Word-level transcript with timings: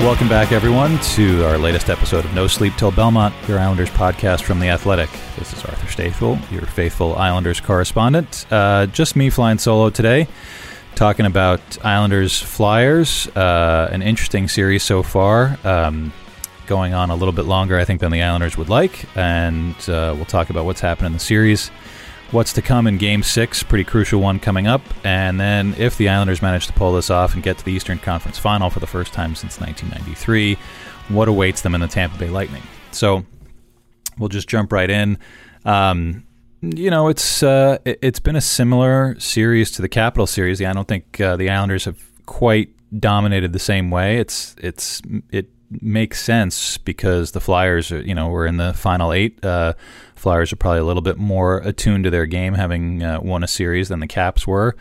Welcome 0.00 0.30
back, 0.30 0.50
everyone, 0.50 0.98
to 0.98 1.44
our 1.44 1.58
latest 1.58 1.90
episode 1.90 2.24
of 2.24 2.32
No 2.34 2.46
Sleep 2.46 2.72
Till 2.78 2.90
Belmont, 2.90 3.34
your 3.46 3.58
Islanders 3.58 3.90
podcast 3.90 4.42
from 4.42 4.58
The 4.58 4.68
Athletic. 4.68 5.10
This 5.38 5.52
is 5.52 5.62
Arthur 5.62 5.88
Staple, 5.88 6.38
your 6.50 6.62
faithful 6.62 7.14
Islanders 7.16 7.60
correspondent. 7.60 8.46
Uh, 8.50 8.86
just 8.86 9.14
me 9.14 9.28
flying 9.28 9.58
solo 9.58 9.90
today, 9.90 10.26
talking 10.94 11.26
about 11.26 11.60
Islanders 11.84 12.40
Flyers. 12.40 13.28
Uh, 13.36 13.90
an 13.92 14.00
interesting 14.00 14.48
series 14.48 14.82
so 14.82 15.02
far, 15.02 15.58
um, 15.64 16.14
going 16.66 16.94
on 16.94 17.10
a 17.10 17.14
little 17.14 17.34
bit 17.34 17.44
longer, 17.44 17.78
I 17.78 17.84
think, 17.84 18.00
than 18.00 18.10
the 18.10 18.22
Islanders 18.22 18.56
would 18.56 18.70
like. 18.70 19.04
And 19.18 19.76
uh, 19.86 20.14
we'll 20.16 20.24
talk 20.24 20.48
about 20.48 20.64
what's 20.64 20.80
happened 20.80 21.08
in 21.08 21.12
the 21.12 21.18
series 21.18 21.70
what's 22.32 22.52
to 22.52 22.62
come 22.62 22.86
in 22.86 22.98
Game 22.98 23.22
6, 23.22 23.62
pretty 23.64 23.84
crucial 23.84 24.20
one 24.20 24.38
coming 24.38 24.66
up. 24.66 24.82
And 25.04 25.40
then 25.40 25.74
if 25.78 25.96
the 25.96 26.08
Islanders 26.08 26.42
manage 26.42 26.66
to 26.68 26.72
pull 26.72 26.92
this 26.92 27.10
off 27.10 27.34
and 27.34 27.42
get 27.42 27.58
to 27.58 27.64
the 27.64 27.72
Eastern 27.72 27.98
Conference 27.98 28.38
Final 28.38 28.70
for 28.70 28.80
the 28.80 28.86
first 28.86 29.12
time 29.12 29.34
since 29.34 29.60
1993, 29.60 30.56
what 31.08 31.28
awaits 31.28 31.62
them 31.62 31.74
in 31.74 31.80
the 31.80 31.88
Tampa 31.88 32.18
Bay 32.18 32.30
Lightning? 32.30 32.62
So 32.92 33.24
we'll 34.18 34.28
just 34.28 34.48
jump 34.48 34.72
right 34.72 34.90
in. 34.90 35.18
Um, 35.64 36.24
you 36.62 36.90
know, 36.90 37.08
it's 37.08 37.42
uh, 37.42 37.78
it's 37.84 38.20
been 38.20 38.36
a 38.36 38.40
similar 38.40 39.18
series 39.18 39.70
to 39.72 39.82
the 39.82 39.88
Capital 39.88 40.26
series. 40.26 40.60
I 40.60 40.72
don't 40.72 40.86
think 40.86 41.20
uh, 41.20 41.36
the 41.36 41.48
Islanders 41.48 41.86
have 41.86 41.98
quite 42.26 42.68
dominated 42.98 43.52
the 43.52 43.58
same 43.58 43.90
way. 43.90 44.18
It's 44.18 44.54
it's 44.58 45.00
it 45.30 45.48
makes 45.70 46.22
sense 46.22 46.76
because 46.78 47.30
the 47.30 47.40
Flyers, 47.40 47.90
you 47.90 48.14
know, 48.14 48.28
were 48.28 48.46
in 48.46 48.58
the 48.58 48.74
final 48.74 49.12
eight. 49.12 49.42
Uh, 49.44 49.72
Flyers 50.20 50.52
are 50.52 50.56
probably 50.56 50.80
a 50.80 50.84
little 50.84 51.02
bit 51.02 51.16
more 51.16 51.58
attuned 51.58 52.04
to 52.04 52.10
their 52.10 52.26
game, 52.26 52.54
having 52.54 53.02
uh, 53.02 53.20
won 53.20 53.42
a 53.42 53.48
series 53.48 53.88
than 53.88 54.00
the 54.00 54.06
Caps 54.06 54.46
were. 54.46 54.76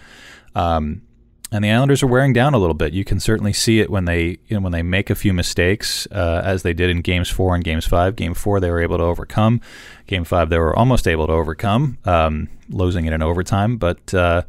Um, 0.53 1.03
and 1.51 1.63
the 1.63 1.71
Islanders 1.71 2.03
are 2.03 2.07
wearing 2.07 2.33
down 2.33 2.53
a 2.53 2.59
little 2.59 2.75
bit. 2.75 2.93
You 2.93 3.03
can 3.03 3.19
certainly 3.19 3.53
see 3.53 3.79
it 3.79 3.89
when 3.89 4.05
they 4.05 4.37
you 4.47 4.57
know, 4.57 4.59
when 4.59 4.71
they 4.71 4.83
make 4.83 5.09
a 5.09 5.15
few 5.15 5.33
mistakes, 5.33 6.07
uh, 6.11 6.41
as 6.43 6.61
they 6.61 6.73
did 6.73 6.89
in 6.89 7.01
Games 7.01 7.29
Four 7.29 7.55
and 7.55 7.63
Games 7.63 7.85
Five. 7.85 8.15
Game 8.15 8.33
Four 8.33 8.59
they 8.59 8.69
were 8.69 8.81
able 8.81 8.97
to 8.97 9.03
overcome. 9.03 9.61
Game 10.05 10.25
Five 10.25 10.49
they 10.49 10.59
were 10.59 10.75
almost 10.75 11.07
able 11.07 11.25
to 11.25 11.33
overcome, 11.33 11.97
um, 12.05 12.49
losing 12.69 13.05
it 13.05 13.13
in 13.13 13.23
overtime. 13.23 13.77
But 13.77 14.13
uh, 14.13 14.43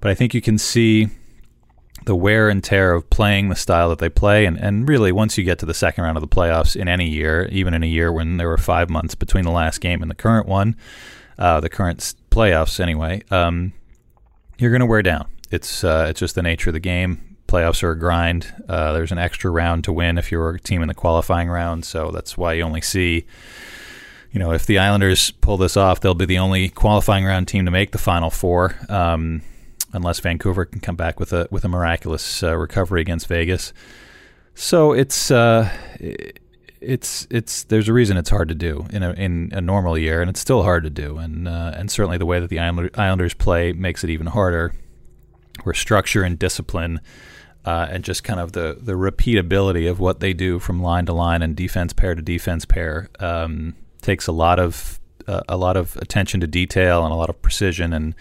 but 0.00 0.10
I 0.10 0.14
think 0.14 0.34
you 0.34 0.40
can 0.40 0.58
see 0.58 1.08
the 2.04 2.16
wear 2.16 2.48
and 2.48 2.62
tear 2.62 2.92
of 2.92 3.08
playing 3.10 3.48
the 3.48 3.56
style 3.56 3.88
that 3.88 3.98
they 3.98 4.08
play. 4.08 4.46
And, 4.46 4.58
and 4.58 4.88
really, 4.88 5.12
once 5.12 5.38
you 5.38 5.44
get 5.44 5.58
to 5.60 5.66
the 5.66 5.74
second 5.74 6.04
round 6.04 6.16
of 6.16 6.20
the 6.20 6.28
playoffs 6.28 6.76
in 6.76 6.88
any 6.88 7.08
year, 7.08 7.48
even 7.50 7.74
in 7.74 7.82
a 7.82 7.86
year 7.86 8.12
when 8.12 8.36
there 8.36 8.48
were 8.48 8.58
five 8.58 8.90
months 8.90 9.14
between 9.14 9.44
the 9.44 9.50
last 9.50 9.80
game 9.80 10.02
and 10.02 10.10
the 10.10 10.14
current 10.14 10.46
one, 10.46 10.76
uh, 11.38 11.60
the 11.60 11.68
current 11.68 12.14
playoffs 12.30 12.80
anyway, 12.80 13.22
um, 13.30 13.72
you're 14.58 14.70
going 14.70 14.80
to 14.80 14.86
wear 14.86 15.02
down. 15.02 15.26
It's 15.50 15.84
uh, 15.84 16.06
it's 16.08 16.20
just 16.20 16.34
the 16.34 16.42
nature 16.42 16.70
of 16.70 16.74
the 16.74 16.80
game. 16.80 17.36
Playoffs 17.46 17.82
are 17.82 17.92
a 17.92 17.98
grind. 17.98 18.52
Uh, 18.68 18.92
there's 18.92 19.12
an 19.12 19.18
extra 19.18 19.50
round 19.50 19.84
to 19.84 19.92
win 19.92 20.18
if 20.18 20.32
you're 20.32 20.50
a 20.50 20.60
team 20.60 20.82
in 20.82 20.88
the 20.88 20.94
qualifying 20.94 21.48
round, 21.48 21.84
so 21.84 22.10
that's 22.10 22.36
why 22.36 22.54
you 22.54 22.62
only 22.62 22.80
see. 22.80 23.26
You 24.32 24.40
know, 24.40 24.52
if 24.52 24.66
the 24.66 24.78
Islanders 24.78 25.30
pull 25.30 25.56
this 25.56 25.76
off, 25.76 26.00
they'll 26.00 26.14
be 26.14 26.24
the 26.24 26.38
only 26.38 26.68
qualifying 26.68 27.24
round 27.24 27.46
team 27.46 27.66
to 27.66 27.70
make 27.70 27.92
the 27.92 27.98
Final 27.98 28.30
Four. 28.30 28.74
Um, 28.88 29.42
unless 29.94 30.20
Vancouver 30.20 30.64
can 30.66 30.80
come 30.80 30.96
back 30.96 31.18
with 31.18 31.32
a 31.32 31.48
with 31.50 31.64
a 31.64 31.68
miraculous 31.68 32.42
uh, 32.42 32.56
recovery 32.56 33.00
against 33.00 33.26
Vegas. 33.28 33.72
So 34.54 34.92
it's 34.92 35.30
uh, 35.30 35.70
it's 36.80 37.26
it's 37.30 37.64
there's 37.64 37.88
a 37.88 37.92
reason 37.92 38.16
it's 38.16 38.30
hard 38.30 38.48
to 38.48 38.54
do 38.54 38.86
in 38.90 39.02
a 39.02 39.12
in 39.12 39.50
a 39.52 39.60
normal 39.60 39.96
year, 39.96 40.20
and 40.20 40.28
it's 40.28 40.40
still 40.40 40.62
hard 40.62 40.84
to 40.84 40.90
do, 40.90 41.16
and 41.16 41.48
uh, 41.48 41.72
and 41.74 41.90
certainly 41.90 42.18
the 42.18 42.26
way 42.26 42.40
that 42.40 42.50
the 42.50 42.58
Islanders 42.58 43.34
play 43.34 43.72
makes 43.72 44.04
it 44.04 44.10
even 44.10 44.26
harder. 44.26 44.74
Where 45.62 45.74
structure 45.74 46.22
and 46.22 46.38
discipline. 46.38 47.00
Uh, 47.64 47.88
and 47.90 48.04
just 48.04 48.22
kind 48.22 48.38
of 48.38 48.52
the, 48.52 48.76
the 48.78 48.92
repeatability 48.92 49.90
of 49.90 49.98
what 49.98 50.20
they 50.20 50.34
do 50.34 50.58
from 50.58 50.82
line 50.82 51.06
to 51.06 51.14
line 51.14 51.40
and 51.40 51.56
defense 51.56 51.94
pair 51.94 52.14
to 52.14 52.20
defense 52.20 52.66
pair 52.66 53.08
um, 53.20 53.74
takes 54.02 54.26
a 54.26 54.32
lot 54.32 54.58
of 54.58 55.00
uh, 55.26 55.40
a 55.48 55.56
lot 55.56 55.74
of 55.74 55.96
attention 55.96 56.40
to 56.40 56.46
detail 56.46 57.04
and 57.04 57.12
a 57.12 57.16
lot 57.16 57.30
of 57.30 57.40
precision 57.40 57.94
and 57.94 58.14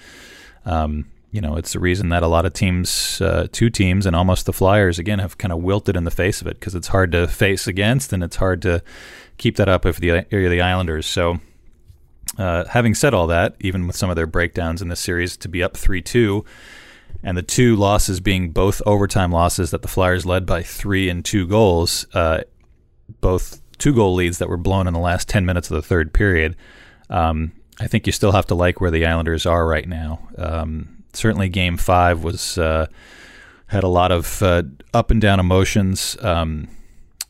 um, 0.65 1.05
you 1.33 1.41
know, 1.41 1.55
it's 1.55 1.73
the 1.73 1.79
reason 1.79 2.09
that 2.09 2.21
a 2.21 2.27
lot 2.27 2.45
of 2.45 2.53
teams, 2.53 3.19
uh, 3.19 3.47
two 3.51 3.71
teams, 3.71 4.05
and 4.05 4.15
almost 4.15 4.45
the 4.45 4.53
Flyers 4.53 4.99
again 4.99 5.17
have 5.17 5.39
kind 5.39 5.51
of 5.51 5.63
wilted 5.63 5.95
in 5.95 6.03
the 6.03 6.11
face 6.11 6.41
of 6.41 6.47
it 6.47 6.59
because 6.59 6.75
it's 6.75 6.89
hard 6.89 7.11
to 7.11 7.27
face 7.27 7.65
against 7.65 8.13
and 8.13 8.23
it's 8.23 8.35
hard 8.35 8.61
to 8.61 8.83
keep 9.39 9.55
that 9.55 9.67
up 9.67 9.83
if 9.83 9.97
the 9.97 10.27
area 10.31 10.47
the 10.47 10.61
Islanders. 10.61 11.07
So, 11.07 11.39
uh, 12.37 12.65
having 12.65 12.93
said 12.93 13.15
all 13.15 13.25
that, 13.27 13.55
even 13.59 13.87
with 13.87 13.95
some 13.95 14.11
of 14.11 14.15
their 14.15 14.27
breakdowns 14.27 14.79
in 14.79 14.89
this 14.89 14.99
series, 14.99 15.35
to 15.37 15.49
be 15.49 15.63
up 15.63 15.75
three 15.75 16.03
two, 16.03 16.45
and 17.23 17.35
the 17.35 17.41
two 17.41 17.75
losses 17.75 18.19
being 18.19 18.51
both 18.51 18.79
overtime 18.85 19.31
losses 19.31 19.71
that 19.71 19.81
the 19.81 19.87
Flyers 19.87 20.27
led 20.27 20.45
by 20.45 20.61
three 20.61 21.09
and 21.09 21.25
two 21.25 21.47
goals, 21.47 22.05
uh, 22.13 22.41
both 23.21 23.59
two 23.79 23.95
goal 23.95 24.13
leads 24.13 24.37
that 24.37 24.49
were 24.49 24.57
blown 24.57 24.85
in 24.85 24.93
the 24.93 24.99
last 24.99 25.27
ten 25.29 25.47
minutes 25.47 25.71
of 25.71 25.75
the 25.75 25.81
third 25.81 26.13
period. 26.13 26.55
Um, 27.09 27.53
I 27.79 27.87
think 27.87 28.05
you 28.05 28.11
still 28.13 28.33
have 28.33 28.45
to 28.47 28.55
like 28.55 28.79
where 28.79 28.91
the 28.91 29.07
Islanders 29.07 29.47
are 29.47 29.65
right 29.65 29.89
now. 29.89 30.27
Um, 30.37 30.92
certainly 31.13 31.49
game 31.49 31.77
five 31.77 32.23
was 32.23 32.57
uh, 32.57 32.87
had 33.67 33.83
a 33.83 33.87
lot 33.87 34.11
of 34.11 34.41
uh, 34.41 34.63
up 34.93 35.11
and 35.11 35.21
down 35.21 35.39
emotions. 35.39 36.17
Um, 36.21 36.67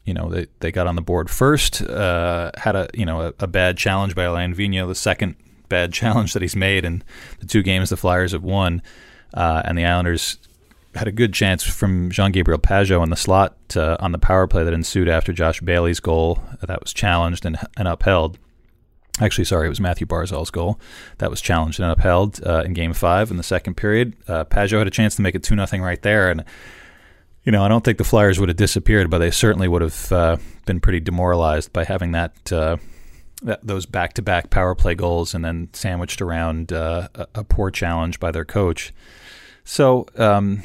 you 0.06 0.14
know, 0.14 0.30
they, 0.30 0.48
they 0.60 0.72
got 0.72 0.88
on 0.88 0.96
the 0.96 1.02
board 1.02 1.30
first, 1.30 1.82
uh, 1.82 2.52
had 2.58 2.76
a 2.76 2.90
you 2.94 3.06
know 3.06 3.22
a, 3.22 3.34
a, 3.40 3.48
bad 3.48 3.78
challenge 3.78 4.16
by 4.16 4.24
Alain 4.24 4.54
Vigneault, 4.54 4.88
the 4.88 4.96
second 4.96 5.36
bad 5.70 5.94
challenge 6.02 6.34
that 6.34 6.42
he's 6.42 6.56
made 6.56 6.86
in 6.86 7.04
the 7.40 7.46
two 7.46 7.64
games 7.64 7.90
the 7.90 7.98
Flyers 7.98 8.34
have 8.34 8.44
won, 8.44 8.82
uh, 9.34 9.62
and 9.66 9.78
the 9.78 9.86
Islanders 9.86 10.38
had 10.96 11.08
a 11.08 11.12
good 11.12 11.34
chance 11.34 11.64
from 11.64 12.12
Jean 12.12 12.32
Gabriel 12.32 12.60
Pageau 12.60 13.02
on 13.02 13.10
the 13.10 13.16
slot 13.16 13.56
uh, 13.76 13.98
on 14.00 14.12
the 14.12 14.20
power 14.20 14.46
play 14.46 14.64
that 14.64 14.74
ensued 14.74 15.10
after 15.10 15.34
Josh 15.34 15.60
Bailey's 15.62 16.00
goal 16.00 16.44
that 16.62 16.82
was 16.82 16.94
challenged 16.94 17.46
and, 17.46 17.58
and 17.78 17.88
upheld. 17.88 18.38
Actually, 19.22 19.46
sorry, 19.46 19.68
it 19.68 19.70
was 19.70 19.80
Mathew 19.80 20.08
Barzal's 20.08 20.50
goal 20.50 20.80
that 21.20 21.30
was 21.30 21.40
challenged 21.40 21.80
and 21.80 21.92
upheld 21.92 22.44
uh, 22.46 22.64
in 22.66 22.74
Game 22.74 22.94
Five 22.94 23.30
in 23.30 23.38
the 23.38 23.44
second 23.44 23.76
period. 23.76 24.16
Uh, 24.28 24.44
Pageau 24.44 24.80
had 24.80 24.88
a 24.88 24.92
chance 24.92 25.16
to 25.16 25.22
make 25.22 25.36
it 25.36 25.44
two 25.44 25.56
nothing 25.56 25.84
right 25.84 26.02
there, 26.02 26.32
and 26.32 26.44
you 27.44 27.52
know 27.52 27.64
I 27.64 27.68
don't 27.68 27.84
think 27.84 28.00
the 28.00 28.04
Flyers 28.04 28.40
would 28.40 28.50
have 28.50 28.58
disappeared, 28.58 29.12
but 29.12 29.20
they 29.20 29.30
certainly 29.30 29.68
would 29.68 29.84
have 29.84 30.12
uh, 30.12 30.38
been 30.66 30.80
pretty 30.80 31.00
demoralized 31.00 31.72
by 31.72 31.84
having 31.84 32.12
that, 32.14 32.52
uh, 32.52 32.78
that 33.44 33.60
those 33.62 33.86
back 33.86 34.14
to 34.14 34.24
back 34.24 34.50
power 34.50 34.74
play 34.74 34.96
goals 34.96 35.36
and 35.36 35.46
then 35.46 35.70
sandwiched 35.74 36.20
around 36.20 36.74
uh, 36.74 37.08
a, 37.14 37.28
a, 37.36 37.44
poor 37.44 37.70
challenge 37.70 38.20
by 38.20 38.32
their 38.32 38.46
coach. 38.46 38.94
So. 39.64 40.08
Um, 40.18 40.64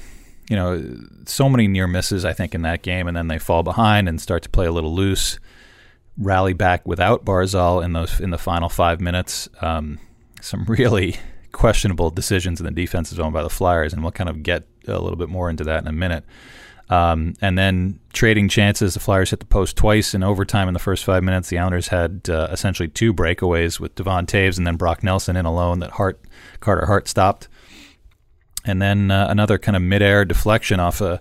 you 0.51 0.57
know, 0.57 0.97
so 1.27 1.47
many 1.47 1.69
near 1.69 1.87
misses, 1.87 2.25
I 2.25 2.33
think, 2.33 2.55
in 2.55 2.63
that 2.63 2.81
game, 2.81 3.07
and 3.07 3.15
then 3.15 3.29
they 3.29 3.39
fall 3.39 3.63
behind 3.63 4.09
and 4.09 4.19
start 4.19 4.43
to 4.45 4.49
play 4.49 4.65
a 4.65 4.73
little 4.73 4.95
loose 4.95 5.39
rally 6.19 6.53
back 6.53 6.87
without 6.87 7.25
Barzal 7.25 7.84
in 7.84 7.93
those 7.93 8.21
in 8.21 8.31
the 8.31 8.39
final 8.39 8.69
five 8.69 9.01
minutes. 9.01 9.49
Um, 9.61 9.99
some 10.41 10.65
really 10.65 11.17
questionable 11.53 12.11
decisions 12.11 12.61
in 12.61 12.67
the 12.67 12.73
defensive 12.73 13.17
zone 13.17 13.33
by 13.33 13.43
the 13.43 13.51
Flyers, 13.51 13.93
and 13.93 14.03
we'll 14.03 14.12
kind 14.12 14.31
of 14.31 14.43
get 14.43 14.65
a 14.87 15.01
little 15.01 15.17
bit 15.17 15.29
more 15.29 15.49
into 15.49 15.65
that 15.65 15.83
in 15.83 15.89
a 15.89 15.93
minute. 15.93 16.25
Um, 16.91 17.34
and 17.43 17.59
then 17.59 18.01
trading 18.12 18.49
chances, 18.49 18.95
the 18.95 19.01
Flyers 19.01 19.31
hit 19.31 19.41
the 19.41 19.47
post 19.47 19.77
twice 19.77 20.15
in 20.15 20.23
overtime 20.23 20.69
in 20.69 20.75
the 20.75 20.81
first 20.81 21.05
five 21.05 21.23
minutes. 21.23 21.49
The 21.49 21.59
Islanders 21.59 21.89
had 21.89 22.29
uh, 22.31 22.49
essentially 22.50 22.89
two 22.89 23.12
breakaways 23.12 23.79
with 23.79 23.95
Devon 23.95 24.27
Toews 24.27 24.56
and 24.56 24.67
then 24.67 24.77
Brock 24.77 25.03
Nelson 25.03 25.37
in 25.37 25.45
alone 25.45 25.81
that 25.81 25.93
Hart 25.93 26.21
Carter 26.61 26.87
Hart 26.87 27.06
stopped. 27.06 27.49
And 28.65 28.81
then 28.81 29.11
uh, 29.11 29.27
another 29.29 29.59
kind 29.59 29.77
of 29.77 29.83
midair 29.83 30.25
deflection 30.25 30.81
off 30.81 31.00
a 31.00 31.21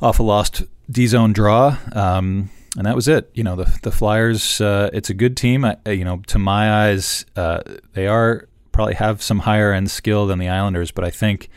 off 0.00 0.20
a 0.20 0.22
lost 0.22 0.62
D 0.90 1.06
zone 1.06 1.32
draw. 1.32 1.78
Um, 1.92 2.50
and 2.76 2.86
that 2.86 2.94
was 2.94 3.08
it. 3.08 3.30
You 3.34 3.44
know, 3.44 3.56
the 3.56 3.78
the 3.82 3.90
Flyers. 3.90 4.60
Uh, 4.60 4.90
it's 4.92 5.10
a 5.10 5.14
good 5.14 5.36
team. 5.36 5.64
I, 5.64 5.76
you 5.86 6.04
know, 6.04 6.22
to 6.28 6.38
my 6.38 6.88
eyes, 6.88 7.26
uh, 7.36 7.62
they 7.92 8.06
are 8.06 8.48
probably 8.72 8.94
have 8.94 9.22
some 9.22 9.40
higher 9.40 9.72
end 9.72 9.90
skill 9.90 10.26
than 10.26 10.38
the 10.38 10.48
Islanders, 10.48 10.90
but 10.90 11.04
I 11.04 11.10
think 11.10 11.50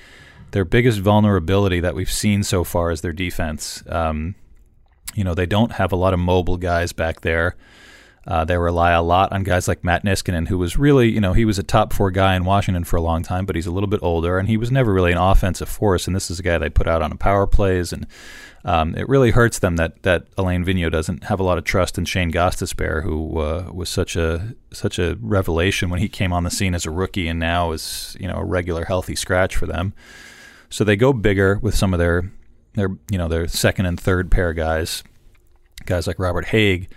their 0.51 0.65
biggest 0.65 0.99
vulnerability 0.99 1.79
that 1.79 1.95
we've 1.95 2.11
seen 2.11 2.43
so 2.43 2.63
far 2.63 2.91
is 2.91 3.01
their 3.01 3.13
defense. 3.13 3.83
Um, 3.87 4.35
you 5.13 5.23
know, 5.23 5.33
they 5.33 5.45
don't 5.45 5.73
have 5.73 5.91
a 5.91 5.95
lot 5.95 6.13
of 6.13 6.19
mobile 6.19 6.57
guys 6.57 6.91
back 6.91 7.21
there. 7.21 7.55
Uh, 8.27 8.43
they 8.43 8.57
rely 8.57 8.91
a 8.91 9.03
lot 9.03 9.31
on 9.31 9.43
guys 9.43 9.67
like 9.67 9.83
Matt 9.83 10.03
Niskanen, 10.03 10.47
who 10.47 10.57
was 10.57 10.77
really, 10.77 11.09
you 11.09 11.21
know, 11.21 11.33
he 11.33 11.45
was 11.45 11.59
a 11.59 11.63
top 11.63 11.93
four 11.93 12.09
guy 12.09 12.35
in 12.35 12.43
Washington 12.43 12.83
for 12.83 12.95
a 12.95 13.01
long 13.01 13.21
time, 13.21 13.45
but 13.45 13.55
he's 13.55 13.67
a 13.67 13.71
little 13.71 13.87
bit 13.87 13.99
older, 14.01 14.39
and 14.39 14.49
he 14.49 14.57
was 14.57 14.71
never 14.71 14.91
really 14.91 15.11
an 15.11 15.17
offensive 15.17 15.69
force. 15.69 16.07
And 16.07 16.15
this 16.15 16.31
is 16.31 16.39
a 16.39 16.43
guy 16.43 16.57
they 16.57 16.69
put 16.69 16.87
out 16.87 17.01
on 17.01 17.11
a 17.11 17.17
power 17.17 17.45
plays 17.45 17.93
and 17.93 18.07
um, 18.65 18.95
it 18.95 19.07
really 19.07 19.29
hurts 19.29 19.59
them 19.59 19.75
that 19.75 20.01
that 20.01 20.25
Alain 20.37 20.65
Vigneault 20.65 20.91
doesn't 20.91 21.25
have 21.25 21.39
a 21.39 21.43
lot 21.43 21.59
of 21.59 21.63
trust 21.63 21.99
in 21.99 22.05
Shane 22.05 22.31
Gostisbehere, 22.31 23.03
who 23.03 23.39
uh, 23.39 23.69
was 23.71 23.89
such 23.89 24.15
a 24.15 24.55
such 24.73 24.97
a 24.97 25.17
revelation 25.21 25.91
when 25.91 25.99
he 25.99 26.09
came 26.09 26.33
on 26.33 26.43
the 26.43 26.49
scene 26.49 26.73
as 26.73 26.83
a 26.83 26.89
rookie, 26.91 27.27
and 27.27 27.39
now 27.39 27.71
is 27.73 28.17
you 28.19 28.27
know 28.27 28.37
a 28.37 28.43
regular 28.43 28.85
healthy 28.85 29.15
scratch 29.15 29.55
for 29.55 29.67
them. 29.67 29.93
So 30.71 30.83
they 30.83 30.95
go 30.95 31.13
bigger 31.13 31.59
with 31.61 31.75
some 31.75 31.93
of 31.93 31.99
their 31.99 32.31
their 32.73 32.89
you 33.11 33.19
know 33.19 33.27
their 33.27 33.47
second 33.47 33.85
and 33.85 33.99
third 33.99 34.31
pair 34.31 34.51
guys, 34.51 35.03
guys 35.85 36.07
like 36.07 36.17
Robert 36.17 36.47
Hägg, 36.47 36.87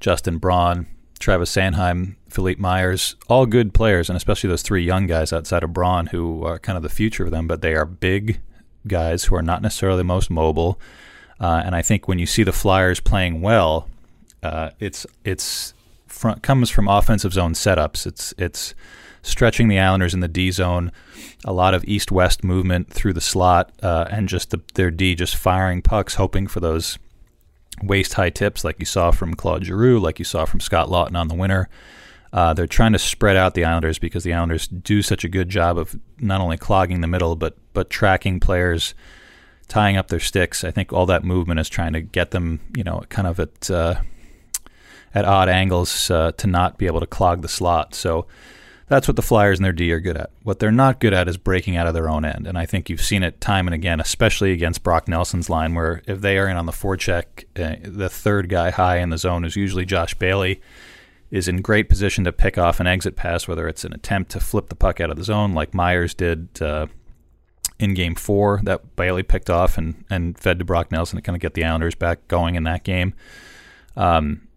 Justin 0.00 0.38
Braun, 0.38 0.86
Travis 1.18 1.54
Sanheim, 1.54 2.16
Philippe 2.28 2.60
Myers, 2.60 3.16
all 3.28 3.46
good 3.46 3.74
players, 3.74 4.08
and 4.08 4.16
especially 4.16 4.48
those 4.48 4.62
three 4.62 4.84
young 4.84 5.06
guys 5.06 5.32
outside 5.32 5.64
of 5.64 5.72
Braun 5.72 6.06
who 6.06 6.44
are 6.44 6.58
kind 6.58 6.76
of 6.76 6.82
the 6.82 6.88
future 6.88 7.24
of 7.24 7.30
them, 7.30 7.46
but 7.46 7.60
they 7.62 7.74
are 7.74 7.84
big 7.84 8.40
guys 8.86 9.24
who 9.24 9.34
are 9.34 9.42
not 9.42 9.60
necessarily 9.62 9.98
the 9.98 10.04
most 10.04 10.30
mobile 10.30 10.78
Uh, 11.40 11.62
and 11.64 11.74
I 11.74 11.82
think 11.82 12.08
when 12.08 12.18
you 12.18 12.26
see 12.26 12.42
the 12.42 12.52
Flyers 12.52 13.00
playing 13.00 13.40
well, 13.42 13.88
uh, 14.42 14.70
it's 14.80 15.06
it's 15.24 15.72
comes 16.42 16.70
from 16.70 16.88
offensive 16.88 17.32
zone 17.32 17.52
setups. 17.54 18.06
It's 18.06 18.34
it's 18.38 18.74
stretching 19.22 19.68
the 19.68 19.78
Islanders 19.78 20.14
in 20.14 20.20
the 20.20 20.28
D 20.28 20.50
zone, 20.50 20.90
a 21.44 21.52
lot 21.52 21.74
of 21.74 21.84
east 21.84 22.10
west 22.10 22.42
movement 22.42 22.90
through 22.92 23.12
the 23.12 23.20
slot, 23.20 23.72
uh, 23.82 24.06
and 24.10 24.28
just 24.28 24.50
the, 24.50 24.60
their 24.74 24.90
D 24.90 25.14
just 25.14 25.36
firing 25.36 25.82
pucks, 25.82 26.16
hoping 26.16 26.48
for 26.48 26.60
those 26.60 26.98
waist 27.82 28.14
high 28.14 28.30
tips 28.30 28.64
like 28.64 28.78
you 28.78 28.84
saw 28.84 29.10
from 29.10 29.34
Claude 29.34 29.64
Giroux, 29.64 29.98
like 29.98 30.18
you 30.18 30.24
saw 30.24 30.44
from 30.44 30.60
Scott 30.60 30.88
Laughton 30.88 31.16
on 31.16 31.28
the 31.28 31.34
winner. 31.34 31.68
Uh, 32.32 32.52
they're 32.52 32.66
trying 32.66 32.92
to 32.92 32.98
spread 32.98 33.36
out 33.36 33.54
the 33.54 33.64
Islanders 33.64 33.98
because 33.98 34.22
the 34.22 34.34
Islanders 34.34 34.68
do 34.68 35.00
such 35.00 35.24
a 35.24 35.28
good 35.28 35.48
job 35.48 35.78
of 35.78 35.98
not 36.18 36.40
only 36.40 36.58
clogging 36.58 37.00
the 37.00 37.06
middle 37.06 37.36
but 37.36 37.56
but 37.72 37.88
tracking 37.88 38.38
players, 38.40 38.94
tying 39.68 39.96
up 39.96 40.08
their 40.08 40.20
sticks. 40.20 40.64
I 40.64 40.70
think 40.70 40.92
all 40.92 41.06
that 41.06 41.24
movement 41.24 41.60
is 41.60 41.68
trying 41.68 41.94
to 41.94 42.00
get 42.00 42.32
them, 42.32 42.60
you 42.76 42.84
know, 42.84 43.02
kind 43.08 43.26
of 43.26 43.40
at 43.40 43.70
uh, 43.70 44.00
at 45.14 45.24
odd 45.24 45.48
angles 45.48 46.10
uh, 46.10 46.32
to 46.32 46.46
not 46.46 46.76
be 46.76 46.86
able 46.86 47.00
to 47.00 47.06
clog 47.06 47.42
the 47.42 47.48
slot. 47.48 47.94
So 47.94 48.26
that's 48.88 49.06
what 49.06 49.16
the 49.16 49.22
Flyers 49.22 49.58
and 49.58 49.64
their 49.64 49.72
D 49.72 49.92
are 49.92 50.00
good 50.00 50.16
at. 50.16 50.30
What 50.42 50.58
they're 50.58 50.72
not 50.72 51.00
good 51.00 51.12
at 51.12 51.28
is 51.28 51.36
breaking 51.36 51.76
out 51.76 51.86
of 51.86 51.94
their 51.94 52.08
own 52.08 52.24
end. 52.24 52.46
And 52.46 52.58
I 52.58 52.66
think 52.66 52.88
you've 52.88 53.02
seen 53.02 53.22
it 53.22 53.40
time 53.40 53.68
and 53.68 53.74
again, 53.74 54.00
especially 54.00 54.52
against 54.52 54.82
Brock 54.82 55.08
Nelson's 55.08 55.50
line, 55.50 55.74
where 55.74 56.02
if 56.06 56.20
they 56.20 56.38
are 56.38 56.48
in 56.48 56.56
on 56.56 56.66
the 56.66 56.72
forecheck, 56.72 57.44
uh, 57.56 57.76
the 57.82 58.08
third 58.08 58.48
guy 58.48 58.70
high 58.70 58.98
in 58.98 59.10
the 59.10 59.18
zone 59.18 59.44
is 59.44 59.56
usually 59.56 59.84
Josh 59.84 60.14
Bailey, 60.14 60.60
is 61.30 61.48
in 61.48 61.60
great 61.60 61.88
position 61.88 62.24
to 62.24 62.32
pick 62.32 62.56
off 62.56 62.80
an 62.80 62.86
exit 62.86 63.14
pass, 63.14 63.46
whether 63.46 63.68
it's 63.68 63.84
an 63.84 63.92
attempt 63.92 64.30
to 64.30 64.40
flip 64.40 64.68
the 64.68 64.74
puck 64.74 65.00
out 65.00 65.10
of 65.10 65.16
the 65.16 65.24
zone, 65.24 65.52
like 65.52 65.74
Myers 65.74 66.14
did 66.14 66.48
uh, 66.62 66.86
in 67.78 67.92
Game 67.92 68.14
Four, 68.14 68.60
that 68.64 68.96
Bailey 68.96 69.22
picked 69.22 69.50
off 69.50 69.76
and 69.76 70.04
and 70.08 70.38
fed 70.38 70.58
to 70.58 70.64
Brock 70.64 70.90
Nelson 70.90 71.16
to 71.16 71.22
kind 71.22 71.36
of 71.36 71.40
get 71.40 71.52
the 71.54 71.64
Islanders 71.64 71.94
back 71.94 72.26
going 72.28 72.54
in 72.54 72.62
that 72.64 72.82
game. 72.82 73.12
Um, 73.96 74.47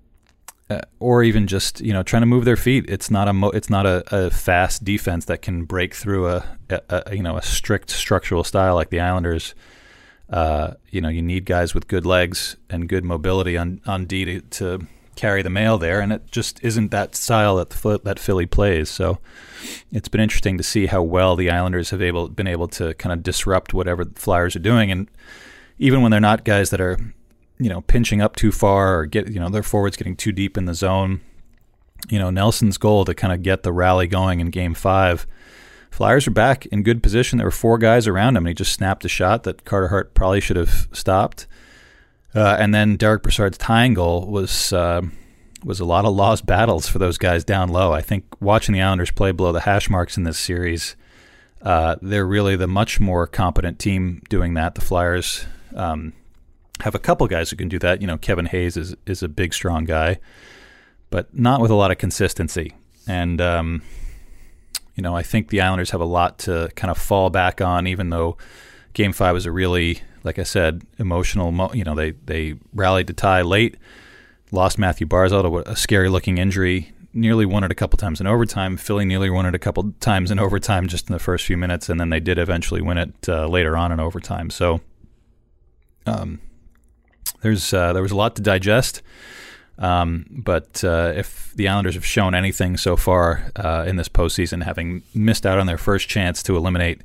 uh, 0.71 0.81
or 0.99 1.23
even 1.23 1.47
just 1.47 1.81
you 1.81 1.91
know 1.91 2.03
trying 2.03 2.21
to 2.21 2.27
move 2.27 2.45
their 2.45 2.55
feet. 2.55 2.85
It's 2.87 3.11
not 3.11 3.27
a 3.27 3.33
mo- 3.33 3.49
it's 3.49 3.69
not 3.69 3.85
a, 3.85 4.03
a, 4.15 4.29
fast 4.29 4.83
defense 4.83 5.25
that 5.25 5.41
can 5.41 5.65
break 5.65 5.93
through 5.93 6.27
a, 6.27 6.45
a, 6.69 6.81
a, 6.89 7.15
you 7.15 7.23
know 7.23 7.37
a 7.37 7.41
strict 7.41 7.89
structural 7.89 8.43
style 8.43 8.75
like 8.75 8.89
the 8.89 8.99
Islanders. 8.99 9.53
Uh, 10.29 10.75
you 10.89 11.01
know 11.01 11.09
you 11.09 11.21
need 11.21 11.45
guys 11.45 11.73
with 11.73 11.89
good 11.89 12.05
legs 12.05 12.55
and 12.69 12.87
good 12.87 13.03
mobility 13.03 13.57
on 13.57 13.81
on 13.85 14.05
D 14.05 14.23
to, 14.25 14.41
to 14.41 14.87
carry 15.15 15.41
the 15.41 15.49
mail 15.49 15.77
there, 15.77 15.99
and 15.99 16.13
it 16.13 16.31
just 16.31 16.63
isn't 16.63 16.91
that 16.91 17.15
style 17.15 17.57
that 17.57 17.69
the, 17.69 17.99
that 18.03 18.17
Philly 18.17 18.45
plays. 18.45 18.89
So 18.89 19.19
it's 19.91 20.07
been 20.07 20.21
interesting 20.21 20.57
to 20.57 20.63
see 20.63 20.85
how 20.85 21.01
well 21.03 21.35
the 21.35 21.49
Islanders 21.49 21.89
have 21.89 22.01
able 22.01 22.29
been 22.29 22.47
able 22.47 22.69
to 22.69 22.93
kind 22.93 23.11
of 23.11 23.23
disrupt 23.23 23.73
whatever 23.73 24.05
the 24.05 24.19
Flyers 24.19 24.55
are 24.55 24.59
doing, 24.59 24.89
and 24.89 25.09
even 25.79 26.01
when 26.01 26.11
they're 26.11 26.21
not 26.21 26.45
guys 26.45 26.69
that 26.69 26.79
are 26.79 26.97
you 27.61 27.69
know, 27.69 27.81
pinching 27.81 28.21
up 28.21 28.35
too 28.35 28.51
far 28.51 28.99
or 28.99 29.05
get, 29.05 29.29
you 29.29 29.39
know, 29.39 29.49
their 29.49 29.63
forwards 29.63 29.95
getting 29.95 30.15
too 30.15 30.31
deep 30.31 30.57
in 30.57 30.65
the 30.65 30.73
zone. 30.73 31.21
You 32.09 32.17
know, 32.17 32.31
Nelson's 32.31 32.77
goal 32.77 33.05
to 33.05 33.13
kind 33.13 33.31
of 33.31 33.43
get 33.43 33.61
the 33.61 33.71
rally 33.71 34.07
going 34.07 34.39
in 34.39 34.49
game 34.49 34.73
five. 34.73 35.27
Flyers 35.91 36.25
are 36.25 36.31
back 36.31 36.65
in 36.67 36.83
good 36.83 37.03
position. 37.03 37.37
There 37.37 37.45
were 37.45 37.51
four 37.51 37.77
guys 37.77 38.07
around 38.07 38.35
him, 38.35 38.45
and 38.45 38.49
he 38.49 38.53
just 38.55 38.73
snapped 38.73 39.05
a 39.05 39.09
shot 39.09 39.43
that 39.43 39.65
Carter 39.65 39.89
Hart 39.89 40.13
probably 40.13 40.41
should 40.41 40.55
have 40.55 40.87
stopped. 40.91 41.45
Uh, 42.33 42.55
and 42.57 42.73
then 42.73 42.95
Derek 42.95 43.23
Brassard's 43.23 43.57
tying 43.57 43.93
goal 43.93 44.25
was 44.25 44.71
uh, 44.73 45.01
was 45.63 45.79
a 45.79 45.85
lot 45.85 46.05
of 46.05 46.15
lost 46.15 46.45
battles 46.45 46.87
for 46.87 46.97
those 46.97 47.17
guys 47.17 47.43
down 47.43 47.69
low. 47.69 47.91
I 47.91 48.01
think 48.01 48.25
watching 48.39 48.73
the 48.73 48.81
Islanders 48.81 49.11
play 49.11 49.31
below 49.31 49.51
the 49.51 49.59
hash 49.59 49.89
marks 49.89 50.17
in 50.17 50.23
this 50.23 50.39
series, 50.39 50.95
uh, 51.61 51.97
they're 52.01 52.25
really 52.25 52.55
the 52.55 52.67
much 52.67 52.99
more 52.99 53.27
competent 53.27 53.77
team 53.77 54.23
doing 54.29 54.53
that. 54.55 54.75
The 54.75 54.81
Flyers, 54.81 55.45
um, 55.75 56.13
have 56.81 56.95
a 56.95 56.99
couple 56.99 57.27
guys 57.27 57.49
who 57.49 57.55
can 57.55 57.69
do 57.69 57.79
that. 57.79 58.01
You 58.01 58.07
know, 58.07 58.17
Kevin 58.17 58.45
Hayes 58.47 58.77
is 58.77 58.95
is 59.05 59.23
a 59.23 59.27
big, 59.27 59.53
strong 59.53 59.85
guy, 59.85 60.19
but 61.09 61.35
not 61.37 61.61
with 61.61 61.71
a 61.71 61.75
lot 61.75 61.91
of 61.91 61.97
consistency. 61.97 62.73
And 63.07 63.41
um, 63.41 63.81
you 64.95 65.03
know, 65.03 65.15
I 65.15 65.23
think 65.23 65.49
the 65.49 65.61
Islanders 65.61 65.91
have 65.91 66.01
a 66.01 66.05
lot 66.05 66.39
to 66.39 66.69
kind 66.75 66.91
of 66.91 66.97
fall 66.97 67.29
back 67.29 67.61
on, 67.61 67.87
even 67.87 68.09
though 68.09 68.37
Game 68.93 69.13
Five 69.13 69.33
was 69.33 69.45
a 69.45 69.51
really, 69.51 70.01
like 70.23 70.37
I 70.39 70.43
said, 70.43 70.83
emotional. 70.97 71.51
Mo- 71.51 71.73
you 71.73 71.83
know, 71.83 71.95
they 71.95 72.11
they 72.11 72.55
rallied 72.73 73.07
to 73.07 73.13
tie 73.13 73.41
late, 73.41 73.77
lost 74.51 74.77
Mathew 74.77 75.07
Barzal 75.07 75.43
to 75.43 75.69
a 75.71 75.75
scary 75.75 76.09
looking 76.09 76.37
injury. 76.37 76.93
Nearly 77.13 77.45
won 77.45 77.65
it 77.65 77.71
a 77.71 77.75
couple 77.75 77.97
times 77.97 78.21
in 78.21 78.27
overtime. 78.27 78.77
Philly 78.77 79.03
nearly 79.03 79.29
won 79.29 79.45
it 79.45 79.53
a 79.53 79.59
couple 79.59 79.91
times 79.99 80.31
in 80.31 80.39
overtime 80.39 80.87
just 80.87 81.09
in 81.09 81.13
the 81.13 81.19
first 81.19 81.45
few 81.45 81.57
minutes, 81.57 81.89
and 81.89 81.99
then 81.99 82.09
they 82.09 82.21
did 82.21 82.37
eventually 82.37 82.81
win 82.81 82.97
it 82.97 83.27
uh, 83.27 83.47
later 83.47 83.75
on 83.75 83.91
in 83.91 83.99
overtime. 83.99 84.49
So, 84.49 84.79
um, 86.05 86.39
there's 87.41 87.73
uh, 87.73 87.93
there 87.93 88.01
was 88.01 88.11
a 88.11 88.15
lot 88.15 88.35
to 88.37 88.41
digest. 88.41 89.01
Um, 89.77 90.25
but 90.29 90.83
uh, 90.83 91.13
if 91.15 91.51
the 91.55 91.67
Islanders 91.67 91.95
have 91.95 92.05
shown 92.05 92.35
anything 92.35 92.77
so 92.77 92.95
far 92.95 93.51
uh, 93.55 93.83
in 93.87 93.95
this 93.95 94.09
postseason, 94.09 94.63
having 94.63 95.01
missed 95.15 95.45
out 95.45 95.57
on 95.57 95.65
their 95.65 95.77
first 95.77 96.07
chance 96.07 96.43
to 96.43 96.55
eliminate 96.55 97.01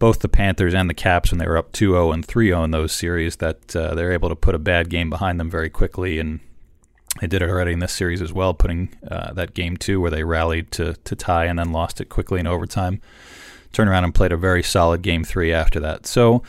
both 0.00 0.20
the 0.20 0.28
Panthers 0.28 0.74
and 0.74 0.90
the 0.90 0.94
Caps 0.94 1.30
when 1.30 1.38
they 1.38 1.46
were 1.46 1.56
up 1.56 1.72
2 1.72 1.92
0 1.92 2.12
and 2.12 2.24
3 2.24 2.48
0 2.48 2.64
in 2.64 2.70
those 2.72 2.92
series, 2.92 3.36
that 3.36 3.74
uh, 3.74 3.94
they're 3.94 4.12
able 4.12 4.28
to 4.28 4.36
put 4.36 4.54
a 4.54 4.58
bad 4.58 4.90
game 4.90 5.10
behind 5.10 5.38
them 5.38 5.50
very 5.50 5.70
quickly. 5.70 6.18
And 6.18 6.40
they 7.20 7.26
did 7.26 7.42
it 7.42 7.48
already 7.48 7.72
in 7.72 7.78
this 7.78 7.92
series 7.92 8.20
as 8.20 8.32
well, 8.32 8.54
putting 8.54 8.90
uh, 9.08 9.32
that 9.34 9.54
game 9.54 9.76
two 9.76 10.00
where 10.00 10.10
they 10.10 10.24
rallied 10.24 10.70
to, 10.72 10.94
to 10.94 11.16
tie 11.16 11.46
and 11.46 11.58
then 11.58 11.72
lost 11.72 12.00
it 12.00 12.08
quickly 12.08 12.40
in 12.40 12.46
overtime. 12.46 13.00
Turned 13.72 13.90
around 13.90 14.04
and 14.04 14.14
played 14.14 14.32
a 14.32 14.36
very 14.36 14.62
solid 14.62 15.02
game 15.02 15.24
three 15.24 15.52
after 15.52 15.78
that. 15.80 16.06
So, 16.06 16.42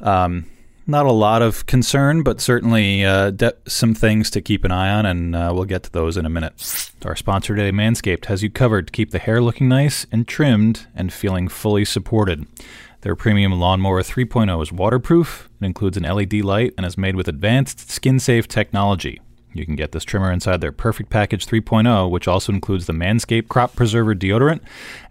um, 0.00 0.46
not 0.86 1.06
a 1.06 1.12
lot 1.12 1.42
of 1.42 1.66
concern, 1.66 2.22
but 2.22 2.40
certainly 2.40 3.04
uh, 3.04 3.30
de- 3.30 3.54
some 3.66 3.94
things 3.94 4.30
to 4.30 4.40
keep 4.40 4.64
an 4.64 4.70
eye 4.70 4.90
on, 4.90 5.06
and 5.06 5.34
uh, 5.34 5.52
we'll 5.54 5.64
get 5.64 5.82
to 5.84 5.92
those 5.92 6.16
in 6.16 6.26
a 6.26 6.30
minute. 6.30 6.90
Our 7.04 7.16
sponsor 7.16 7.54
today, 7.54 7.70
Manscaped, 7.70 8.26
has 8.26 8.42
you 8.42 8.50
covered 8.50 8.88
to 8.88 8.92
keep 8.92 9.10
the 9.10 9.18
hair 9.18 9.42
looking 9.42 9.68
nice 9.68 10.06
and 10.10 10.26
trimmed 10.26 10.86
and 10.94 11.12
feeling 11.12 11.48
fully 11.48 11.84
supported. 11.84 12.46
Their 13.02 13.16
premium 13.16 13.52
lawnmower 13.52 14.02
3.0 14.02 14.62
is 14.62 14.72
waterproof, 14.72 15.48
it 15.60 15.64
includes 15.64 15.96
an 15.96 16.02
LED 16.02 16.34
light, 16.34 16.74
and 16.76 16.86
is 16.86 16.98
made 16.98 17.16
with 17.16 17.28
advanced 17.28 17.90
skin 17.90 18.18
safe 18.18 18.48
technology. 18.48 19.20
You 19.52 19.64
can 19.64 19.76
get 19.76 19.92
this 19.92 20.04
trimmer 20.04 20.32
inside 20.32 20.60
their 20.60 20.72
Perfect 20.72 21.10
Package 21.10 21.46
3.0, 21.46 22.10
which 22.10 22.28
also 22.28 22.52
includes 22.52 22.86
the 22.86 22.92
Manscaped 22.92 23.48
Crop 23.48 23.74
Preserver 23.74 24.14
deodorant 24.14 24.60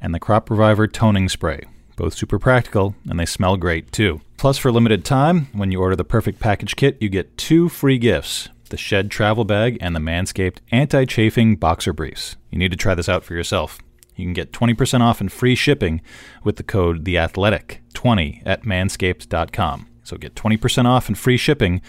and 0.01 0.13
the 0.13 0.19
Crop 0.19 0.49
Reviver 0.49 0.87
toning 0.87 1.29
spray 1.29 1.65
both 1.95 2.13
super 2.13 2.39
practical, 2.39 2.95
and 3.09 3.19
they 3.19 3.25
smell 3.25 3.57
great 3.57 3.91
too. 3.91 4.21
Plus, 4.37 4.57
for 4.57 4.71
limited 4.71 5.05
time, 5.05 5.47
when 5.53 5.71
you 5.71 5.79
order 5.79 5.95
the 5.95 6.03
Perfect 6.03 6.39
Package 6.39 6.75
Kit, 6.75 6.97
you 6.99 7.09
get 7.09 7.37
two 7.37 7.69
free 7.69 7.97
gifts 7.97 8.49
the 8.69 8.77
Shed 8.77 9.11
Travel 9.11 9.45
Bag 9.45 9.77
and 9.79 9.95
the 9.95 9.99
Manscaped 9.99 10.57
Anti 10.71 11.05
Chafing 11.05 11.55
Boxer 11.55 11.93
Briefs. 11.93 12.35
You 12.49 12.57
need 12.57 12.71
to 12.71 12.77
try 12.77 12.95
this 12.95 13.09
out 13.09 13.23
for 13.23 13.33
yourself. 13.33 13.79
You 14.15 14.25
can 14.25 14.33
get 14.33 14.51
20% 14.51 15.01
off 15.01 15.21
and 15.21 15.31
free 15.31 15.55
shipping 15.55 16.01
with 16.43 16.55
the 16.55 16.63
code 16.63 17.03
THEATHLETIC20 17.05 18.43
at 18.45 18.63
manscaped.com. 18.63 19.87
So 20.03 20.17
get 20.17 20.35
20% 20.35 20.85
off 20.85 21.07
and 21.07 21.17
free 21.17 21.37
shipping 21.37 21.81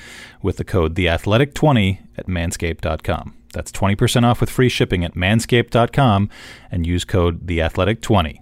with 0.42 0.56
the 0.56 0.64
code 0.64 0.94
THEATHLETIC20 0.94 1.98
at 2.16 2.26
manscaped.com. 2.26 3.34
That's 3.52 3.72
20% 3.72 4.24
off 4.24 4.40
with 4.40 4.50
free 4.50 4.68
shipping 4.68 5.04
at 5.04 5.14
manscaped.com 5.14 6.30
and 6.70 6.86
use 6.86 7.04
code 7.04 7.46
THEATHLETIC20. 7.46 8.38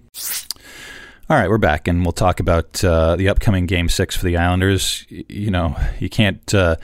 All 1.27 1.35
right, 1.35 1.49
we're 1.49 1.57
back, 1.57 1.87
and 1.87 2.03
we'll 2.03 2.11
talk 2.11 2.39
about 2.39 2.83
uh, 2.83 3.15
the 3.15 3.29
upcoming 3.29 3.65
Game 3.65 3.89
Six 3.89 4.15
for 4.15 4.25
the 4.25 4.37
Islanders. 4.37 5.07
You 5.09 5.49
know, 5.49 5.75
you 5.99 6.07
can't 6.07 6.53
uh, 6.53 6.75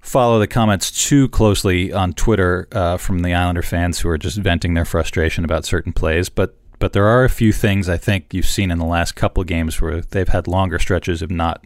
follow 0.00 0.40
the 0.40 0.48
comments 0.48 0.90
too 0.90 1.28
closely 1.28 1.92
on 1.92 2.12
Twitter 2.12 2.66
uh, 2.72 2.96
from 2.96 3.20
the 3.20 3.32
Islander 3.32 3.62
fans 3.62 4.00
who 4.00 4.08
are 4.08 4.18
just 4.18 4.38
venting 4.38 4.74
their 4.74 4.84
frustration 4.84 5.44
about 5.44 5.64
certain 5.64 5.92
plays, 5.92 6.28
but 6.28 6.56
but 6.80 6.94
there 6.94 7.06
are 7.06 7.22
a 7.22 7.30
few 7.30 7.52
things 7.52 7.88
I 7.88 7.96
think 7.96 8.34
you've 8.34 8.48
seen 8.48 8.72
in 8.72 8.80
the 8.80 8.84
last 8.84 9.14
couple 9.14 9.44
games 9.44 9.80
where 9.80 10.00
they've 10.00 10.26
had 10.26 10.48
longer 10.48 10.80
stretches 10.80 11.22
of 11.22 11.30
not 11.30 11.64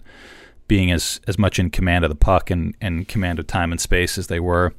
being 0.68 0.92
as 0.92 1.22
as 1.26 1.38
much 1.38 1.58
in 1.58 1.70
command 1.70 2.04
of 2.04 2.10
the 2.10 2.16
puck 2.16 2.50
and, 2.50 2.76
and 2.82 3.08
command 3.08 3.38
of 3.38 3.46
time 3.46 3.72
and 3.72 3.80
space 3.80 4.18
as 4.18 4.26
they 4.26 4.40
were. 4.40 4.74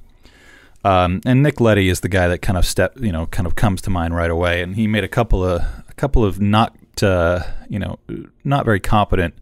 Um, 0.84 1.22
and 1.26 1.42
Nick 1.42 1.60
Leddy 1.60 1.90
is 1.90 2.02
the 2.02 2.10
guy 2.10 2.28
that 2.28 2.44
kind 2.44 2.58
of 2.58 2.68
step, 2.68 3.00
you 3.00 3.12
know, 3.12 3.26
kind 3.26 3.48
of 3.48 3.56
comes 3.56 3.82
to 3.82 3.90
mind 3.90 4.16
right 4.16 4.30
away. 4.30 4.62
And 4.62 4.76
he 4.76 4.86
made 4.86 5.04
a 5.04 5.08
couple 5.08 5.44
of 5.44 5.62
a 5.90 5.94
couple 5.96 6.24
of 6.24 6.40
not 6.40 6.76
uh, 7.02 7.44
you 7.70 7.80
know, 7.80 8.00
not 8.44 8.66
very 8.66 8.80
competent, 8.80 9.34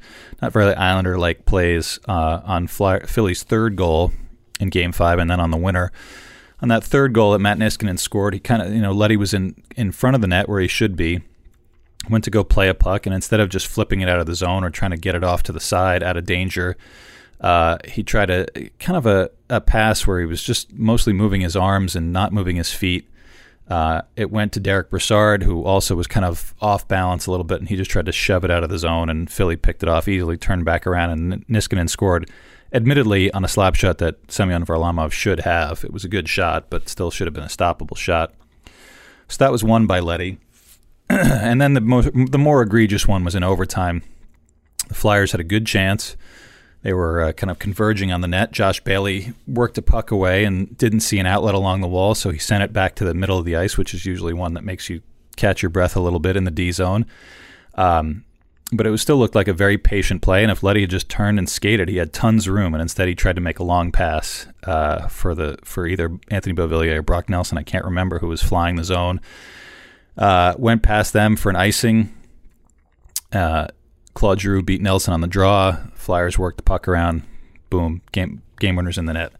not 0.41 0.53
very 0.53 0.73
Islander 0.73 1.17
like 1.17 1.45
plays 1.45 1.99
uh, 2.07 2.41
on 2.43 2.67
Fly- 2.67 3.01
Philly's 3.01 3.43
third 3.43 3.75
goal 3.75 4.11
in 4.59 4.69
Game 4.69 4.91
Five, 4.91 5.19
and 5.19 5.29
then 5.29 5.39
on 5.39 5.51
the 5.51 5.57
winner. 5.57 5.91
On 6.61 6.67
that 6.69 6.83
third 6.83 7.13
goal 7.13 7.31
that 7.31 7.39
Matt 7.39 7.57
Niskanen 7.57 7.97
scored, 7.97 8.33
he 8.33 8.39
kind 8.39 8.61
of, 8.61 8.73
you 8.73 8.81
know, 8.81 8.91
Leddy 8.91 9.17
was 9.17 9.33
in 9.33 9.55
in 9.75 9.91
front 9.91 10.15
of 10.15 10.21
the 10.21 10.27
net 10.27 10.49
where 10.49 10.59
he 10.59 10.67
should 10.67 10.95
be. 10.95 11.21
Went 12.09 12.23
to 12.23 12.31
go 12.31 12.43
play 12.43 12.69
a 12.69 12.73
puck, 12.73 13.05
and 13.05 13.13
instead 13.13 13.39
of 13.39 13.49
just 13.49 13.67
flipping 13.67 14.01
it 14.01 14.09
out 14.09 14.19
of 14.19 14.25
the 14.25 14.35
zone 14.35 14.63
or 14.63 14.69
trying 14.69 14.91
to 14.91 14.97
get 14.97 15.15
it 15.15 15.23
off 15.23 15.43
to 15.43 15.51
the 15.51 15.59
side 15.59 16.01
out 16.01 16.17
of 16.17 16.25
danger, 16.25 16.77
uh, 17.41 17.77
he 17.85 18.03
tried 18.03 18.29
a 18.29 18.47
kind 18.79 18.97
of 18.97 19.05
a, 19.05 19.29
a 19.49 19.61
pass 19.61 20.05
where 20.05 20.19
he 20.19 20.25
was 20.25 20.41
just 20.43 20.73
mostly 20.73 21.13
moving 21.13 21.41
his 21.41 21.55
arms 21.55 21.95
and 21.95 22.11
not 22.11 22.33
moving 22.33 22.55
his 22.55 22.71
feet 22.73 23.08
uh, 23.69 24.01
it 24.15 24.31
went 24.31 24.51
to 24.53 24.59
Derek 24.59 24.89
Brassard, 24.89 25.43
who 25.43 25.63
also 25.63 25.95
was 25.95 26.07
kind 26.07 26.25
of 26.25 26.55
off 26.59 26.87
balance 26.87 27.27
a 27.27 27.31
little 27.31 27.43
bit, 27.43 27.59
and 27.59 27.69
he 27.69 27.75
just 27.75 27.91
tried 27.91 28.07
to 28.07 28.11
shove 28.11 28.43
it 28.43 28.49
out 28.49 28.63
of 28.63 28.69
the 28.69 28.79
zone, 28.79 29.09
and 29.09 29.29
Philly 29.29 29.55
picked 29.55 29.83
it 29.83 29.89
off 29.89 30.07
easily, 30.07 30.37
turned 30.37 30.65
back 30.65 30.87
around, 30.87 31.11
and 31.11 31.47
Niskanen 31.47 31.89
scored 31.89 32.29
admittedly 32.73 33.31
on 33.31 33.45
a 33.45 33.47
slap 33.47 33.75
shot 33.75 33.99
that 33.99 34.31
Semyon 34.31 34.65
Varlamov 34.65 35.11
should 35.11 35.41
have. 35.41 35.83
It 35.83 35.93
was 35.93 36.03
a 36.03 36.09
good 36.09 36.27
shot, 36.27 36.69
but 36.69 36.89
still 36.89 37.11
should 37.11 37.27
have 37.27 37.33
been 37.33 37.43
a 37.43 37.47
stoppable 37.47 37.97
shot. 37.97 38.33
So 39.27 39.37
that 39.43 39.51
was 39.51 39.63
won 39.63 39.85
by 39.85 39.99
Leddy. 39.99 40.39
and 41.09 41.61
then 41.61 41.73
the 41.73 42.27
the 42.29 42.37
more 42.37 42.61
egregious 42.61 43.07
one 43.07 43.23
was 43.23 43.35
in 43.35 43.43
overtime. 43.43 44.03
The 44.87 44.93
Flyers 44.95 45.31
had 45.31 45.41
a 45.41 45.43
good 45.43 45.65
chance. 45.65 46.15
They 46.81 46.93
were 46.93 47.21
uh, 47.21 47.31
kind 47.33 47.51
of 47.51 47.59
converging 47.59 48.11
on 48.11 48.21
the 48.21 48.27
net. 48.27 48.51
Josh 48.51 48.79
Bailey 48.81 49.33
worked 49.45 49.77
a 49.77 49.81
puck 49.81 50.11
away 50.11 50.45
and 50.45 50.77
didn't 50.77 51.01
see 51.01 51.19
an 51.19 51.25
outlet 51.25 51.53
along 51.53 51.81
the 51.81 51.87
wall, 51.87 52.15
so 52.15 52.29
he 52.29 52.39
sent 52.39 52.63
it 52.63 52.71
back 52.71 52.95
to 52.95 53.05
the 53.05 53.13
middle 53.13 53.37
of 53.37 53.45
the 53.45 53.55
ice, 53.55 53.77
which 53.77 53.93
is 53.93 54.05
usually 54.05 54.33
one 54.33 54.53
that 54.53 54.63
makes 54.63 54.89
you 54.89 55.01
catch 55.35 55.61
your 55.61 55.69
breath 55.69 55.95
a 55.95 55.99
little 55.99 56.19
bit 56.19 56.37
in 56.37 56.45
the 56.45 56.51
D 56.51 56.71
zone. 56.71 57.05
Um, 57.75 58.23
but 58.71 58.85
it 58.85 58.97
still 58.99 59.17
looked 59.17 59.35
like 59.35 59.47
a 59.47 59.53
very 59.53 59.77
patient 59.77 60.21
play. 60.21 60.43
And 60.43 60.51
if 60.51 60.61
Leddy 60.61 60.81
had 60.81 60.91
just 60.91 61.09
turned 61.09 61.39
and 61.39 61.49
skated, 61.49 61.89
he 61.89 61.97
had 61.97 62.13
tons 62.13 62.47
of 62.47 62.53
room. 62.53 62.73
And 62.73 62.81
instead, 62.81 63.07
he 63.07 63.15
tried 63.15 63.35
to 63.35 63.41
make 63.41 63.59
a 63.59 63.63
long 63.63 63.91
pass 63.91 64.47
uh, 64.63 65.07
for 65.07 65.33
the 65.33 65.57
for 65.63 65.87
either 65.87 66.17
Anthony 66.29 66.55
Beauvillier 66.55 66.97
or 66.97 67.01
Brock 67.01 67.29
Nelson. 67.29 67.57
I 67.57 67.63
can't 67.63 67.85
remember 67.85 68.19
who 68.19 68.27
was 68.27 68.43
flying 68.43 68.75
the 68.75 68.83
zone. 68.83 69.21
Uh, 70.17 70.53
went 70.57 70.83
past 70.83 71.13
them 71.13 71.35
for 71.35 71.49
an 71.49 71.55
icing. 71.55 72.13
Uh, 73.31 73.67
Claude 74.13 74.41
Giroux 74.41 74.61
beat 74.61 74.81
Nelson 74.81 75.13
on 75.13 75.21
the 75.21 75.27
draw. 75.27 75.77
Flyers 75.99 76.39
work 76.39 76.57
the 76.57 76.63
puck 76.63 76.87
around. 76.87 77.23
Boom, 77.69 78.01
game 78.11 78.41
game 78.59 78.75
winners 78.75 78.97
in 78.97 79.05
the 79.05 79.13
net. 79.13 79.33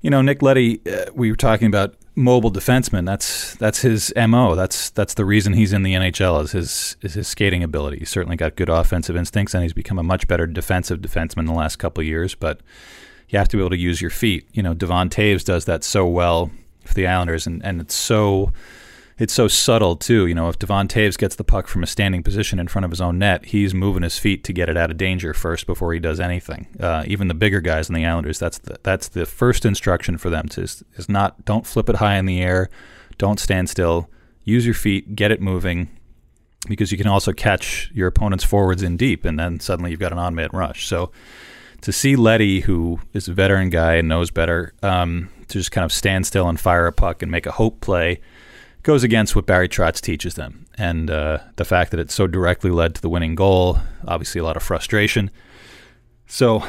You 0.00 0.10
know, 0.10 0.22
Nick 0.22 0.42
Leddy, 0.42 0.80
Uh, 0.86 1.06
we 1.12 1.30
were 1.30 1.36
talking 1.36 1.66
about 1.66 1.96
mobile 2.14 2.52
defenseman. 2.52 3.04
That's 3.06 3.56
that's 3.56 3.80
his 3.80 4.12
mo. 4.16 4.54
That's 4.54 4.90
that's 4.90 5.14
the 5.14 5.24
reason 5.24 5.54
he's 5.54 5.72
in 5.72 5.82
the 5.82 5.94
NHL 5.94 6.42
is 6.44 6.52
his 6.52 6.96
is 7.02 7.14
his 7.14 7.26
skating 7.26 7.62
ability. 7.64 7.98
He's 7.98 8.10
certainly 8.10 8.36
got 8.36 8.54
good 8.54 8.68
offensive 8.68 9.16
instincts, 9.16 9.54
and 9.54 9.62
he's 9.62 9.72
become 9.72 9.98
a 9.98 10.02
much 10.02 10.28
better 10.28 10.46
defensive 10.46 11.00
defenseman 11.00 11.38
in 11.40 11.46
the 11.46 11.52
last 11.52 11.76
couple 11.76 12.04
years. 12.04 12.34
But 12.34 12.60
you 13.28 13.38
have 13.38 13.48
to 13.48 13.56
be 13.56 13.62
able 13.62 13.70
to 13.70 13.76
use 13.76 14.00
your 14.00 14.10
feet. 14.10 14.46
You 14.52 14.62
know, 14.62 14.74
Devon 14.74 15.08
Toews 15.08 15.44
does 15.44 15.64
that 15.64 15.84
so 15.84 16.06
well 16.06 16.50
for 16.84 16.94
the 16.94 17.06
Islanders, 17.06 17.46
and 17.46 17.64
and 17.64 17.80
it's 17.80 17.94
so 17.94 18.52
it's 19.18 19.32
so 19.32 19.48
subtle 19.48 19.96
too. 19.96 20.26
You 20.26 20.34
know, 20.34 20.48
if 20.48 20.58
Devon 20.58 20.88
Toews 20.88 21.18
gets 21.18 21.36
the 21.36 21.44
puck 21.44 21.66
from 21.66 21.82
a 21.82 21.86
standing 21.86 22.22
position 22.22 22.58
in 22.58 22.68
front 22.68 22.84
of 22.84 22.90
his 22.90 23.00
own 23.00 23.18
net, 23.18 23.46
he's 23.46 23.74
moving 23.74 24.02
his 24.02 24.18
feet 24.18 24.44
to 24.44 24.52
get 24.52 24.68
it 24.68 24.76
out 24.76 24.90
of 24.90 24.96
danger 24.96 25.34
first 25.34 25.66
before 25.66 25.92
he 25.92 25.98
does 25.98 26.20
anything. 26.20 26.68
Uh, 26.78 27.04
even 27.06 27.28
the 27.28 27.34
bigger 27.34 27.60
guys 27.60 27.88
in 27.88 27.94
the 27.94 28.06
Islanders, 28.06 28.38
that's 28.38 28.58
the 28.58 28.78
that's 28.82 29.08
the 29.08 29.26
first 29.26 29.64
instruction 29.64 30.18
for 30.18 30.30
them 30.30 30.48
to 30.50 30.62
is, 30.62 30.84
is 30.94 31.08
not 31.08 31.44
don't 31.44 31.66
flip 31.66 31.88
it 31.88 31.96
high 31.96 32.16
in 32.16 32.26
the 32.26 32.40
air, 32.40 32.70
don't 33.18 33.40
stand 33.40 33.68
still, 33.68 34.08
use 34.44 34.64
your 34.64 34.74
feet, 34.74 35.16
get 35.16 35.32
it 35.32 35.42
moving, 35.42 35.88
because 36.68 36.92
you 36.92 36.98
can 36.98 37.08
also 37.08 37.32
catch 37.32 37.90
your 37.92 38.06
opponent's 38.06 38.44
forwards 38.44 38.82
in 38.82 38.96
deep, 38.96 39.24
and 39.24 39.38
then 39.38 39.58
suddenly 39.58 39.90
you've 39.90 40.00
got 40.00 40.12
an 40.12 40.18
odd-man 40.18 40.50
rush. 40.52 40.86
So 40.86 41.10
to 41.80 41.92
see 41.92 42.16
Leddy, 42.16 42.60
who 42.60 43.00
is 43.12 43.28
a 43.28 43.32
veteran 43.32 43.70
guy 43.70 43.94
and 43.94 44.08
knows 44.08 44.30
better, 44.30 44.74
um, 44.82 45.30
to 45.48 45.58
just 45.58 45.72
kind 45.72 45.84
of 45.84 45.92
stand 45.92 46.26
still 46.26 46.48
and 46.48 46.58
fire 46.58 46.86
a 46.86 46.92
puck 46.92 47.22
and 47.22 47.30
make 47.30 47.46
a 47.46 47.52
hope 47.52 47.80
play 47.80 48.20
goes 48.82 49.02
against 49.02 49.36
what 49.36 49.46
Barry 49.46 49.68
Trotz 49.68 50.00
teaches 50.00 50.34
them. 50.34 50.66
And 50.76 51.10
uh, 51.10 51.38
the 51.56 51.64
fact 51.64 51.90
that 51.90 52.00
it 52.00 52.10
so 52.10 52.26
directly 52.26 52.70
led 52.70 52.94
to 52.94 53.02
the 53.02 53.08
winning 53.08 53.34
goal, 53.34 53.78
obviously 54.06 54.40
a 54.40 54.44
lot 54.44 54.56
of 54.56 54.62
frustration. 54.62 55.30
So, 56.26 56.64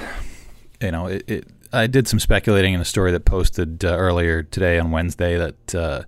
you 0.82 0.92
know, 0.92 1.08
it, 1.08 1.24
it, 1.28 1.48
I 1.72 1.88
did 1.88 2.08
some 2.08 2.20
speculating 2.20 2.74
in 2.74 2.82
a 2.82 2.86
story 2.86 3.12
that 3.12 3.26
posted 3.26 3.86
uh, 3.86 3.90
earlier 3.90 4.42
today 4.42 4.80
on 4.80 4.92
Wednesday 4.92 5.38
that 5.38 5.76
uh, 5.76 6.04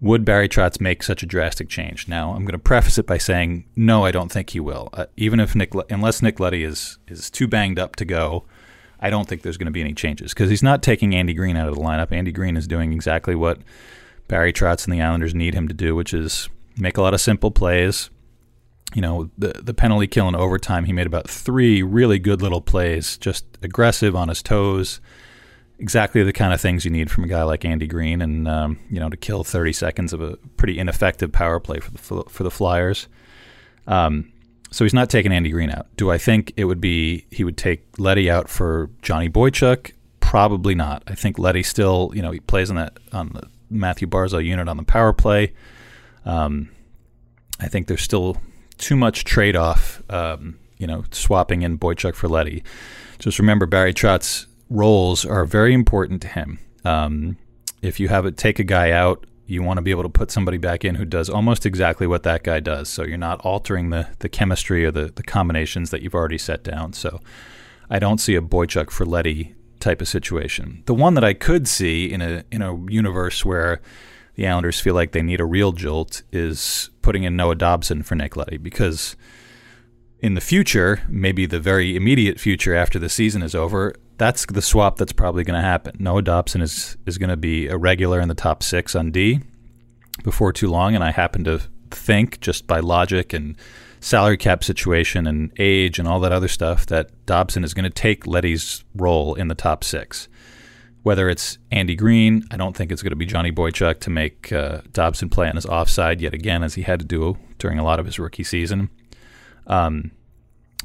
would 0.00 0.24
Barry 0.24 0.48
Trotz 0.48 0.80
make 0.80 1.02
such 1.02 1.22
a 1.22 1.26
drastic 1.26 1.68
change? 1.68 2.08
Now, 2.08 2.30
I'm 2.32 2.44
going 2.44 2.52
to 2.52 2.58
preface 2.58 2.98
it 2.98 3.06
by 3.06 3.18
saying 3.18 3.64
no, 3.76 4.04
I 4.04 4.10
don't 4.10 4.32
think 4.32 4.50
he 4.50 4.60
will. 4.60 4.88
Uh, 4.92 5.06
even 5.16 5.40
if 5.40 5.54
Nick, 5.54 5.72
unless 5.90 6.22
Nick 6.22 6.40
Leddy 6.40 6.64
is 6.64 6.98
is 7.08 7.30
too 7.30 7.46
banged 7.46 7.78
up 7.78 7.96
to 7.96 8.04
go, 8.04 8.44
I 9.00 9.10
don't 9.10 9.28
think 9.28 9.42
there's 9.42 9.56
going 9.56 9.66
to 9.66 9.72
be 9.72 9.80
any 9.80 9.94
changes 9.94 10.32
because 10.32 10.50
he's 10.50 10.62
not 10.62 10.82
taking 10.82 11.14
Andy 11.14 11.34
Greene 11.34 11.56
out 11.56 11.68
of 11.68 11.74
the 11.74 11.80
lineup. 11.80 12.12
Andy 12.12 12.32
Greene 12.32 12.56
is 12.56 12.66
doing 12.66 12.92
exactly 12.92 13.34
what 13.34 13.58
Barry 14.28 14.52
Trotz 14.52 14.84
and 14.84 14.92
the 14.92 15.02
Islanders 15.02 15.34
need 15.34 15.54
him 15.54 15.68
to 15.68 15.74
do, 15.74 15.94
which 15.94 16.14
is 16.14 16.48
make 16.76 16.96
a 16.96 17.02
lot 17.02 17.14
of 17.14 17.20
simple 17.20 17.50
plays. 17.50 18.10
You 18.94 19.02
know, 19.02 19.30
the 19.36 19.60
the 19.62 19.74
penalty 19.74 20.06
kill 20.06 20.28
in 20.28 20.34
overtime, 20.34 20.84
he 20.84 20.92
made 20.92 21.06
about 21.06 21.28
three 21.28 21.82
really 21.82 22.18
good 22.18 22.40
little 22.40 22.60
plays, 22.60 23.18
just 23.18 23.44
aggressive 23.62 24.14
on 24.14 24.28
his 24.28 24.42
toes. 24.42 25.00
Exactly 25.80 26.22
the 26.22 26.32
kind 26.32 26.52
of 26.52 26.60
things 26.60 26.84
you 26.84 26.90
need 26.90 27.10
from 27.10 27.24
a 27.24 27.26
guy 27.26 27.42
like 27.42 27.64
Andy 27.64 27.88
Greene, 27.88 28.22
and 28.22 28.46
um, 28.46 28.78
you 28.88 29.00
know, 29.00 29.08
to 29.08 29.16
kill 29.16 29.42
30 29.42 29.72
seconds 29.72 30.12
of 30.12 30.20
a 30.20 30.36
pretty 30.56 30.78
ineffective 30.78 31.32
power 31.32 31.58
play 31.58 31.80
for 31.80 31.90
the 31.90 32.24
for 32.28 32.42
the 32.44 32.50
Flyers. 32.50 33.08
Um, 33.86 34.32
so 34.70 34.84
he's 34.84 34.94
not 34.94 35.10
taking 35.10 35.32
Andy 35.32 35.50
Greene 35.50 35.70
out. 35.70 35.86
Do 35.96 36.10
I 36.10 36.18
think 36.18 36.52
it 36.56 36.64
would 36.64 36.80
be 36.80 37.26
he 37.30 37.44
would 37.44 37.56
take 37.56 37.84
Leddy 37.98 38.30
out 38.30 38.48
for 38.48 38.90
Johnny 39.02 39.28
Boychuk? 39.28 39.92
Probably 40.20 40.74
not. 40.74 41.02
I 41.06 41.14
think 41.14 41.38
Leddy 41.38 41.62
still, 41.62 42.10
you 42.14 42.22
know, 42.22 42.30
he 42.30 42.40
plays 42.40 42.70
on 42.70 42.76
that 42.76 42.98
on 43.12 43.28
the 43.34 43.48
Mathew 43.70 44.08
Barzal 44.08 44.44
unit 44.44 44.68
on 44.68 44.76
the 44.76 44.82
power 44.82 45.12
play. 45.12 45.52
Um, 46.24 46.70
I 47.60 47.68
think 47.68 47.86
there's 47.86 48.02
still 48.02 48.36
too 48.78 48.96
much 48.96 49.24
trade 49.24 49.56
off, 49.56 50.02
um, 50.10 50.58
you 50.78 50.86
know, 50.86 51.04
swapping 51.10 51.62
in 51.62 51.78
Boychuk 51.78 52.14
for 52.14 52.28
Leddy. 52.28 52.62
Just 53.18 53.38
remember 53.38 53.66
Barry 53.66 53.94
Trotz 53.94 54.46
roles 54.68 55.24
are 55.24 55.44
very 55.44 55.72
important 55.72 56.22
to 56.22 56.28
him. 56.28 56.58
Um, 56.84 57.38
if 57.82 58.00
you 58.00 58.08
have 58.08 58.26
it 58.26 58.36
take 58.36 58.58
a 58.58 58.64
guy 58.64 58.90
out, 58.90 59.24
you 59.46 59.62
want 59.62 59.76
to 59.76 59.82
be 59.82 59.90
able 59.90 60.02
to 60.02 60.08
put 60.08 60.30
somebody 60.30 60.56
back 60.56 60.84
in 60.84 60.94
who 60.94 61.04
does 61.04 61.28
almost 61.28 61.66
exactly 61.66 62.06
what 62.06 62.22
that 62.22 62.42
guy 62.42 62.60
does. 62.60 62.88
So 62.88 63.04
you're 63.04 63.18
not 63.18 63.40
altering 63.40 63.90
the, 63.90 64.08
the 64.20 64.28
chemistry 64.28 64.84
or 64.84 64.90
the, 64.90 65.12
the 65.14 65.22
combinations 65.22 65.90
that 65.90 66.02
you've 66.02 66.14
already 66.14 66.38
set 66.38 66.62
down. 66.62 66.94
So 66.94 67.20
I 67.90 67.98
don't 67.98 68.18
see 68.18 68.34
a 68.36 68.40
Boychuk 68.40 68.90
for 68.90 69.04
Leddy 69.04 69.54
type 69.84 70.00
of 70.00 70.08
situation. 70.08 70.82
The 70.86 70.94
one 70.94 71.14
that 71.14 71.24
I 71.24 71.34
could 71.34 71.68
see 71.68 72.10
in 72.10 72.20
a 72.22 72.42
in 72.50 72.62
a 72.62 72.74
universe 72.90 73.44
where 73.44 73.80
the 74.34 74.48
Islanders 74.48 74.80
feel 74.80 74.94
like 74.94 75.12
they 75.12 75.22
need 75.22 75.40
a 75.40 75.44
real 75.44 75.72
jolt 75.72 76.22
is 76.32 76.90
putting 77.02 77.22
in 77.22 77.36
Noah 77.36 77.54
Dobson 77.54 78.02
for 78.02 78.16
Nick 78.16 78.36
Leddy 78.36 78.56
because 78.56 79.14
in 80.18 80.34
the 80.34 80.40
future, 80.40 81.02
maybe 81.08 81.46
the 81.46 81.60
very 81.60 81.94
immediate 81.94 82.40
future 82.40 82.74
after 82.74 82.98
the 82.98 83.08
season 83.08 83.42
is 83.42 83.54
over, 83.54 83.94
that's 84.16 84.46
the 84.46 84.62
swap 84.62 84.96
that's 84.96 85.12
probably 85.12 85.44
going 85.44 85.60
to 85.60 85.68
happen. 85.68 85.94
Noah 85.98 86.22
Dobson 86.22 86.62
is 86.62 86.96
is 87.06 87.18
going 87.18 87.30
to 87.30 87.36
be 87.36 87.68
a 87.68 87.76
regular 87.76 88.20
in 88.20 88.28
the 88.28 88.34
top 88.34 88.62
six 88.62 88.96
on 88.96 89.10
D 89.10 89.40
before 90.22 90.52
too 90.52 90.70
long, 90.70 90.94
and 90.94 91.04
I 91.04 91.10
happen 91.10 91.44
to 91.44 91.60
think 91.90 92.40
just 92.40 92.66
by 92.66 92.80
logic 92.80 93.32
and 93.32 93.56
salary 94.04 94.36
cap 94.36 94.62
situation 94.62 95.26
and 95.26 95.50
age 95.58 95.98
and 95.98 96.06
all 96.06 96.20
that 96.20 96.30
other 96.30 96.46
stuff 96.46 96.84
that 96.84 97.08
Dobson 97.24 97.64
is 97.64 97.72
going 97.72 97.84
to 97.84 97.90
take 97.90 98.26
Leddy's 98.26 98.84
role 98.94 99.34
in 99.34 99.48
the 99.48 99.54
top 99.54 99.82
six. 99.82 100.28
Whether 101.02 101.30
it's 101.30 101.56
Andy 101.70 101.94
Greene, 101.94 102.44
I 102.50 102.58
don't 102.58 102.76
think 102.76 102.92
it's 102.92 103.02
going 103.02 103.12
to 103.12 103.16
be 103.16 103.24
Johnny 103.24 103.50
Boychuk 103.50 104.00
to 104.00 104.10
make 104.10 104.52
uh, 104.52 104.82
Dobson 104.92 105.30
play 105.30 105.48
on 105.48 105.56
his 105.56 105.64
offside 105.64 106.20
yet 106.20 106.34
again, 106.34 106.62
as 106.62 106.74
he 106.74 106.82
had 106.82 107.00
to 107.00 107.06
do 107.06 107.38
during 107.58 107.78
a 107.78 107.84
lot 107.84 107.98
of 107.98 108.04
his 108.04 108.18
rookie 108.18 108.44
season. 108.44 108.90
Um, 109.66 110.10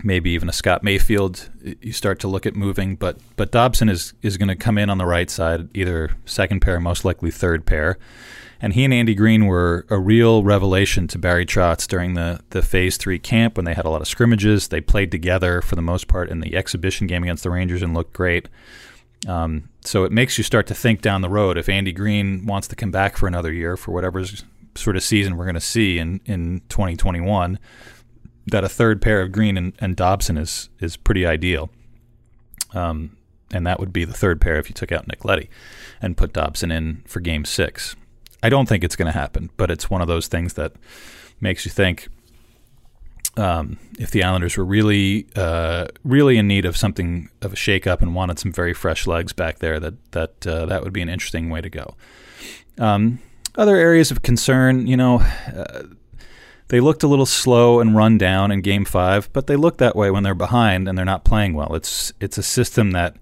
maybe 0.03 0.31
even 0.31 0.49
a 0.49 0.53
Scott 0.53 0.83
Mayfield. 0.83 1.49
You 1.81 1.93
start 1.93 2.19
to 2.19 2.27
look 2.27 2.45
at 2.45 2.55
moving, 2.55 2.95
but 2.95 3.17
but 3.35 3.51
Dobson 3.51 3.89
is 3.89 4.13
is 4.21 4.37
going 4.37 4.49
to 4.49 4.55
come 4.55 4.77
in 4.77 4.89
on 4.89 4.97
the 4.97 5.05
right 5.05 5.29
side, 5.29 5.69
either 5.75 6.11
second 6.25 6.61
pair, 6.61 6.79
most 6.79 7.05
likely 7.05 7.31
third 7.31 7.65
pair. 7.65 7.97
And 8.61 8.73
he 8.73 8.83
and 8.83 8.93
Andy 8.93 9.15
Greene 9.15 9.45
were 9.45 9.85
a 9.89 9.97
real 9.97 10.43
revelation 10.43 11.07
to 11.09 11.17
Barry 11.17 11.45
Trotz 11.45 11.87
during 11.87 12.15
the, 12.15 12.41
the 12.49 12.61
Phase 12.61 12.97
3 12.97 13.17
camp 13.17 13.55
when 13.55 13.63
they 13.63 13.73
had 13.73 13.85
a 13.85 13.89
lot 13.89 14.01
of 14.01 14.07
scrimmages. 14.07 14.67
They 14.67 14.81
played 14.81 15.11
together 15.11 15.61
for 15.61 15.75
the 15.75 15.81
most 15.81 16.09
part 16.09 16.29
in 16.29 16.41
the 16.41 16.57
exhibition 16.57 17.07
game 17.07 17.23
against 17.23 17.43
the 17.43 17.51
Rangers 17.51 17.81
and 17.81 17.93
looked 17.93 18.11
great. 18.11 18.49
Um, 19.27 19.69
so 19.81 20.03
it 20.03 20.11
makes 20.11 20.37
you 20.37 20.43
start 20.43 20.67
to 20.67 20.73
think 20.73 21.01
down 21.01 21.21
the 21.21 21.29
road 21.29 21.57
if 21.57 21.69
Andy 21.69 21.93
Greene 21.93 22.45
wants 22.45 22.67
to 22.69 22.75
come 22.75 22.91
back 22.91 23.15
for 23.15 23.27
another 23.27 23.51
year 23.51 23.77
for 23.77 23.91
whatever 23.91 24.23
sort 24.75 24.95
of 24.95 25.03
season 25.03 25.37
we're 25.37 25.45
going 25.45 25.55
to 25.55 25.61
see 25.61 25.97
in, 25.97 26.19
in 26.25 26.61
2021, 26.69 27.59
that 28.51 28.63
a 28.63 28.69
third 28.69 29.01
pair 29.01 29.21
of 29.21 29.31
Greene 29.31 29.57
and, 29.57 29.73
and 29.79 29.95
Dobson 29.95 30.37
is, 30.37 30.69
is 30.79 30.97
pretty 30.97 31.25
ideal. 31.25 31.69
Um, 32.73 33.17
and 33.51 33.65
that 33.65 33.79
would 33.79 33.91
be 33.91 34.05
the 34.05 34.13
third 34.13 34.39
pair 34.39 34.57
if 34.57 34.69
you 34.69 34.73
took 34.73 34.91
out 34.91 35.07
Nick 35.07 35.25
Leddy 35.25 35.49
and 36.01 36.15
put 36.15 36.33
Dobson 36.33 36.71
in 36.71 37.03
for 37.07 37.19
game 37.19 37.45
six. 37.45 37.95
I 38.43 38.49
don't 38.49 38.67
think 38.67 38.83
it's 38.83 38.95
going 38.95 39.11
to 39.11 39.17
happen, 39.17 39.49
but 39.57 39.71
it's 39.71 39.89
one 39.89 40.01
of 40.01 40.07
those 40.07 40.27
things 40.27 40.53
that 40.53 40.73
makes 41.41 41.65
you 41.65 41.71
think 41.71 42.07
um, 43.37 43.77
if 43.97 44.11
the 44.11 44.23
Islanders 44.23 44.57
were 44.57 44.65
really, 44.65 45.27
uh, 45.35 45.87
really 46.03 46.37
in 46.37 46.47
need 46.47 46.65
of 46.65 46.75
something 46.75 47.29
of 47.41 47.53
a 47.53 47.55
shakeup 47.55 48.01
and 48.01 48.13
wanted 48.13 48.39
some 48.39 48.51
very 48.51 48.73
fresh 48.73 49.07
legs 49.07 49.33
back 49.33 49.59
there, 49.59 49.79
that 49.79 50.11
that 50.11 50.47
uh, 50.47 50.65
that 50.65 50.83
would 50.83 50.93
be 50.93 51.01
an 51.01 51.09
interesting 51.09 51.49
way 51.49 51.61
to 51.61 51.69
go. 51.69 51.95
Um, 52.77 53.19
other 53.55 53.75
areas 53.75 54.11
of 54.11 54.21
concern, 54.21 54.87
you 54.87 54.97
know, 54.97 55.19
uh, 55.55 55.83
they 56.69 56.79
looked 56.79 57.03
a 57.03 57.07
little 57.07 57.25
slow 57.25 57.79
and 57.79 57.95
run 57.95 58.17
down 58.17 58.51
in 58.51 58.61
Game 58.61 58.85
Five, 58.85 59.31
but 59.33 59.47
they 59.47 59.55
look 59.55 59.77
that 59.77 59.95
way 59.95 60.09
when 60.09 60.23
they're 60.23 60.33
behind 60.33 60.87
and 60.87 60.97
they're 60.97 61.05
not 61.05 61.25
playing 61.25 61.53
well. 61.53 61.75
It's 61.75 62.13
it's 62.19 62.37
a 62.37 62.43
system 62.43 62.91
that 62.91 63.17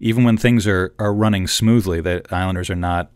even 0.00 0.24
when 0.24 0.36
things 0.36 0.66
are, 0.66 0.94
are 0.98 1.12
running 1.12 1.46
smoothly, 1.46 2.00
the 2.00 2.24
Islanders 2.30 2.70
are 2.70 2.76
not 2.76 3.10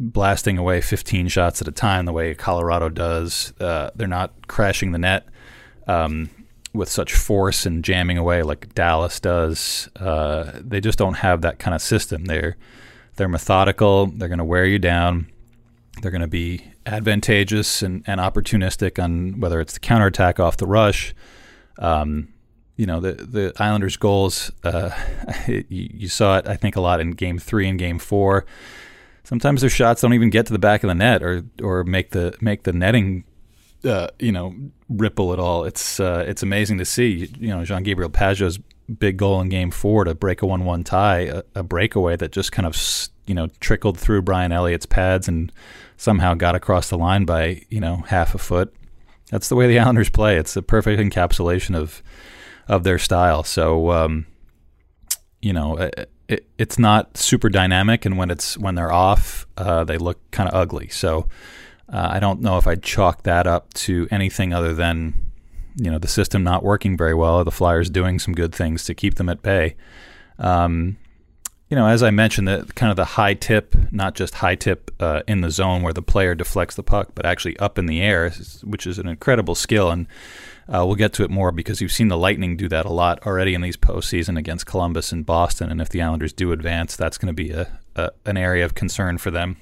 blasting 0.00 0.58
away 0.58 0.80
15 0.80 1.28
shots 1.28 1.62
at 1.62 1.68
a 1.68 1.72
time 1.72 2.06
the 2.06 2.12
way 2.12 2.34
Colorado 2.34 2.88
does. 2.88 3.52
Uh, 3.60 3.90
they're 3.94 4.08
not 4.08 4.48
crashing 4.48 4.90
the 4.90 4.98
net. 4.98 5.26
Um, 5.86 6.30
with 6.74 6.88
such 6.88 7.14
force 7.14 7.64
and 7.64 7.84
jamming 7.84 8.18
away 8.18 8.42
like 8.42 8.74
Dallas 8.74 9.20
does. 9.20 9.88
Uh, 9.96 10.50
they 10.56 10.80
just 10.80 10.98
don't 10.98 11.14
have 11.14 11.40
that 11.42 11.58
kind 11.58 11.74
of 11.74 11.80
system. 11.80 12.26
They're 12.26 12.56
they're 13.16 13.28
methodical. 13.28 14.06
They're 14.06 14.28
going 14.28 14.38
to 14.38 14.44
wear 14.44 14.66
you 14.66 14.80
down. 14.80 15.28
They're 16.00 16.10
going 16.10 16.20
to 16.20 16.26
be 16.26 16.72
advantageous 16.86 17.82
and, 17.82 18.02
and 18.06 18.20
opportunistic 18.20 19.02
on 19.02 19.40
whether 19.40 19.60
it's 19.60 19.74
the 19.74 19.80
counterattack 19.80 20.40
off 20.40 20.56
the 20.56 20.66
rush. 20.66 21.14
Um, 21.78 22.28
you 22.76 22.86
know 22.86 23.00
the 23.00 23.12
the 23.12 23.52
Islanders' 23.56 23.96
goals. 23.96 24.50
Uh, 24.62 24.90
you, 25.48 25.64
you, 25.68 26.08
saw 26.08 26.38
it, 26.38 26.48
I 26.48 26.56
think, 26.56 26.76
a 26.76 26.80
lot 26.80 27.00
in 27.00 27.12
Game 27.12 27.38
Three 27.38 27.68
and 27.68 27.78
Game 27.78 27.98
Four. 27.98 28.46
Sometimes 29.22 29.60
their 29.60 29.70
shots 29.70 30.02
don't 30.02 30.12
even 30.12 30.30
get 30.30 30.46
to 30.46 30.52
the 30.52 30.58
back 30.58 30.82
of 30.82 30.88
the 30.88 30.94
net, 30.94 31.22
or 31.22 31.44
or 31.62 31.84
make 31.84 32.10
the 32.10 32.36
make 32.40 32.64
the 32.64 32.72
netting, 32.72 33.24
uh, 33.84 34.08
you 34.18 34.32
know, 34.32 34.54
ripple 34.88 35.32
at 35.32 35.38
all. 35.38 35.64
It's 35.64 36.00
uh, 36.00 36.24
it's 36.26 36.42
amazing 36.42 36.78
to 36.78 36.84
see. 36.84 37.30
You 37.38 37.48
know, 37.48 37.64
Jean 37.64 37.82
Gabriel 37.82 38.10
Pageau's 38.10 38.58
big 38.98 39.16
goal 39.16 39.40
in 39.40 39.48
Game 39.48 39.70
Four 39.70 40.04
to 40.04 40.14
break 40.14 40.42
a 40.42 40.46
one-one 40.46 40.84
tie, 40.84 41.20
a, 41.20 41.42
a 41.54 41.62
breakaway 41.62 42.16
that 42.16 42.32
just 42.32 42.52
kind 42.52 42.66
of 42.66 42.76
you 43.26 43.34
know 43.34 43.48
trickled 43.60 43.98
through 43.98 44.22
Brian 44.22 44.52
Elliott's 44.52 44.86
pads 44.86 45.28
and 45.28 45.52
somehow 45.96 46.34
got 46.34 46.54
across 46.54 46.88
the 46.88 46.98
line 46.98 47.24
by 47.24 47.62
you 47.68 47.80
know 47.80 47.96
half 48.08 48.34
a 48.34 48.38
foot. 48.38 48.74
That's 49.30 49.48
the 49.48 49.56
way 49.56 49.66
the 49.66 49.78
Islanders 49.80 50.10
play. 50.10 50.36
It's 50.36 50.56
a 50.56 50.62
perfect 50.62 51.00
encapsulation 51.00 51.76
of 51.76 52.02
of 52.68 52.84
their 52.84 52.98
style. 52.98 53.42
So, 53.42 53.90
um, 53.90 54.26
you 55.40 55.52
know, 55.52 55.76
it, 55.76 56.10
it, 56.28 56.48
it's 56.58 56.78
not 56.78 57.16
super 57.16 57.48
dynamic, 57.48 58.04
and 58.04 58.16
when 58.16 58.30
it's 58.30 58.56
when 58.56 58.74
they're 58.74 58.92
off, 58.92 59.46
uh, 59.56 59.84
they 59.84 59.98
look 59.98 60.18
kind 60.30 60.48
of 60.48 60.54
ugly. 60.54 60.88
So, 60.88 61.28
uh, 61.92 62.08
I 62.10 62.20
don't 62.20 62.40
know 62.40 62.56
if 62.56 62.66
I'd 62.66 62.82
chalk 62.82 63.24
that 63.24 63.46
up 63.46 63.72
to 63.74 64.08
anything 64.10 64.54
other 64.54 64.74
than 64.74 65.14
you 65.76 65.90
know 65.90 65.98
the 65.98 66.08
system 66.08 66.42
not 66.42 66.62
working 66.62 66.96
very 66.96 67.14
well, 67.14 67.36
or 67.36 67.44
the 67.44 67.50
Flyers 67.50 67.90
doing 67.90 68.18
some 68.18 68.34
good 68.34 68.54
things 68.54 68.84
to 68.84 68.94
keep 68.94 69.16
them 69.16 69.28
at 69.28 69.42
bay. 69.42 69.76
Um, 70.38 70.96
you 71.68 71.76
know, 71.76 71.86
as 71.86 72.02
I 72.02 72.10
mentioned, 72.10 72.46
the 72.46 72.70
kind 72.74 72.90
of 72.90 72.96
the 72.96 73.04
high 73.04 73.34
tip, 73.34 73.74
not 73.90 74.14
just 74.14 74.34
high 74.34 74.54
tip 74.54 74.90
uh, 75.00 75.22
in 75.26 75.40
the 75.40 75.50
zone 75.50 75.82
where 75.82 75.92
the 75.92 76.02
player 76.02 76.34
deflects 76.34 76.74
the 76.74 76.82
puck, 76.82 77.12
but 77.14 77.24
actually 77.24 77.56
up 77.58 77.78
in 77.78 77.86
the 77.86 78.00
air, 78.00 78.30
which 78.62 78.86
is 78.86 78.98
an 78.98 79.08
incredible 79.08 79.54
skill. 79.54 79.90
And 79.90 80.06
uh, 80.68 80.84
we'll 80.86 80.94
get 80.94 81.12
to 81.14 81.24
it 81.24 81.30
more 81.30 81.52
because 81.52 81.80
you've 81.80 81.92
seen 81.92 82.08
the 82.08 82.18
Lightning 82.18 82.56
do 82.56 82.68
that 82.68 82.84
a 82.86 82.92
lot 82.92 83.26
already 83.26 83.54
in 83.54 83.62
these 83.62 83.76
postseason 83.76 84.38
against 84.38 84.66
Columbus 84.66 85.10
and 85.10 85.24
Boston. 85.24 85.70
And 85.70 85.80
if 85.80 85.88
the 85.88 86.02
Islanders 86.02 86.32
do 86.32 86.52
advance, 86.52 86.96
that's 86.96 87.18
going 87.18 87.34
to 87.34 87.42
be 87.42 87.50
a, 87.50 87.78
a, 87.96 88.10
an 88.26 88.36
area 88.36 88.64
of 88.64 88.74
concern 88.74 89.16
for 89.16 89.30
them. 89.30 89.56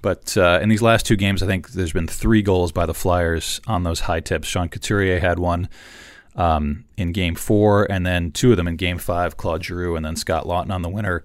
But 0.00 0.36
uh, 0.36 0.60
in 0.62 0.68
these 0.68 0.82
last 0.82 1.06
two 1.06 1.16
games, 1.16 1.42
I 1.42 1.46
think 1.46 1.70
there's 1.70 1.92
been 1.92 2.06
three 2.06 2.42
goals 2.42 2.70
by 2.70 2.86
the 2.86 2.94
Flyers 2.94 3.60
on 3.66 3.82
those 3.82 4.00
high 4.00 4.20
tips. 4.20 4.46
Sean 4.46 4.68
Couturier 4.68 5.18
had 5.18 5.38
one 5.38 5.68
um, 6.38 6.86
in 6.96 7.12
Game 7.12 7.34
Four, 7.34 7.90
and 7.90 8.06
then 8.06 8.30
two 8.32 8.52
of 8.52 8.56
them 8.56 8.66
in 8.66 8.76
Game 8.76 8.96
Five. 8.96 9.36
Claude 9.36 9.62
Giroux 9.62 9.96
and 9.96 10.06
then 10.06 10.16
Scott 10.16 10.44
Laughton 10.44 10.70
on 10.70 10.80
the 10.80 10.88
winner 10.88 11.22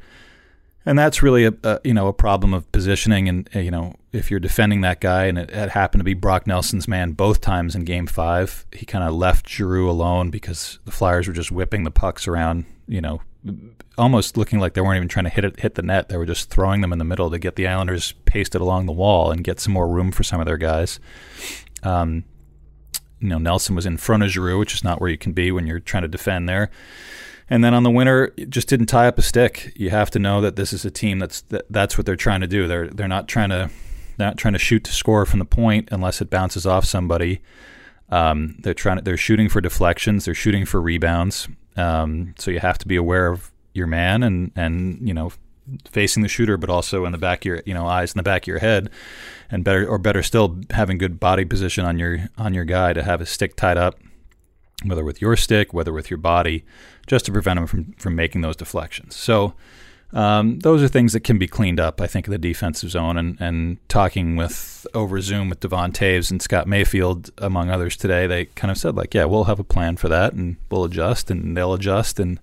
and 0.86 0.98
that's 1.00 1.24
really 1.24 1.46
a, 1.46 1.53
a, 1.63 1.79
you 1.84 1.93
know 1.93 2.08
a 2.08 2.13
problem 2.13 2.53
of 2.53 2.70
positioning 2.72 3.29
and 3.29 3.50
you 3.53 3.72
know 3.72 3.93
if 4.12 4.29
you're 4.29 4.39
defending 4.39 4.82
that 4.82 5.01
guy 5.01 5.25
and 5.25 5.38
it, 5.38 5.50
it 5.50 5.70
happened 5.70 6.00
to 6.00 6.05
be 6.05 6.13
Brock 6.13 6.46
Nelson's 6.46 6.88
man 6.88 7.12
both 7.12 7.41
times 7.41 7.75
in 7.75 7.84
game 7.86 8.08
5 8.08 8.65
he 8.74 8.86
kind 8.86 9.03
of 9.03 9.13
left 9.13 9.50
Giroux 9.50 9.89
alone 9.89 10.29
because 10.29 10.79
the 10.86 10.91
Flyers 10.91 11.27
were 11.27 11.34
just 11.34 11.51
whipping 11.51 11.84
the 11.84 11.91
pucks 11.91 12.27
around 12.27 12.65
you 12.88 13.01
know 13.01 13.22
almost 13.98 14.38
looking 14.38 14.60
like 14.60 14.74
they 14.74 14.82
weren't 14.82 14.98
even 14.98 15.08
trying 15.08 15.25
to 15.25 15.29
hit 15.29 15.46
it 15.46 15.60
hit 15.60 15.75
the 15.75 15.82
net 15.82 16.10
they 16.10 16.17
were 16.17 16.25
just 16.25 16.50
throwing 16.50 16.82
them 16.82 16.93
in 16.93 17.00
the 17.00 17.05
middle 17.05 17.29
to 17.29 17.39
get 17.39 17.55
the 17.55 17.67
Islanders 17.67 18.13
pasted 18.25 18.62
along 18.62 18.86
the 18.86 18.91
wall 18.91 19.32
and 19.32 19.43
get 19.43 19.60
some 19.60 19.74
more 19.74 19.88
room 19.88 20.12
for 20.12 20.24
some 20.24 20.39
of 20.39 20.46
their 20.46 20.58
guys 20.58 21.00
um, 21.84 22.24
you 23.23 23.29
know 23.29 23.39
Nelson 23.39 23.75
was 23.75 23.85
in 23.85 23.97
front 23.97 24.21
of 24.21 24.29
Giroux 24.29 24.59
which 24.59 24.75
is 24.75 24.83
not 24.83 25.01
where 25.01 25.09
you 25.09 25.17
can 25.17 25.33
be 25.33 25.51
when 25.51 25.65
you're 25.65 25.79
trying 25.79 26.03
to 26.03 26.09
defend 26.09 26.47
there 26.47 26.69
and 27.49 27.63
then 27.63 27.73
on 27.73 27.83
the 27.83 27.91
winner, 27.91 28.29
just 28.49 28.67
didn't 28.67 28.88
tie 28.88 29.07
up 29.07 29.17
a 29.17 29.21
stick. 29.21 29.73
You 29.75 29.89
have 29.89 30.09
to 30.12 30.19
know 30.19 30.41
that 30.41 30.55
this 30.55 30.73
is 30.73 30.86
a 30.86 30.91
team 30.91 31.19
that's 31.19 31.41
that, 31.41 31.65
that's 31.69 31.97
what 31.97 32.05
they're 32.05 32.15
trying 32.15 32.41
to 32.41 32.47
do. 32.47 32.67
They're 32.67 32.88
they're 32.88 33.07
not 33.07 33.27
trying 33.27 33.49
to 33.49 33.69
not 34.17 34.38
trying 34.38 34.53
to 34.53 34.59
shoot 34.59 34.83
to 34.86 34.91
score 34.91 35.25
from 35.25 35.39
the 35.39 35.45
point 35.45 35.89
unless 35.91 36.21
it 36.21 36.29
bounces 36.29 36.65
off 36.65 36.86
somebody. 36.86 37.41
Um, 38.09 38.55
they're 38.59 38.73
trying 38.73 38.97
to, 38.97 39.03
they're 39.03 39.17
shooting 39.17 39.49
for 39.49 39.59
deflections. 39.59 40.25
They're 40.25 40.33
shooting 40.33 40.65
for 40.65 40.79
rebounds. 40.79 41.47
Um, 41.75 42.36
so 42.38 42.51
you 42.51 42.59
have 42.59 42.77
to 42.79 42.88
be 42.88 42.95
aware 42.95 43.27
of 43.27 43.51
your 43.73 43.88
man 43.88 44.23
and 44.23 44.51
and 44.55 45.05
you 45.07 45.13
know 45.13 45.31
facing 45.91 46.23
the 46.23 46.30
shooter, 46.30 46.58
but 46.58 46.69
also 46.69 47.06
in 47.06 47.12
the 47.12 47.17
back 47.17 47.41
of 47.41 47.45
your 47.45 47.62
you 47.65 47.73
know 47.73 47.88
eyes 47.88 48.13
in 48.13 48.17
the 48.17 48.23
back 48.23 48.43
of 48.43 48.47
your 48.47 48.60
head, 48.60 48.89
and 49.49 49.63
better 49.63 49.88
or 49.88 49.97
better 49.97 50.23
still 50.23 50.60
having 50.71 50.97
good 50.97 51.19
body 51.19 51.45
position 51.45 51.86
on 51.86 51.99
your 51.99 52.30
on 52.38 52.54
your 52.54 52.65
guy 52.65 52.93
to 52.93 53.04
have 53.04 53.19
his 53.19 53.30
stick 53.30 53.56
tied 53.56 53.78
up 53.78 53.95
whether 54.84 55.04
with 55.04 55.21
your 55.21 55.36
stick, 55.36 55.73
whether 55.73 55.93
with 55.93 56.10
your 56.10 56.17
body, 56.17 56.63
just 57.08 57.26
to 57.26 57.32
prevent 57.32 57.58
them 57.58 57.67
from, 57.67 57.93
from 57.93 58.15
making 58.15 58.41
those 58.41 58.56
deflections. 58.56 59.15
So 59.15 59.54
um, 60.12 60.60
those 60.60 60.84
are 60.84 60.88
things 60.88 61.13
that 61.13 61.21
can 61.21 61.38
be 61.38 61.47
cleaned 61.47 61.80
up, 61.80 61.99
I 61.99 62.08
think, 62.08 62.28
in 62.28 62.32
the 62.32 62.38
defensive 62.38 62.91
zone. 62.91 63.17
And, 63.17 63.38
and 63.39 63.89
talking 63.89 64.36
with 64.36 64.86
over 64.93 65.19
Zoom 65.21 65.49
with 65.49 65.60
Devon 65.60 65.91
Toews 65.91 66.32
and 66.32 66.41
Scott 66.41 66.67
Mayfield, 66.67 67.32
among 67.38 67.69
others 67.69 67.97
today, 67.97 68.28
they 68.28 68.45
kind 68.45 68.71
of 68.71 68.78
said, 68.78 68.95
like, 68.95 69.13
yeah, 69.13 69.26
we'll 69.26 69.45
have 69.45 69.60
a 69.60 69.63
plan 69.63 69.97
for 69.97 70.10
that 70.10 70.34
and 70.34 70.58
we'll 70.69 70.84
adjust 70.84 71.32
and 71.32 71.58
they'll 71.58 71.73
adjust. 71.73 72.19
And 72.19 72.39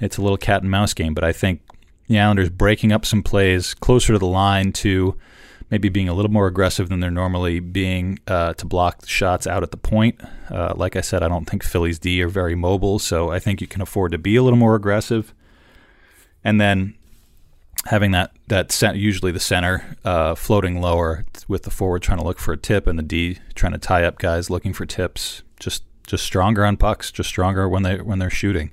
it's 0.00 0.16
a 0.16 0.22
little 0.22 0.38
cat 0.38 0.62
and 0.62 0.70
mouse 0.70 0.94
game. 0.94 1.14
But 1.14 1.24
I 1.24 1.32
think 1.32 1.60
the 2.08 2.18
Islanders 2.18 2.50
breaking 2.50 2.92
up 2.92 3.04
some 3.04 3.22
plays 3.22 3.74
closer 3.74 4.12
to 4.12 4.18
the 4.18 4.26
line 4.26 4.72
to– 4.72 5.16
maybe 5.70 5.88
being 5.88 6.08
a 6.08 6.14
little 6.14 6.30
more 6.30 6.46
aggressive 6.46 6.88
than 6.88 7.00
they're 7.00 7.10
normally 7.10 7.58
being 7.58 8.18
uh, 8.28 8.52
to 8.54 8.66
block 8.66 9.06
shots 9.06 9.44
out 9.44 9.62
at 9.62 9.70
the 9.70 9.76
point. 9.76 10.20
Uh, 10.48 10.72
like 10.76 10.94
I 10.96 11.00
said, 11.00 11.22
I 11.22 11.28
don't 11.28 11.46
think 11.46 11.64
Phillies 11.64 11.98
D 11.98 12.22
are 12.22 12.28
very 12.28 12.54
mobile, 12.54 12.98
so 12.98 13.30
I 13.30 13.38
think 13.38 13.60
you 13.60 13.66
can 13.66 13.82
afford 13.82 14.12
to 14.12 14.18
be 14.18 14.36
a 14.36 14.42
little 14.44 14.58
more 14.58 14.74
aggressive. 14.74 15.34
And 16.44 16.60
then 16.60 16.94
having 17.86 18.12
that 18.12 18.32
that 18.46 18.70
cent- 18.70 18.98
usually 18.98 19.32
the 19.32 19.40
center 19.40 19.96
uh, 20.04 20.34
floating 20.34 20.80
lower 20.80 21.24
with 21.48 21.64
the 21.64 21.70
forward 21.70 22.02
trying 22.02 22.18
to 22.18 22.24
look 22.24 22.38
for 22.38 22.52
a 22.52 22.56
tip 22.56 22.86
and 22.86 22.98
the 22.98 23.02
D 23.02 23.38
trying 23.54 23.72
to 23.72 23.78
tie 23.78 24.04
up 24.04 24.18
guys 24.18 24.50
looking 24.50 24.72
for 24.72 24.86
tips. 24.86 25.42
Just 25.58 25.82
just 26.06 26.24
stronger 26.24 26.64
on 26.64 26.76
pucks, 26.76 27.10
just 27.10 27.30
stronger 27.30 27.68
when 27.68 27.82
they 27.82 28.00
when 28.00 28.18
they're 28.18 28.30
shooting. 28.30 28.70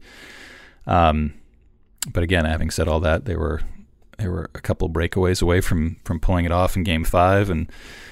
Um, 0.85 1.33
but 2.11 2.23
again, 2.23 2.45
having 2.45 2.69
said 2.69 2.87
all 2.87 2.99
that, 3.01 3.25
they 3.25 3.35
were 3.35 3.61
they 4.17 4.27
were 4.27 4.49
a 4.53 4.61
couple 4.61 4.89
breakaways 4.89 5.41
away 5.41 5.61
from 5.61 5.97
from 6.03 6.19
pulling 6.19 6.45
it 6.45 6.51
off 6.51 6.75
in 6.75 6.83
Game 6.83 7.03
Five, 7.03 7.49
and 7.49 7.71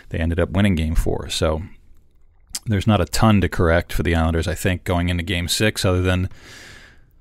they 0.10 0.20
ended 0.20 0.40
up 0.40 0.52
winning 0.52 0.76
Game 0.76 0.96
Four. 0.96 1.30
So 1.30 1.62
there's 2.66 2.88
not 2.88 3.02
a 3.02 3.06
ton 3.06 3.42
to 3.42 3.50
correct 3.50 3.94
for 3.94 4.04
the 4.04 4.16
Islanders, 4.16 4.48
I 4.48 4.56
think, 4.56 4.84
going 4.84 5.10
into 5.10 5.24
Game 5.24 5.48
Six, 5.48 5.86
other 5.86 6.02
than 6.02 6.30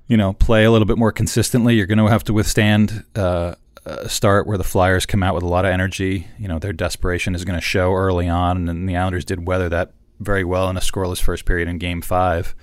you 0.07 0.17
know 0.17 0.33
play 0.33 0.63
a 0.63 0.71
little 0.71 0.85
bit 0.85 0.97
more 0.97 1.11
consistently. 1.11 1.75
You're 1.75 1.87
going 1.87 1.99
to 1.99 2.07
have 2.07 2.23
to 2.25 2.33
withstand 2.33 3.03
uh, 3.15 3.55
a 3.85 4.09
start 4.09 4.47
where 4.47 4.57
the 4.57 4.63
Flyers 4.63 5.05
come 5.05 5.23
out 5.23 5.35
with 5.35 5.43
a 5.43 5.47
lot 5.47 5.65
of 5.65 5.71
energy. 5.71 6.27
You 6.37 6.47
know 6.47 6.59
their 6.59 6.73
desperation 6.73 7.35
is 7.35 7.45
going 7.45 7.57
to 7.57 7.65
show 7.65 7.93
early 7.93 8.27
on, 8.27 8.69
and 8.69 8.87
the 8.87 8.95
Islanders 8.95 9.25
did 9.25 9.47
weather 9.47 9.69
that 9.69 9.93
very 10.19 10.43
well 10.43 10.69
in 10.69 10.77
a 10.77 10.81
scoreless 10.81 11.21
first 11.21 11.45
period 11.45 11.67
in 11.67 11.77
Game 11.77 12.01
Five. 12.01 12.53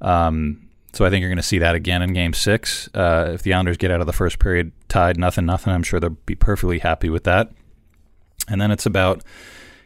Um, 0.00 0.68
so 0.92 1.04
I 1.04 1.10
think 1.10 1.20
you're 1.22 1.30
going 1.30 1.36
to 1.36 1.42
see 1.42 1.58
that 1.58 1.74
again 1.74 2.02
in 2.02 2.12
Game 2.12 2.32
Six. 2.32 2.88
Uh, 2.94 3.30
if 3.34 3.42
the 3.42 3.54
Islanders 3.54 3.76
get 3.76 3.90
out 3.90 4.00
of 4.00 4.06
the 4.06 4.12
first 4.12 4.38
period 4.38 4.72
tied, 4.88 5.18
nothing, 5.18 5.46
nothing, 5.46 5.72
I'm 5.72 5.82
sure 5.82 5.98
they'll 6.00 6.10
be 6.10 6.34
perfectly 6.34 6.80
happy 6.80 7.08
with 7.08 7.24
that. 7.24 7.50
And 8.48 8.60
then 8.60 8.70
it's 8.70 8.86
about 8.86 9.22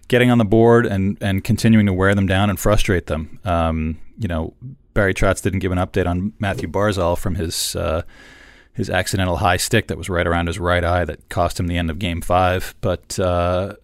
getting 0.09 0.31
on 0.31 0.39
the 0.39 0.45
board 0.45 0.87
and 0.87 1.19
and 1.21 1.45
continuing 1.45 1.87
to 1.87 1.93
wear 1.93 2.15
them 2.15 2.27
down 2.27 2.51
and 2.51 2.59
frustrate 2.59 3.07
them. 3.07 3.39
Um, 3.45 3.99
you 4.19 4.29
know, 4.29 4.55
Barry 4.95 5.15
Trotz 5.15 5.43
didn't 5.43 5.61
give 5.61 5.73
an 5.73 5.79
update 5.79 6.07
on 6.07 6.33
Mathew 6.39 6.69
Barzal 6.69 7.17
from 7.19 7.35
his 7.35 7.77
uh, 7.77 8.03
his 8.73 8.91
accidental 8.91 9.37
high 9.37 9.59
stick 9.59 9.89
that 9.89 9.99
was 9.99 10.09
right 10.09 10.27
around 10.27 10.47
his 10.47 10.59
right 10.59 10.85
eye 10.85 11.05
that 11.05 11.29
cost 11.29 11.61
him 11.61 11.67
the 11.67 11.79
end 11.79 11.91
of 11.91 11.99
Game 11.99 12.21
Five, 12.21 12.75
but. 12.81 13.19
Uh, 13.19 13.75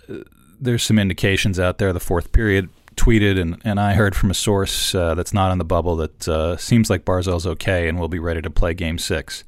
there's 0.63 0.85
some 0.85 0.99
indications 0.99 1.59
out 1.59 1.79
there. 1.79 1.93
The 1.93 2.01
fourth 2.01 2.31
period, 2.31 2.69
tweeted, 3.03 3.41
and, 3.41 3.61
and 3.65 3.81
I 3.81 3.95
heard 3.95 4.15
from 4.15 4.31
a 4.31 4.35
source 4.35 4.95
uh, 4.95 5.15
that's 5.17 5.35
not 5.35 5.51
on 5.51 5.59
the 5.59 5.65
bubble 5.65 5.97
that 5.97 6.29
uh, 6.29 6.57
seems 6.57 6.89
like 6.89 7.05
Barzal's 7.05 7.47
okay 7.47 7.89
and 7.89 7.99
will 7.99 8.09
be 8.09 8.21
ready 8.21 8.41
to 8.41 8.51
play 8.51 8.75
Game 8.75 8.97
Six. 8.97 9.43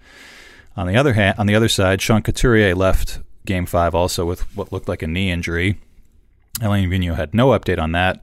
On 0.77 0.89
the 0.89 0.97
other 0.97 1.13
hand, 1.13 1.39
on 1.39 1.47
the 1.47 1.55
other 1.55 1.69
side, 1.69 2.03
Sean 2.03 2.21
Couturier 2.21 2.75
left 2.75 3.21
Game 3.47 3.65
Five 3.65 3.95
also 3.95 4.25
with 4.25 4.41
what 4.57 4.73
looked 4.73 4.89
like 4.89 5.03
a 5.03 5.07
knee 5.07 5.31
injury. 5.31 5.79
Alain 6.63 6.91
Vigneault 6.91 7.15
had 7.15 7.33
no 7.33 7.49
update 7.51 7.81
on 7.81 7.93
that. 7.93 8.23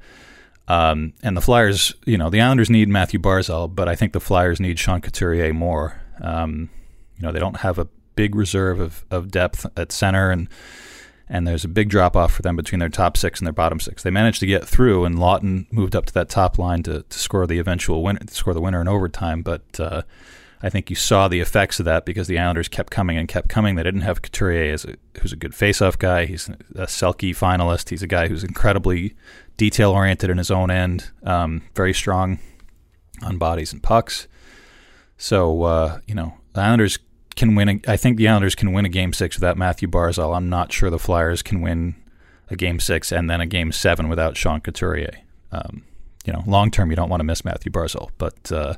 Um, 0.67 1.13
and 1.23 1.35
the 1.35 1.41
Flyers, 1.41 1.93
you 2.05 2.17
know, 2.17 2.29
the 2.29 2.41
Islanders 2.41 2.69
need 2.69 2.89
Mathew 2.89 3.19
Barzal, 3.19 3.73
but 3.73 3.87
I 3.87 3.95
think 3.95 4.11
the 4.11 4.19
Flyers 4.19 4.59
need 4.59 4.79
Sean 4.79 4.99
Couturier 4.99 5.53
more. 5.53 6.01
Um, 6.21 6.69
you 7.17 7.23
know, 7.23 7.31
they 7.31 7.39
don't 7.39 7.57
have 7.57 7.79
a 7.79 7.87
big 8.15 8.35
reserve 8.35 8.81
of, 8.81 9.05
of 9.09 9.31
depth 9.31 9.65
at 9.77 9.93
center, 9.93 10.29
and 10.29 10.49
and 11.31 11.47
there's 11.47 11.63
a 11.63 11.69
big 11.69 11.87
drop 11.87 12.17
off 12.17 12.33
for 12.33 12.41
them 12.41 12.57
between 12.57 12.79
their 12.79 12.89
top 12.89 13.15
six 13.15 13.39
and 13.39 13.47
their 13.47 13.53
bottom 13.53 13.79
six. 13.79 14.03
They 14.03 14.11
managed 14.11 14.41
to 14.41 14.45
get 14.45 14.67
through, 14.67 15.05
and 15.05 15.17
Laughton 15.17 15.71
moved 15.71 15.95
up 15.95 16.05
to 16.07 16.13
that 16.13 16.27
top 16.27 16.59
line 16.59 16.83
to, 16.83 17.03
to 17.03 17.19
score 17.19 17.47
the 17.47 17.57
eventual 17.57 18.03
winner, 18.03 18.19
score 18.27 18.53
the 18.53 18.59
winner 18.59 18.81
in 18.81 18.89
overtime. 18.89 19.41
But 19.41 19.79
uh, 19.79 20.01
I 20.61 20.69
think 20.69 20.89
you 20.89 20.97
saw 20.97 21.29
the 21.29 21.39
effects 21.39 21.79
of 21.79 21.85
that 21.85 22.05
because 22.05 22.27
the 22.27 22.37
Islanders 22.37 22.67
kept 22.67 22.91
coming 22.91 23.17
and 23.17 23.29
kept 23.29 23.47
coming. 23.47 23.75
They 23.75 23.83
didn't 23.83 24.01
have 24.01 24.21
Couturier 24.21 24.73
as 24.73 24.83
a, 24.83 24.95
who's 25.21 25.31
a 25.31 25.37
good 25.37 25.53
faceoff 25.53 25.97
guy. 25.97 26.25
He's 26.25 26.49
a 26.49 26.85
Selke 26.85 27.31
finalist. 27.31 27.89
He's 27.89 28.03
a 28.03 28.07
guy 28.07 28.27
who's 28.27 28.43
incredibly 28.43 29.15
detail 29.55 29.91
oriented 29.91 30.29
in 30.29 30.37
his 30.37 30.51
own 30.51 30.69
end, 30.69 31.11
um, 31.23 31.61
very 31.75 31.93
strong 31.93 32.39
on 33.23 33.37
bodies 33.37 33.71
and 33.71 33.81
pucks. 33.81 34.27
So 35.15 35.63
uh, 35.63 35.99
you 36.05 36.13
know, 36.13 36.33
the 36.51 36.59
Islanders 36.59 36.99
can 37.35 37.55
win. 37.55 37.69
A, 37.69 37.81
I 37.87 37.97
think 37.97 38.17
the 38.17 38.27
Islanders 38.27 38.55
can 38.55 38.73
win 38.73 38.85
a 38.85 38.89
game 38.89 39.13
six 39.13 39.35
without 39.35 39.57
Mathew 39.57 39.87
Barzal. 39.87 40.35
I'm 40.35 40.49
not 40.49 40.71
sure 40.71 40.89
the 40.89 40.99
Flyers 40.99 41.41
can 41.41 41.61
win 41.61 41.95
a 42.49 42.55
game 42.55 42.79
six 42.79 43.11
and 43.11 43.29
then 43.29 43.41
a 43.41 43.45
game 43.45 43.71
seven 43.71 44.09
without 44.09 44.37
Sean 44.37 44.61
Couturier. 44.61 45.19
Um, 45.51 45.83
you 46.25 46.33
know, 46.33 46.43
long 46.45 46.71
term, 46.71 46.89
you 46.89 46.95
don't 46.95 47.09
want 47.09 47.21
to 47.21 47.25
miss 47.25 47.43
Mathew 47.43 47.71
Barzal, 47.71 48.09
but 48.17 48.51
uh, 48.51 48.75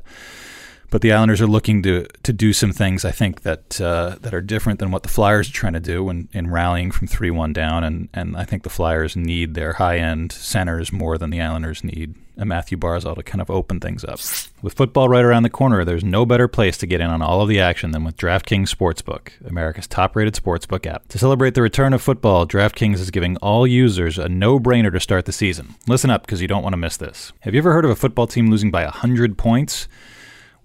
but 0.90 1.02
the 1.02 1.12
Islanders 1.12 1.40
are 1.40 1.46
looking 1.46 1.82
to 1.82 2.06
to 2.22 2.32
do 2.32 2.52
some 2.52 2.72
things 2.72 3.04
I 3.04 3.10
think 3.10 3.42
that 3.42 3.80
uh, 3.80 4.16
that 4.20 4.32
are 4.32 4.40
different 4.40 4.78
than 4.78 4.90
what 4.90 5.02
the 5.02 5.08
Flyers 5.08 5.48
are 5.48 5.52
trying 5.52 5.72
to 5.74 5.80
do 5.80 6.08
in, 6.08 6.28
in 6.32 6.50
rallying 6.50 6.90
from 6.90 7.06
three 7.06 7.30
one 7.30 7.52
down, 7.52 7.84
and 7.84 8.08
and 8.14 8.36
I 8.36 8.44
think 8.44 8.62
the 8.62 8.70
Flyers 8.70 9.16
need 9.16 9.54
their 9.54 9.74
high 9.74 9.98
end 9.98 10.32
centers 10.32 10.92
more 10.92 11.18
than 11.18 11.30
the 11.30 11.40
Islanders 11.40 11.84
need 11.84 12.14
a 12.36 12.44
Mathew 12.44 12.76
Barzal 12.76 13.14
to 13.14 13.22
kind 13.22 13.40
of 13.40 13.50
open 13.50 13.80
things 13.80 14.04
up. 14.04 14.18
With 14.62 14.74
football 14.74 15.08
right 15.08 15.24
around 15.24 15.44
the 15.44 15.50
corner, 15.50 15.84
there's 15.84 16.04
no 16.04 16.26
better 16.26 16.48
place 16.48 16.76
to 16.78 16.86
get 16.86 17.00
in 17.00 17.10
on 17.10 17.22
all 17.22 17.40
of 17.40 17.48
the 17.48 17.60
action 17.60 17.92
than 17.92 18.04
with 18.04 18.16
DraftKings 18.16 18.74
Sportsbook, 18.74 19.30
America's 19.46 19.86
top-rated 19.86 20.34
sportsbook 20.34 20.86
app. 20.86 21.06
To 21.08 21.18
celebrate 21.18 21.54
the 21.54 21.62
return 21.62 21.92
of 21.92 22.02
football, 22.02 22.46
DraftKings 22.46 22.98
is 22.98 23.10
giving 23.10 23.36
all 23.38 23.66
users 23.66 24.18
a 24.18 24.28
no-brainer 24.28 24.92
to 24.92 25.00
start 25.00 25.26
the 25.26 25.32
season. 25.32 25.74
Listen 25.86 26.10
up 26.10 26.22
because 26.26 26.42
you 26.42 26.48
don't 26.48 26.62
want 26.62 26.72
to 26.72 26.78
miss 26.78 26.96
this. 26.96 27.32
Have 27.40 27.54
you 27.54 27.58
ever 27.58 27.72
heard 27.72 27.84
of 27.84 27.90
a 27.90 27.96
football 27.96 28.26
team 28.26 28.50
losing 28.50 28.70
by 28.70 28.84
100 28.84 29.38
points? 29.38 29.86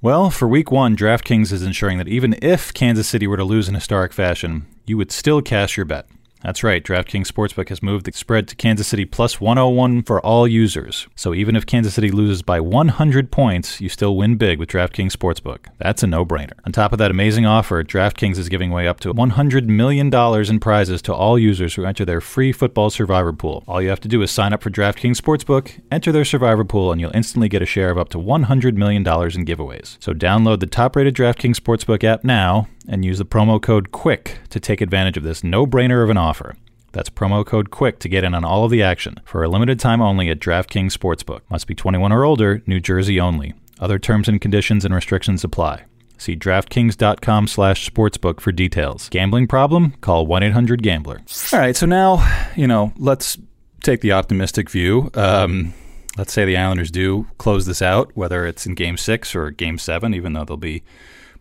Well, 0.01 0.29
for 0.29 0.47
week 0.47 0.71
one, 0.71 0.95
DraftKings 0.95 1.51
is 1.51 1.61
ensuring 1.61 1.97
that 1.97 2.07
even 2.07 2.37
if 2.41 2.73
Kansas 2.73 3.07
City 3.07 3.27
were 3.27 3.35
to 3.37 3.43
lose 3.43 3.67
in 3.67 3.75
historic 3.75 4.13
fashion, 4.13 4.65
you 4.85 4.97
would 4.97 5.11
still 5.11 5.41
cash 5.41 5.75
your 5.75 5.85
bet. 5.85 6.07
That's 6.41 6.63
right, 6.63 6.81
DraftKings 6.81 7.27
Sportsbook 7.27 7.67
has 7.67 7.83
moved 7.83 8.05
the 8.05 8.13
spread 8.13 8.47
to 8.47 8.55
Kansas 8.55 8.87
City 8.87 9.03
plus 9.03 9.41
101 9.41 10.03
for 10.03 10.21
all 10.21 10.47
users. 10.47 11.07
So 11.13 11.33
even 11.33 11.55
if 11.57 11.65
Kansas 11.65 11.93
City 11.93 12.11
loses 12.11 12.41
by 12.41 12.61
100 12.61 13.29
points, 13.29 13.81
you 13.81 13.89
still 13.89 14.15
win 14.15 14.37
big 14.37 14.57
with 14.57 14.69
DraftKings 14.69 15.11
Sportsbook. 15.11 15.65
That's 15.79 16.01
a 16.01 16.07
no 16.07 16.25
brainer. 16.25 16.53
On 16.65 16.71
top 16.71 16.93
of 16.93 16.97
that 16.99 17.11
amazing 17.11 17.45
offer, 17.45 17.83
DraftKings 17.83 18.37
is 18.37 18.47
giving 18.47 18.71
away 18.71 18.87
up 18.87 19.01
to 19.01 19.13
$100 19.13 19.67
million 19.67 20.13
in 20.13 20.59
prizes 20.61 21.01
to 21.01 21.13
all 21.13 21.37
users 21.37 21.75
who 21.75 21.83
enter 21.83 22.05
their 22.05 22.21
free 22.21 22.53
football 22.53 22.89
survivor 22.89 23.33
pool. 23.33 23.65
All 23.67 23.81
you 23.81 23.89
have 23.89 23.99
to 24.01 24.07
do 24.07 24.21
is 24.21 24.31
sign 24.31 24.53
up 24.53 24.63
for 24.63 24.69
DraftKings 24.69 25.17
Sportsbook, 25.17 25.81
enter 25.91 26.13
their 26.13 26.25
survivor 26.25 26.63
pool, 26.63 26.93
and 26.93 27.01
you'll 27.01 27.15
instantly 27.15 27.49
get 27.49 27.61
a 27.61 27.65
share 27.65 27.91
of 27.91 27.97
up 27.97 28.07
to 28.09 28.17
$100 28.17 28.75
million 28.75 29.01
in 29.01 29.45
giveaways. 29.45 29.97
So 29.99 30.13
download 30.13 30.61
the 30.61 30.67
top 30.67 30.95
rated 30.95 31.15
DraftKings 31.15 31.55
Sportsbook 31.55 32.05
app 32.05 32.23
now 32.23 32.69
and 32.89 33.05
use 33.05 33.19
the 33.19 33.25
promo 33.25 33.61
code 33.61 33.91
QUICK 33.91 34.49
to 34.49 34.59
take 34.59 34.81
advantage 34.81 35.15
of 35.15 35.23
this 35.23 35.43
no 35.43 35.65
brainer 35.65 36.03
of 36.03 36.09
an 36.09 36.17
offer. 36.17 36.57
That's 36.91 37.09
promo 37.09 37.45
code 37.45 37.69
QUICK 37.69 37.99
to 37.99 38.09
get 38.09 38.23
in 38.23 38.33
on 38.33 38.43
all 38.43 38.65
of 38.65 38.71
the 38.71 38.81
action 38.81 39.19
for 39.23 39.43
a 39.43 39.47
limited 39.47 39.79
time 39.79 40.01
only 40.01 40.29
at 40.29 40.39
DraftKings 40.39 40.97
Sportsbook. 40.97 41.41
Must 41.49 41.67
be 41.67 41.75
21 41.75 42.11
or 42.11 42.25
older, 42.25 42.63
New 42.65 42.79
Jersey 42.79 43.19
only. 43.19 43.53
Other 43.79 43.99
terms 43.99 44.27
and 44.27 44.41
conditions 44.41 44.83
and 44.83 44.93
restrictions 44.93 45.43
apply. 45.43 45.83
See 46.17 46.35
DraftKings.com 46.35 47.47
slash 47.47 47.89
sportsbook 47.89 48.41
for 48.41 48.51
details. 48.51 49.07
Gambling 49.07 49.47
problem? 49.47 49.91
Call 50.01 50.27
1-800-GAMBLER. 50.27 51.21
All 51.53 51.59
right, 51.59 51.75
so 51.75 51.85
now, 51.85 52.43
you 52.57 52.67
know, 52.67 52.91
let's 52.97 53.37
take 53.83 54.01
the 54.01 54.11
optimistic 54.11 54.69
view. 54.69 55.11
Um, 55.13 55.73
let's 56.17 56.33
say 56.33 56.43
the 56.43 56.57
Islanders 56.57 56.91
do 56.91 57.27
close 57.37 57.65
this 57.65 57.81
out, 57.81 58.11
whether 58.15 58.45
it's 58.45 58.65
in 58.65 58.73
Game 58.73 58.97
6 58.97 59.33
or 59.33 59.51
Game 59.51 59.77
7, 59.77 60.13
even 60.13 60.33
though 60.33 60.43
they'll 60.43 60.57
be 60.57 60.83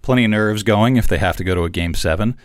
plenty 0.03 0.25
of 0.25 0.31
nerves 0.31 0.63
going 0.63 0.97
if 0.97 1.07
they 1.07 1.19
have 1.19 1.37
to 1.37 1.45
go 1.45 1.55
to 1.55 1.65
a 1.65 1.71
game 1.71 1.95
seven. 1.95 2.37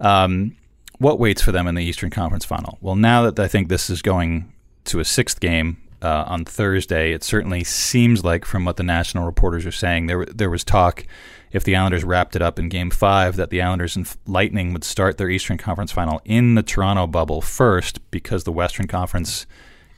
Um, 0.00 0.56
what 0.98 1.18
waits 1.18 1.42
for 1.42 1.52
them 1.52 1.66
in 1.66 1.74
the 1.74 1.82
Eastern 1.82 2.10
Conference 2.10 2.44
Final? 2.44 2.78
Well, 2.80 2.94
now 2.94 3.30
that 3.30 3.38
I 3.42 3.48
think 3.48 3.68
this 3.68 3.88
is 3.88 4.02
going 4.02 4.52
to 4.84 5.00
a 5.00 5.04
sixth 5.04 5.40
game 5.40 5.78
uh, 6.02 6.24
on 6.26 6.44
Thursday, 6.44 7.12
it 7.12 7.22
certainly 7.24 7.64
seems 7.64 8.22
like, 8.22 8.44
from 8.44 8.64
what 8.64 8.76
the 8.76 8.82
national 8.82 9.24
reporters 9.24 9.64
are 9.66 9.72
saying, 9.72 10.06
there 10.06 10.26
there 10.26 10.50
was 10.50 10.64
talk 10.64 11.06
if 11.52 11.64
the 11.64 11.74
Islanders 11.74 12.04
wrapped 12.04 12.36
it 12.36 12.42
up 12.42 12.58
in 12.58 12.68
Game 12.68 12.90
Five 12.90 13.36
that 13.36 13.50
the 13.50 13.60
Islanders 13.62 13.96
and 13.96 14.10
Lightning 14.26 14.72
would 14.72 14.84
start 14.84 15.18
their 15.18 15.30
Eastern 15.30 15.58
Conference 15.58 15.90
Final 15.90 16.20
in 16.24 16.54
the 16.54 16.62
Toronto 16.62 17.06
bubble 17.06 17.40
first 17.40 17.98
because 18.10 18.44
the 18.44 18.52
Western 18.52 18.86
Conference 18.86 19.46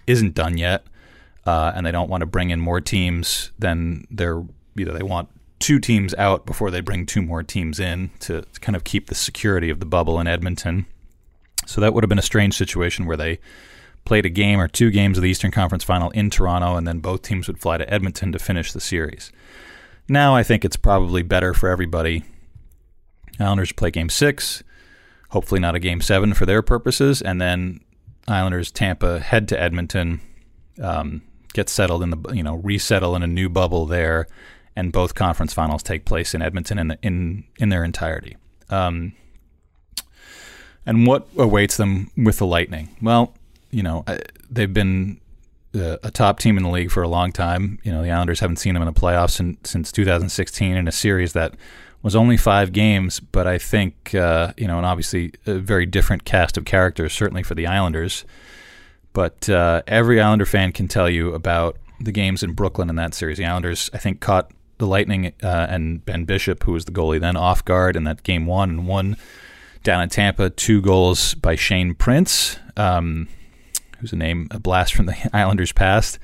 isn't 0.07 0.35
done 0.35 0.57
yet, 0.57 0.85
uh, 1.47 1.73
and 1.75 1.85
they 1.85 1.93
don't 1.93 2.09
want 2.09 2.23
to 2.23 2.27
bring 2.27 2.51
in 2.51 2.61
more 2.61 2.81
teams 2.81 3.51
than 3.59 4.07
they're 4.11 4.43
you 4.75 4.85
know 4.85 4.93
they 4.93 5.03
want 5.03 5.29
two 5.63 5.79
teams 5.79 6.13
out 6.15 6.45
before 6.45 6.71
they 6.71 6.81
bring 6.81 7.07
two 7.07 7.23
more 7.23 7.43
teams 7.43 7.79
in 7.79 8.11
to, 8.19 8.43
to 8.43 8.61
kind 8.61 8.75
of 8.75 8.85
keep 8.85 9.07
the 9.07 9.15
security 9.15 9.71
of 9.71 9.79
the 9.81 9.87
bubble 9.87 10.19
in 10.19 10.27
Edmonton. 10.27 10.87
So 11.67 11.81
that 11.81 11.95
would 11.95 12.03
have 12.03 12.09
been 12.09 12.19
a 12.19 12.23
strange 12.23 12.55
situation 12.55 13.07
where 13.07 13.17
they 13.17 13.39
played 14.05 14.27
a 14.27 14.31
game 14.31 14.61
or 14.61 14.67
two 14.67 14.91
games 14.91 15.17
of 15.17 15.23
the 15.23 15.31
Eastern 15.31 15.53
Conference 15.53 15.85
Final 15.85 16.11
in 16.11 16.29
Toronto, 16.29 16.75
and 16.75 16.87
then 16.87 16.99
both 16.99 17.23
teams 17.23 17.47
would 17.47 17.61
fly 17.61 17.79
to 17.79 17.89
Edmonton 17.93 18.33
to 18.33 18.39
finish 18.41 18.73
the 18.73 18.81
series. 18.81 19.31
Now 20.09 20.35
I 20.35 20.43
think 20.43 20.65
it's 20.65 20.77
probably 20.77 21.23
better 21.23 21.55
for 21.55 21.69
everybody. 21.69 22.25
Islanders 23.39 23.73
play 23.73 23.93
game 23.93 24.09
six, 24.09 24.65
hopefully 25.31 25.61
not 25.61 25.77
a 25.77 25.81
game 25.81 26.01
seven 26.01 26.35
for 26.35 26.45
their 26.45 26.63
purposes, 26.63 27.23
and 27.23 27.41
then 27.41 27.81
Islanders 28.27 28.73
Tampa 28.73 29.21
head 29.21 29.49
to 29.49 29.61
Edmonton, 29.61 30.21
um, 30.83 31.23
get 31.55 31.69
settled 31.69 32.03
in 32.03 32.11
the 32.11 32.33
you 32.33 32.43
know 32.43 32.57
resettle 32.57 33.15
in 33.15 33.23
a 33.23 33.29
new 33.29 33.49
bubble 33.49 33.87
there, 33.87 34.27
and 34.77 34.93
both 34.93 35.15
conference 35.15 35.53
finals 35.53 35.83
take 35.83 36.05
place 36.05 36.35
in 36.35 36.43
Edmonton 36.43 36.79
in 36.79 36.97
in 37.03 37.45
in 37.59 37.69
their 37.69 37.85
entirety. 37.85 38.37
Um, 38.71 39.13
and 40.85 41.07
what 41.07 41.29
awaits 41.37 41.77
them 41.77 42.11
with 42.17 42.39
the 42.39 42.47
Lightning? 42.47 42.97
Well, 43.01 43.35
you 43.71 43.83
know 43.83 44.05
they've 44.51 44.73
been 44.73 45.21
uh, 45.75 45.97
a 46.03 46.11
top 46.11 46.39
team 46.39 46.57
in 46.57 46.63
the 46.63 46.71
league 46.71 46.91
for 46.91 47.03
a 47.03 47.09
long 47.09 47.33
time. 47.33 47.79
You 47.83 47.93
know 47.93 48.03
the 48.03 48.11
Islanders 48.11 48.41
haven't 48.41 48.57
seen 48.57 48.75
them 48.75 48.83
in 48.83 48.93
the 48.93 48.99
playoffs 48.99 49.41
in, 49.41 49.59
since 49.65 49.93
2016 49.93 50.77
in 50.77 50.89
a 50.89 50.93
series 50.93 51.33
that 51.33 51.55
was 52.03 52.17
only 52.17 52.37
five 52.37 52.73
games, 52.73 53.21
but 53.21 53.47
I 53.47 53.59
think 53.59 54.15
uh, 54.15 54.53
you 54.57 54.67
know, 54.67 54.77
and 54.77 54.87
obviously 54.87 55.33
a 55.47 55.55
very 55.55 55.87
different 55.87 56.25
cast 56.25 56.57
of 56.57 56.65
characters, 56.65 57.13
certainly 57.13 57.43
for 57.43 57.55
the 57.55 57.67
Islanders. 57.67 58.25
But 59.13 59.49
uh, 59.49 59.83
every 59.87 60.21
Islander 60.21 60.47
fan 60.47 60.73
can 60.73 60.89
tell 60.89 61.09
you 61.09 61.35
about 61.35 61.77
the 62.01 62.13
games 62.13 62.43
in 62.43 62.53
Brooklyn 62.53 62.89
in 62.89 62.97
that 62.97 63.15
series. 63.15 63.39
The 63.39 63.45
Islanders, 63.45 63.91
I 63.93 63.99
think, 63.99 64.21
caught 64.21 64.51
the 64.83 64.89
Lightning 64.89 65.33
uh, 65.45 65.67
and 65.71 66.05
Ben 66.05 66.25
Bishop, 66.25 66.65
who 66.65 66.73
was 66.73 66.87
the 66.87 66.93
goalie 66.93 67.21
then, 67.21 67.37
off 67.37 67.65
guard 67.65 67.95
in 67.95 68.03
that 68.03 68.25
game 68.25 68.47
one 68.47 68.69
and 68.69 68.89
one 68.89 69.17
down 69.85 70.03
in 70.03 70.09
Tampa. 70.09 70.51
Two 70.51 70.83
goals 70.83 71.35
by 71.35 71.55
Shane 71.55 71.95
Prince, 71.95 72.59
um, 72.77 73.29
who's 73.99 74.13
a 74.13 74.17
name 74.17 74.49
a 74.51 74.59
blast 74.59 74.95
from 74.95 75.07
the 75.07 75.17
Islanders' 75.33 75.71
past. 75.71 76.19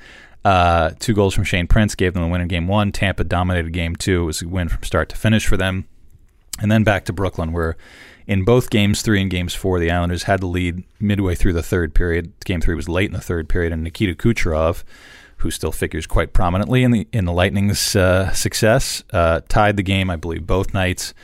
Uh, 0.45 0.91
two 0.99 1.15
goals 1.15 1.35
from 1.35 1.45
Shane 1.45 1.69
Prince 1.69 1.95
gave 1.95 2.15
them 2.15 2.25
the 2.25 2.29
win 2.29 2.41
in 2.41 2.49
game 2.49 2.67
one. 2.67 2.91
Tampa 2.91 3.23
dominated 3.23 3.73
game 3.73 3.95
two. 3.95 4.23
It 4.23 4.27
was 4.27 4.43
a 4.43 4.49
win 4.49 4.69
from 4.69 4.83
start 4.83 5.09
to 5.11 5.17
finish 5.17 5.47
for 5.47 5.57
them. 5.57 5.87
And 6.61 6.73
then 6.73 6.83
back 6.83 7.05
to 7.05 7.13
Brooklyn, 7.13 7.53
where 7.53 7.77
in 8.27 8.45
both 8.45 8.71
games 8.71 9.03
three 9.03 9.23
and 9.23 9.31
games 9.31 9.55
four, 9.55 9.79
the 9.79 9.93
Islanders 9.93 10.25
had 10.25 10.41
the 10.41 10.47
lead 10.47 10.83
midway 10.99 11.37
through 11.37 11.53
the 11.53 11.63
third 11.63 11.95
period. 11.95 12.33
Game 12.45 12.61
three 12.61 12.75
was 12.75 12.89
late 12.89 13.09
in 13.09 13.15
the 13.15 13.21
third 13.21 13.49
period, 13.49 13.73
and 13.73 13.85
Nikita 13.85 14.15
Kucherov 14.15 14.83
who 15.39 15.51
still 15.51 15.73
figures 15.73 16.07
quite 16.07 16.33
prominently 16.33 16.83
in 16.83 16.91
the 16.91 17.07
in 17.13 17.25
the 17.25 17.33
Lightning's 17.33 17.97
uh, 17.97 18.33
success, 18.33 19.03
uh, 19.13 19.41
tied 19.49 19.77
the 19.77 19.83
game, 19.83 20.11
I 20.11 20.17
believe, 20.17 20.47
both 20.47 20.75
nights. 20.75 21.15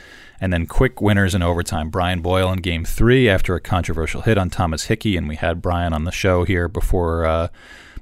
And 0.41 0.51
then 0.51 0.65
quick 0.65 1.01
winners 1.01 1.33
in 1.33 1.41
overtime. 1.41 1.89
Brian 1.89 2.21
Boyle 2.21 2.51
in 2.51 2.59
game 2.59 2.83
three 2.83 3.29
after 3.29 3.55
a 3.55 3.61
controversial 3.61 4.21
hit 4.21 4.37
on 4.37 4.49
Thomas 4.49 4.85
Hickey, 4.85 5.15
and 5.15 5.29
we 5.29 5.37
had 5.37 5.61
Brian 5.61 5.93
on 5.93 6.03
the 6.03 6.11
show 6.11 6.43
here 6.43 6.67
before 6.67 7.25
uh, 7.25 7.47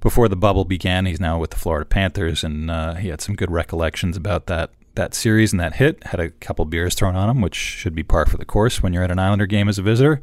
before 0.01 0.27
the 0.27 0.35
bubble 0.35 0.65
began. 0.65 1.05
He's 1.05 1.19
now 1.19 1.37
with 1.39 1.51
the 1.51 1.57
Florida 1.57 1.85
Panthers, 1.85 2.43
and 2.43 2.71
uh, 2.71 2.95
he 2.95 3.09
had 3.09 3.21
some 3.21 3.35
good 3.35 3.51
recollections 3.51 4.17
about 4.17 4.47
that 4.47 4.71
that 4.95 5.13
series 5.13 5.53
and 5.53 5.59
that 5.59 5.75
hit. 5.75 6.03
Had 6.05 6.19
a 6.19 6.31
couple 6.31 6.65
beers 6.65 6.95
thrown 6.95 7.15
on 7.15 7.29
him, 7.29 7.41
which 7.41 7.55
should 7.55 7.95
be 7.95 8.03
par 8.03 8.25
for 8.25 8.37
the 8.37 8.45
course 8.45 8.81
when 8.81 8.93
you're 8.93 9.03
at 9.03 9.11
an 9.11 9.19
Islander 9.19 9.45
game 9.45 9.69
as 9.69 9.77
a 9.77 9.83
visitor. 9.83 10.19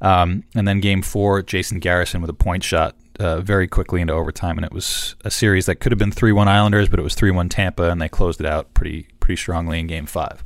Um, 0.00 0.44
and 0.54 0.66
then 0.66 0.80
game 0.80 1.02
four, 1.02 1.40
Jason 1.42 1.78
Garrison 1.78 2.20
with 2.20 2.30
a 2.30 2.34
point 2.34 2.64
shot 2.64 2.96
uh, 3.18 3.40
very 3.40 3.68
quickly 3.68 4.00
into 4.00 4.12
overtime, 4.12 4.58
and 4.58 4.64
it 4.64 4.72
was 4.72 5.16
a 5.24 5.30
series 5.30 5.66
that 5.66 5.76
could 5.76 5.92
have 5.92 5.98
been 5.98 6.12
three 6.12 6.32
one 6.32 6.48
Islanders, 6.48 6.88
but 6.88 6.98
it 6.98 7.02
was 7.02 7.14
three 7.14 7.30
one 7.30 7.48
Tampa, 7.48 7.90
and 7.90 8.00
they 8.00 8.08
closed 8.08 8.40
it 8.40 8.46
out 8.46 8.74
pretty 8.74 9.08
pretty 9.20 9.36
strongly 9.36 9.78
in 9.78 9.86
Game 9.86 10.06
Five. 10.06 10.42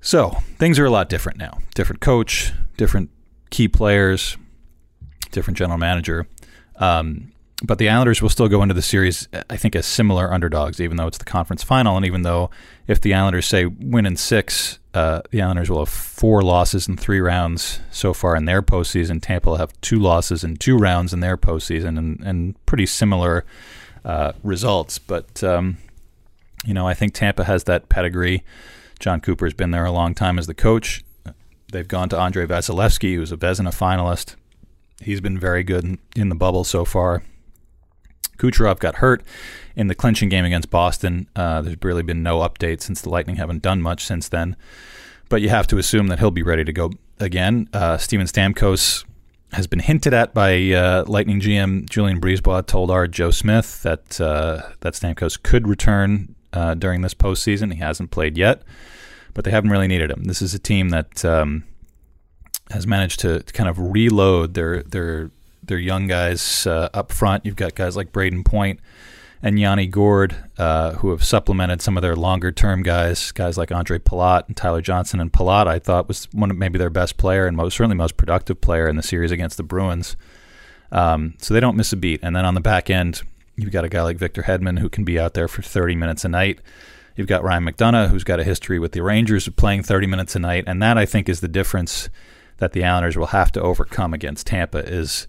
So 0.00 0.38
things 0.58 0.78
are 0.78 0.84
a 0.84 0.90
lot 0.90 1.08
different 1.08 1.38
now. 1.38 1.58
Different 1.74 2.00
coach, 2.00 2.52
different 2.76 3.10
key 3.50 3.68
players, 3.68 4.36
different 5.30 5.56
general 5.56 5.78
manager. 5.78 6.26
Um, 6.76 7.32
but 7.62 7.78
the 7.78 7.88
Islanders 7.88 8.20
will 8.20 8.28
still 8.28 8.48
go 8.48 8.62
into 8.62 8.74
the 8.74 8.82
series, 8.82 9.28
I 9.48 9.56
think, 9.56 9.74
as 9.76 9.86
similar 9.86 10.32
underdogs, 10.32 10.80
even 10.80 10.96
though 10.96 11.06
it's 11.06 11.18
the 11.18 11.24
conference 11.24 11.62
final, 11.62 11.96
and 11.96 12.04
even 12.04 12.22
though 12.22 12.50
if 12.86 13.00
the 13.00 13.14
Islanders 13.14 13.46
say 13.46 13.64
win 13.64 14.06
in 14.06 14.16
six, 14.16 14.78
uh, 14.94 15.22
the 15.30 15.42
Islanders 15.42 15.68
will 15.68 15.80
have 15.80 15.88
four 15.88 16.42
losses 16.42 16.88
in 16.88 16.96
three 16.96 17.20
rounds 17.20 17.80
so 17.90 18.14
far 18.14 18.36
in 18.36 18.44
their 18.44 18.62
postseason. 18.62 19.20
Tampa 19.20 19.50
will 19.50 19.56
have 19.56 19.78
two 19.80 19.98
losses 19.98 20.44
in 20.44 20.56
two 20.56 20.78
rounds 20.78 21.12
in 21.12 21.20
their 21.20 21.36
postseason, 21.36 21.98
and 21.98 22.20
and 22.20 22.66
pretty 22.66 22.86
similar 22.86 23.44
uh, 24.04 24.32
results. 24.42 24.98
But 24.98 25.42
um, 25.42 25.78
you 26.64 26.72
know, 26.72 26.86
I 26.86 26.94
think 26.94 27.12
Tampa 27.12 27.44
has 27.44 27.64
that 27.64 27.88
pedigree 27.88 28.44
Jon 29.00 29.20
Cooper's 29.20 29.54
been 29.54 29.70
there 29.70 29.84
a 29.84 29.92
long 29.92 30.14
time 30.14 30.38
as 30.38 30.46
the 30.46 30.54
coach. 30.54 31.04
They've 31.72 31.86
gone 31.86 32.08
to 32.10 32.18
Andrei 32.18 32.46
Vasilevskiy, 32.46 33.16
who's 33.16 33.32
a 33.32 33.36
Vezina 33.36 33.68
finalist. 33.68 34.36
He's 35.00 35.20
been 35.20 35.38
very 35.38 35.64
good 35.64 35.84
in, 35.84 35.98
in 36.14 36.28
the 36.28 36.34
bubble 36.34 36.64
so 36.64 36.84
far. 36.84 37.22
Kucherov 38.38 38.78
got 38.78 38.96
hurt 38.96 39.22
in 39.76 39.88
the 39.88 39.94
clinching 39.94 40.28
game 40.28 40.44
against 40.44 40.70
Boston. 40.70 41.28
Uh, 41.34 41.62
there's 41.62 41.76
really 41.82 42.02
been 42.02 42.22
no 42.22 42.40
update 42.40 42.80
since 42.80 43.00
the 43.00 43.08
Lightning 43.08 43.36
haven't 43.36 43.62
done 43.62 43.82
much 43.82 44.04
since 44.04 44.28
then. 44.28 44.56
But 45.28 45.42
you 45.42 45.48
have 45.48 45.66
to 45.68 45.78
assume 45.78 46.08
that 46.08 46.18
he'll 46.18 46.30
be 46.30 46.42
ready 46.42 46.64
to 46.64 46.72
go 46.72 46.92
again. 47.18 47.68
Uh, 47.72 47.96
Steven 47.96 48.26
Stamkos 48.26 49.04
has 49.52 49.66
been 49.66 49.78
hinted 49.78 50.12
at 50.12 50.34
by 50.34 50.72
uh, 50.72 51.04
Lightning 51.06 51.40
GM 51.40 51.88
Julien 51.88 52.20
BriseBois. 52.20 52.66
Told 52.66 52.90
our 52.90 53.06
Joe 53.06 53.30
Smith 53.30 53.82
that 53.82 54.20
uh, 54.20 54.62
that 54.80 54.94
Stamkos 54.94 55.42
could 55.42 55.66
return 55.66 56.34
uh, 56.52 56.74
during 56.74 57.02
this 57.02 57.14
postseason. 57.14 57.72
He 57.72 57.80
hasn't 57.80 58.10
played 58.10 58.36
yet, 58.36 58.62
but 59.32 59.44
they 59.44 59.50
haven't 59.50 59.70
really 59.70 59.88
needed 59.88 60.10
him. 60.10 60.24
This 60.24 60.42
is 60.42 60.54
a 60.54 60.58
team 60.58 60.90
that 60.90 61.24
um, 61.24 61.64
has 62.70 62.86
managed 62.86 63.20
to, 63.20 63.40
to, 63.40 63.52
kind 63.52 63.68
of 63.68 63.78
reload 63.78 64.54
their 64.54 64.82
their 64.82 65.30
their 65.66 65.78
young 65.78 66.06
guys 66.06 66.66
uh, 66.66 66.88
up 66.94 67.12
front. 67.12 67.44
You've 67.44 67.56
got 67.56 67.74
guys 67.74 67.96
like 67.96 68.12
Brayden 68.12 68.44
Point 68.44 68.80
and 69.42 69.58
Yanni 69.58 69.86
Gourde, 69.86 70.34
uh, 70.56 70.92
who 70.92 71.10
have 71.10 71.22
supplemented 71.22 71.82
some 71.82 71.98
of 71.98 72.02
their 72.02 72.16
longer 72.16 72.50
term 72.50 72.82
guys, 72.82 73.30
guys 73.32 73.58
like 73.58 73.68
Ondrej 73.68 74.00
Palat 74.00 74.46
and 74.48 74.56
Tyler 74.56 74.80
Johnson. 74.80 75.20
And 75.20 75.32
Palat, 75.32 75.66
I 75.66 75.78
thought, 75.78 76.08
was 76.08 76.26
one 76.32 76.50
of 76.50 76.56
maybe 76.56 76.78
their 76.78 76.90
best 76.90 77.18
player 77.18 77.46
and 77.46 77.56
most 77.56 77.76
certainly 77.76 77.96
most 77.96 78.16
productive 78.16 78.60
player 78.60 78.88
in 78.88 78.96
the 78.96 79.02
series 79.02 79.30
against 79.30 79.58
the 79.58 79.62
Bruins. 79.62 80.16
Um, 80.90 81.34
so 81.38 81.52
they 81.52 81.60
don't 81.60 81.76
miss 81.76 81.92
a 81.92 81.96
beat. 81.96 82.20
And 82.22 82.34
then 82.34 82.46
on 82.46 82.54
the 82.54 82.60
back 82.60 82.88
end, 82.88 83.22
you've 83.56 83.70
got 83.70 83.84
a 83.84 83.88
guy 83.88 84.02
like 84.02 84.16
Victor 84.16 84.42
Hedman 84.42 84.78
who 84.78 84.88
can 84.88 85.04
be 85.04 85.18
out 85.18 85.34
there 85.34 85.48
for 85.48 85.60
30 85.60 85.94
minutes 85.94 86.24
a 86.24 86.28
night. 86.28 86.60
You've 87.16 87.28
got 87.28 87.44
Ryan 87.44 87.64
McDonagh, 87.64 88.08
who's 88.08 88.24
got 88.24 88.40
a 88.40 88.44
history 88.44 88.78
with 88.78 88.92
the 88.92 89.02
Rangers 89.02 89.46
of 89.46 89.56
playing 89.56 89.82
30 89.82 90.06
minutes 90.06 90.34
a 90.34 90.38
night. 90.38 90.64
And 90.66 90.82
that, 90.82 90.96
I 90.96 91.04
think, 91.06 91.28
is 91.28 91.40
the 91.40 91.48
difference 91.48 92.08
that 92.58 92.72
the 92.72 92.84
Islanders 92.84 93.16
will 93.16 93.26
have 93.26 93.52
to 93.52 93.60
overcome 93.60 94.14
against 94.14 94.46
Tampa 94.46 94.78
is, 94.78 95.26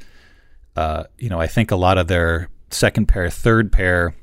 uh, 0.76 1.06
you 1.18 1.30
know, 1.30 1.40
I 1.40 1.48
think 1.48 1.72
a 1.72 1.76
lot 1.76 1.98
of 1.98 2.08
their 2.08 2.50
second 2.70 3.08
pair, 3.08 3.30
third 3.30 3.72
pair 3.72 4.14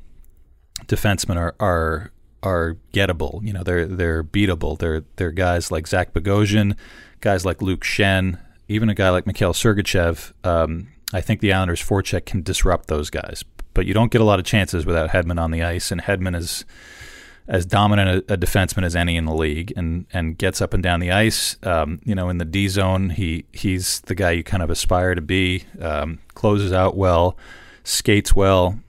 defensemen 0.85 1.37
are 1.37 1.55
are 1.59 2.11
are 2.41 2.77
gettable. 2.93 3.45
You 3.45 3.53
know, 3.53 3.63
they're 3.63 3.85
they're 3.85 4.23
beatable. 4.23 4.77
They're 4.77 5.03
they're 5.15 5.31
guys 5.31 5.71
like 5.71 5.87
Zach 5.87 6.13
Bogosian, 6.13 6.75
guys 7.21 7.45
like 7.45 7.61
Luke 7.61 7.81
Schenn, 7.81 8.39
even 8.67 8.89
a 8.89 8.95
guy 8.95 9.09
like 9.09 9.25
Mikhail 9.25 9.53
Sergachev. 9.53 10.33
Um, 10.43 10.89
I 11.13 11.21
think 11.21 11.41
the 11.41 11.53
Islanders' 11.53 11.81
forecheck 11.81 12.25
can 12.25 12.41
disrupt 12.41 12.87
those 12.87 13.09
guys, 13.09 13.43
but 13.73 13.85
you 13.85 13.93
don't 13.93 14.11
get 14.11 14.21
a 14.21 14.25
lot 14.25 14.39
of 14.39 14.45
chances 14.45 14.85
without 14.85 15.11
Hedman 15.11 15.39
on 15.39 15.51
the 15.51 15.63
ice, 15.63 15.91
and 15.91 16.01
Hedman 16.01 16.35
is 16.35 16.65
as 17.47 17.65
dominant 17.65 18.25
a, 18.29 18.33
a 18.33 18.37
defenseman 18.37 18.83
as 18.83 18.95
any 18.95 19.15
in 19.17 19.25
the 19.25 19.33
league, 19.33 19.73
and 19.75 20.05
and 20.13 20.37
gets 20.37 20.61
up 20.61 20.73
and 20.73 20.81
down 20.81 20.99
the 20.99 21.11
ice. 21.11 21.57
Um, 21.63 21.99
you 22.03 22.15
know, 22.15 22.29
in 22.29 22.37
the 22.37 22.45
D 22.45 22.67
zone, 22.67 23.11
he 23.11 23.45
he's 23.51 24.01
the 24.01 24.15
guy 24.15 24.31
you 24.31 24.43
kind 24.43 24.63
of 24.63 24.69
aspire 24.69 25.15
to 25.15 25.21
be. 25.21 25.65
Um, 25.79 26.19
closes 26.33 26.71
out 26.71 26.95
well 26.95 27.37
skates 27.83 28.35
well, 28.35 28.79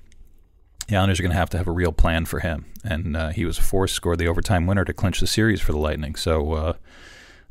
the 0.88 0.96
Islanders 0.96 1.20
are 1.20 1.22
going 1.22 1.32
to 1.32 1.38
have 1.38 1.50
to 1.50 1.58
have 1.58 1.68
a 1.68 1.72
real 1.72 1.92
plan 1.92 2.24
for 2.24 2.40
him. 2.40 2.66
And 2.84 3.16
uh, 3.16 3.28
he 3.30 3.44
was 3.44 3.58
forced 3.58 3.94
to 3.94 3.96
score 3.96 4.16
the 4.16 4.28
overtime 4.28 4.66
winner 4.66 4.84
to 4.84 4.92
clinch 4.92 5.20
the 5.20 5.26
series 5.26 5.60
for 5.60 5.72
the 5.72 5.78
Lightning. 5.78 6.14
So, 6.14 6.52
uh, 6.52 6.72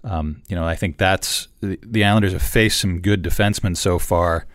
um, 0.03 0.41
you 0.47 0.55
know, 0.55 0.65
I 0.65 0.75
think 0.75 0.97
that's 0.97 1.47
the, 1.61 1.79
the, 1.81 2.03
Islanders 2.03 2.33
have 2.33 2.41
faced 2.41 2.79
some 2.79 2.99
good 2.99 3.23
defensemen 3.23 3.75
so 3.75 3.97
far 3.99 4.45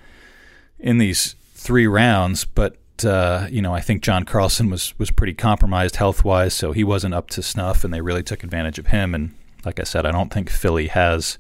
in 0.79 0.99
these 0.99 1.35
three 1.55 1.87
rounds, 1.87 2.45
but. 2.45 2.77
Uh, 3.05 3.47
you 3.51 3.63
know, 3.63 3.75
I 3.75 3.81
think 3.81 4.03
John 4.03 4.25
Carlson 4.25 4.71
was 4.71 4.99
was 4.99 5.11
pretty 5.11 5.35
compromised 5.35 5.97
health 5.97 6.25
wise, 6.25 6.55
so 6.55 6.73
he 6.73 6.85
wasn't 6.85 7.15
up 7.15 7.31
to 7.31 7.43
snuff, 7.43 7.85
and 7.85 7.93
they 7.93 8.01
really 8.01 8.23
took 8.23 8.43
advantage 8.43 8.79
of 8.79 8.89
him. 8.89 9.15
And 9.15 9.35
like 9.65 9.81
I 9.81 9.85
said, 9.85 10.07
I 10.07 10.11
don't 10.11 10.33
think 10.33 10.51
Philly 10.51 10.89
has 10.89 11.39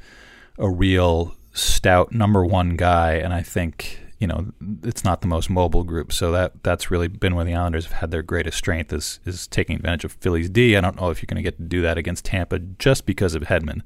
a 0.58 0.68
real 0.68 1.34
stout 1.52 2.12
number 2.12 2.44
one 2.44 2.76
guy, 2.76 3.14
and 3.14 3.32
I 3.32 3.42
think 3.42 4.00
you 4.18 4.26
know, 4.26 4.46
it's 4.82 5.04
not 5.04 5.20
the 5.20 5.28
most 5.28 5.48
mobile 5.48 5.84
group. 5.84 6.12
So 6.12 6.32
that 6.32 6.64
that's 6.64 6.90
really 6.90 7.08
been 7.08 7.36
where 7.36 7.44
the 7.44 7.54
Islanders 7.54 7.86
have 7.86 8.00
had 8.00 8.10
their 8.10 8.22
greatest 8.22 8.58
strength 8.58 8.92
is 8.92 9.20
is 9.24 9.46
taking 9.46 9.76
advantage 9.76 10.04
of 10.04 10.12
Philly's 10.12 10.50
D. 10.50 10.76
I 10.76 10.80
don't 10.80 10.96
know 11.00 11.10
if 11.10 11.22
you're 11.22 11.28
going 11.28 11.42
to 11.42 11.42
get 11.42 11.56
to 11.56 11.64
do 11.64 11.82
that 11.82 11.96
against 11.96 12.24
Tampa 12.24 12.58
just 12.58 13.06
because 13.06 13.34
of 13.34 13.44
Hedman. 13.44 13.82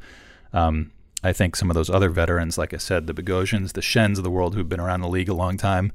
Um, 0.53 0.93
I 1.23 1.33
think 1.33 1.55
some 1.55 1.71
of 1.71 1.75
those 1.75 1.91
other 1.91 2.09
veterans, 2.09 2.59
like 2.59 2.75
I 2.75 2.79
said, 2.79 3.07
the 3.07 3.15
Bogosians, 3.15 3.75
the 3.75 3.83
Schenns 3.83 4.19
of 4.19 4.25
the 4.25 4.31
world 4.31 4.55
who've 4.55 4.69
been 4.69 4.81
around 4.81 5.03
the 5.03 5.09
league 5.09 5.29
a 5.29 5.35
long 5.35 5.57
time, 5.57 5.93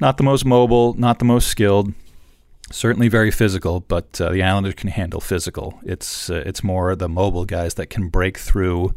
not 0.00 0.16
the 0.16 0.22
most 0.22 0.44
mobile, 0.44 0.94
not 0.94 1.18
the 1.18 1.24
most 1.24 1.48
skilled, 1.48 1.92
certainly 2.70 3.08
very 3.08 3.30
physical, 3.30 3.80
but 3.80 4.20
uh, 4.20 4.30
the 4.30 4.42
Islanders 4.42 4.74
can 4.74 4.90
handle 4.90 5.20
physical. 5.20 5.78
It's 5.84 6.30
uh, 6.30 6.42
it's 6.46 6.62
more 6.62 6.94
the 6.94 7.08
mobile 7.08 7.44
guys 7.44 7.74
that 7.74 7.86
can 7.86 8.08
break 8.08 8.38
through 8.38 8.94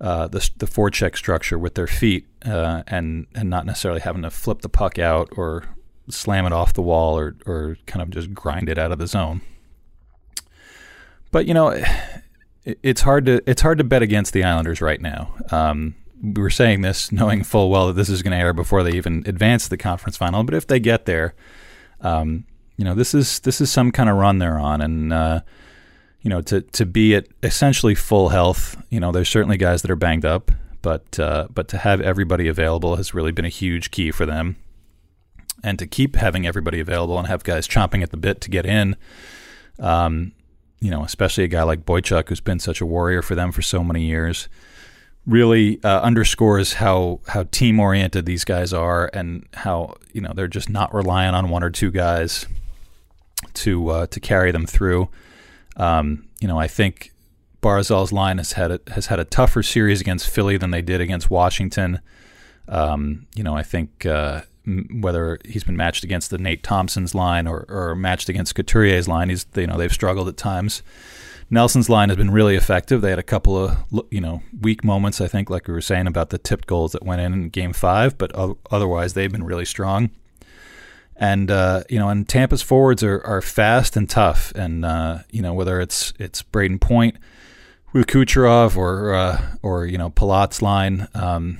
uh, 0.00 0.28
the 0.28 0.48
the 0.58 0.66
forecheck 0.66 1.16
structure 1.16 1.58
with 1.58 1.74
their 1.74 1.86
feet 1.86 2.26
uh, 2.44 2.82
and 2.86 3.26
and 3.34 3.50
not 3.50 3.66
necessarily 3.66 4.00
having 4.00 4.22
to 4.22 4.30
flip 4.30 4.62
the 4.62 4.68
puck 4.68 4.98
out 4.98 5.28
or 5.36 5.64
slam 6.08 6.46
it 6.46 6.52
off 6.52 6.72
the 6.74 6.82
wall 6.82 7.18
or 7.18 7.36
or 7.46 7.76
kind 7.86 8.02
of 8.02 8.10
just 8.10 8.32
grind 8.32 8.68
it 8.68 8.78
out 8.78 8.92
of 8.92 8.98
the 8.98 9.06
zone. 9.06 9.40
But 11.30 11.46
you 11.46 11.54
know, 11.54 11.68
it, 12.64 12.78
it's 12.82 13.02
hard 13.02 13.26
to 13.26 13.42
it's 13.48 13.62
hard 13.62 13.78
to 13.78 13.84
bet 13.84 14.02
against 14.02 14.32
the 14.32 14.44
Islanders 14.44 14.80
right 14.80 15.00
now. 15.00 15.34
Um, 15.50 15.94
we 16.22 16.40
were 16.40 16.50
saying 16.50 16.80
this 16.80 17.12
knowing 17.12 17.42
full 17.42 17.70
well 17.70 17.88
that 17.88 17.94
this 17.94 18.08
is 18.08 18.22
going 18.22 18.32
to 18.32 18.38
air 18.38 18.52
before 18.52 18.82
they 18.82 18.92
even 18.92 19.22
advance 19.26 19.68
the 19.68 19.76
conference 19.76 20.16
final. 20.16 20.44
But 20.44 20.54
if 20.54 20.66
they 20.66 20.80
get 20.80 21.06
there, 21.06 21.34
um, 22.00 22.44
you 22.76 22.84
know, 22.84 22.94
this 22.94 23.14
is 23.14 23.40
this 23.40 23.60
is 23.60 23.70
some 23.70 23.90
kind 23.90 24.08
of 24.08 24.16
run 24.16 24.38
they're 24.38 24.58
on, 24.58 24.80
and 24.80 25.12
uh, 25.12 25.40
you 26.20 26.30
know, 26.30 26.42
to 26.42 26.60
to 26.60 26.84
be 26.84 27.14
at 27.14 27.26
essentially 27.42 27.94
full 27.94 28.28
health. 28.30 28.82
You 28.90 29.00
know, 29.00 29.12
there's 29.12 29.28
certainly 29.28 29.56
guys 29.56 29.82
that 29.82 29.90
are 29.90 29.96
banged 29.96 30.24
up, 30.24 30.50
but 30.82 31.18
uh, 31.18 31.48
but 31.52 31.68
to 31.68 31.78
have 31.78 32.00
everybody 32.00 32.48
available 32.48 32.96
has 32.96 33.14
really 33.14 33.32
been 33.32 33.44
a 33.44 33.50
huge 33.50 33.90
key 33.90 34.10
for 34.10 34.26
them. 34.26 34.56
And 35.64 35.78
to 35.78 35.86
keep 35.86 36.16
having 36.16 36.46
everybody 36.46 36.80
available 36.80 37.18
and 37.18 37.26
have 37.28 37.42
guys 37.42 37.66
chomping 37.66 38.02
at 38.02 38.10
the 38.10 38.16
bit 38.16 38.40
to 38.42 38.50
get 38.50 38.66
in, 38.66 38.94
um, 39.80 40.32
you 40.80 40.90
know, 40.90 41.02
especially 41.02 41.44
a 41.44 41.48
guy 41.48 41.62
like 41.62 41.86
Boychuk 41.86 42.28
who's 42.28 42.40
been 42.40 42.60
such 42.60 42.80
a 42.80 42.86
warrior 42.86 43.22
for 43.22 43.34
them 43.34 43.50
for 43.50 43.62
so 43.62 43.82
many 43.82 44.04
years, 44.04 44.48
really 45.26 45.82
uh, 45.82 46.00
underscores 46.00 46.74
how 46.74 47.20
how 47.26 47.42
team 47.44 47.80
oriented 47.80 48.26
these 48.26 48.44
guys 48.44 48.72
are 48.72 49.10
and 49.12 49.46
how 49.54 49.96
you 50.12 50.20
know 50.20 50.32
they're 50.34 50.48
just 50.48 50.70
not 50.70 50.94
relying 50.94 51.34
on 51.34 51.48
one 51.48 51.62
or 51.62 51.70
two 51.70 51.90
guys 51.90 52.46
to 53.54 53.88
uh, 53.88 54.06
to 54.06 54.20
carry 54.20 54.52
them 54.52 54.66
through. 54.66 55.08
Um, 55.76 56.26
you 56.40 56.48
know, 56.48 56.58
I 56.58 56.68
think 56.68 57.12
Barzal's 57.60 58.12
line 58.12 58.38
has 58.38 58.52
had 58.52 58.70
a, 58.70 58.80
has 58.92 59.06
had 59.06 59.18
a 59.18 59.24
tougher 59.24 59.62
series 59.62 60.00
against 60.00 60.28
Philly 60.28 60.56
than 60.56 60.70
they 60.70 60.82
did 60.82 61.00
against 61.00 61.30
Washington. 61.30 62.00
Um, 62.68 63.26
you 63.34 63.42
know, 63.42 63.56
I 63.56 63.62
think 63.62 64.06
uh, 64.06 64.42
whether 64.92 65.38
he's 65.44 65.64
been 65.64 65.76
matched 65.76 66.04
against 66.04 66.30
the 66.30 66.38
Nate 66.38 66.62
Thompson's 66.62 67.14
line 67.14 67.46
or, 67.46 67.64
or 67.68 67.94
matched 67.94 68.28
against 68.28 68.54
Couturier's 68.54 69.08
line, 69.08 69.28
he's 69.28 69.46
you 69.54 69.66
know 69.66 69.76
they've 69.76 69.92
struggled 69.92 70.28
at 70.28 70.36
times. 70.36 70.82
Nelson's 71.48 71.88
line 71.88 72.08
has 72.08 72.16
been 72.16 72.30
really 72.30 72.56
effective. 72.56 73.00
They 73.00 73.10
had 73.10 73.18
a 73.18 73.24
couple 73.24 73.56
of 73.56 73.76
you 74.10 74.20
know 74.20 74.42
weak 74.60 74.84
moments, 74.84 75.20
I 75.20 75.28
think, 75.28 75.48
like 75.48 75.68
we 75.68 75.74
were 75.74 75.80
saying 75.80 76.06
about 76.06 76.30
the 76.30 76.38
tipped 76.38 76.66
goals 76.66 76.92
that 76.92 77.04
went 77.04 77.20
in 77.20 77.32
in 77.32 77.48
Game 77.50 77.72
Five, 77.72 78.18
but 78.18 78.32
otherwise 78.70 79.14
they've 79.14 79.30
been 79.30 79.44
really 79.44 79.64
strong. 79.64 80.10
And 81.14 81.50
uh, 81.50 81.84
you 81.88 81.98
know, 81.98 82.08
and 82.08 82.28
Tampa's 82.28 82.62
forwards 82.62 83.02
are, 83.02 83.22
are 83.24 83.40
fast 83.40 83.96
and 83.96 84.10
tough, 84.10 84.52
and 84.54 84.84
uh, 84.84 85.18
you 85.30 85.40
know 85.40 85.54
whether 85.54 85.80
it's 85.80 86.12
it's 86.18 86.42
Brayden 86.42 86.80
Point 86.80 87.16
with 87.92 88.06
Kucherov 88.06 88.76
or 88.76 89.14
uh, 89.14 89.40
or 89.62 89.86
you 89.86 89.98
know 89.98 90.10
Palat's 90.10 90.60
line, 90.60 91.08
um, 91.14 91.58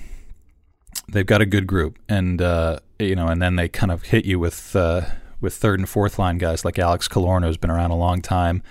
they've 1.09 1.27
got 1.27 1.41
a 1.41 1.47
good 1.47 1.67
group, 1.67 1.99
and 2.09 2.43
uh, 2.43 2.81
you 2.99 3.17
know, 3.17 3.29
and 3.29 3.41
then 3.41 3.57
they 3.57 3.69
kind 3.69 3.91
of 3.91 4.05
hit 4.05 4.25
you 4.25 4.39
with 4.39 4.77
uh, 4.77 5.03
with 5.41 5.55
third 5.55 5.79
and 5.79 5.89
fourth 5.89 6.19
line 6.19 6.39
guys 6.39 6.65
like 6.65 6.79
Alex 6.79 7.09
Killorn, 7.09 7.45
who's 7.45 7.57
been 7.57 7.71
around 7.71 7.91
a 7.91 7.97
long 7.97 8.21
time, 8.21 8.63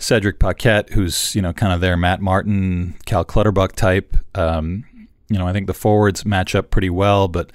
Cedric 0.00 0.38
Paquette, 0.38 0.90
who's 0.90 1.34
you 1.34 1.42
know 1.42 1.52
kind 1.52 1.72
of 1.72 1.80
their 1.80 1.96
Matt 1.96 2.20
Martin, 2.20 2.96
Cal 3.06 3.24
Clutterbuck 3.24 3.72
type. 3.72 4.16
Um, 4.34 4.84
you 5.28 5.38
know, 5.38 5.46
I 5.46 5.52
think 5.52 5.68
the 5.68 5.74
forwards 5.74 6.24
match 6.24 6.54
up 6.54 6.70
pretty 6.70 6.90
well, 6.90 7.28
but 7.28 7.52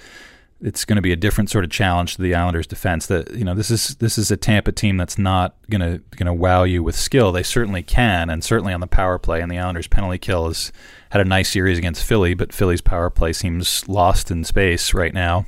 it's 0.62 0.86
going 0.86 0.96
to 0.96 1.02
be 1.02 1.12
a 1.12 1.18
different 1.18 1.50
sort 1.50 1.66
of 1.66 1.72
challenge 1.72 2.16
to 2.16 2.22
the 2.22 2.34
Islanders' 2.34 2.68
defense. 2.68 3.08
That 3.08 3.34
you 3.34 3.44
know, 3.44 3.56
this 3.56 3.72
is 3.72 3.96
this 3.96 4.18
is 4.18 4.30
a 4.30 4.38
Tampa 4.38 4.72
team 4.72 4.96
that's 4.96 5.18
not 5.18 5.56
going 5.70 5.82
to 5.82 6.02
going 6.16 6.28
to 6.28 6.34
wow 6.34 6.64
you 6.64 6.84
with 6.84 6.96
skill. 6.96 7.32
They 7.32 7.44
certainly 7.44 7.82
can, 7.82 8.30
and 8.30 8.44
certainly 8.44 8.74
on 8.74 8.80
the 8.80 8.88
power 8.88 9.18
play. 9.18 9.42
And 9.42 9.52
the 9.52 9.58
Islanders' 9.58 9.88
penalty 9.88 10.20
kill 10.20 10.48
has 10.48 10.72
had 11.10 11.22
a 11.22 11.26
nice 11.26 11.52
series 11.52 11.80
against 11.80 12.04
Philly, 12.04 12.36
but 12.36 12.54
Philly's 12.54 12.82
power 12.82 13.10
play 13.10 13.34
seems 13.34 13.88
lost 13.90 14.30
in 14.30 14.44
space 14.44 14.94
right 14.94 15.14
now. 15.14 15.46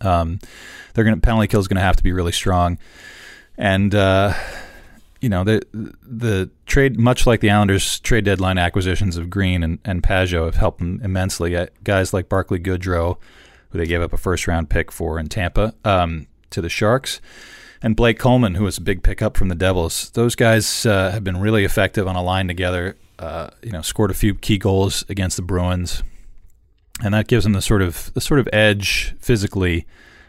Um, 0.00 0.40
they're 0.92 1.04
going 1.04 1.14
to 1.14 1.20
penalty 1.20 1.46
kill 1.46 1.60
is 1.60 1.68
going 1.68 1.76
to 1.76 1.82
have 1.82 1.96
to 1.96 2.02
be 2.02 2.12
really 2.12 2.32
strong, 2.32 2.78
and 3.56 3.94
uh, 3.94 4.34
you 5.20 5.28
know 5.28 5.44
the 5.44 5.62
the 5.72 6.50
trade, 6.66 6.98
much 6.98 7.26
like 7.26 7.40
the 7.40 7.50
Islanders' 7.50 8.00
trade 8.00 8.24
deadline 8.24 8.58
acquisitions 8.58 9.16
of 9.16 9.30
Greene 9.30 9.62
and 9.62 9.78
and 9.84 10.02
Pageau 10.02 10.46
have 10.46 10.56
helped 10.56 10.78
them 10.78 11.00
immensely. 11.02 11.56
Uh, 11.56 11.66
guys 11.84 12.12
like 12.12 12.28
Barclay 12.28 12.58
Goodrow 12.58 13.18
who 13.70 13.78
they 13.78 13.86
gave 13.86 14.02
up 14.02 14.12
a 14.12 14.16
first 14.16 14.46
round 14.46 14.68
pick 14.68 14.92
for 14.92 15.18
in 15.18 15.28
Tampa, 15.28 15.74
um, 15.84 16.26
to 16.50 16.60
the 16.60 16.68
Sharks. 16.68 17.20
and 17.82 17.96
Blake 17.96 18.18
Coleman, 18.18 18.56
who 18.56 18.64
was 18.64 18.76
a 18.76 18.82
big 18.82 19.02
pickup 19.02 19.36
from 19.36 19.48
the 19.48 19.54
Devils. 19.54 20.10
Those 20.10 20.34
guys 20.34 20.84
uh, 20.84 21.10
have 21.12 21.24
been 21.24 21.38
really 21.38 21.64
effective 21.64 22.06
on 22.06 22.16
a 22.16 22.22
line 22.22 22.46
together. 22.46 22.96
Uh, 23.18 23.50
you 23.62 23.70
know, 23.72 23.82
scored 23.82 24.10
a 24.10 24.14
few 24.14 24.34
key 24.34 24.58
goals 24.58 25.04
against 25.08 25.36
the 25.36 25.42
Bruins, 25.42 26.02
and 27.02 27.14
that 27.14 27.28
gives 27.28 27.44
them 27.44 27.52
the 27.52 27.62
sort 27.62 27.82
of 27.82 28.12
the 28.14 28.20
sort 28.20 28.40
of 28.40 28.48
edge 28.52 29.14
physically 29.20 29.86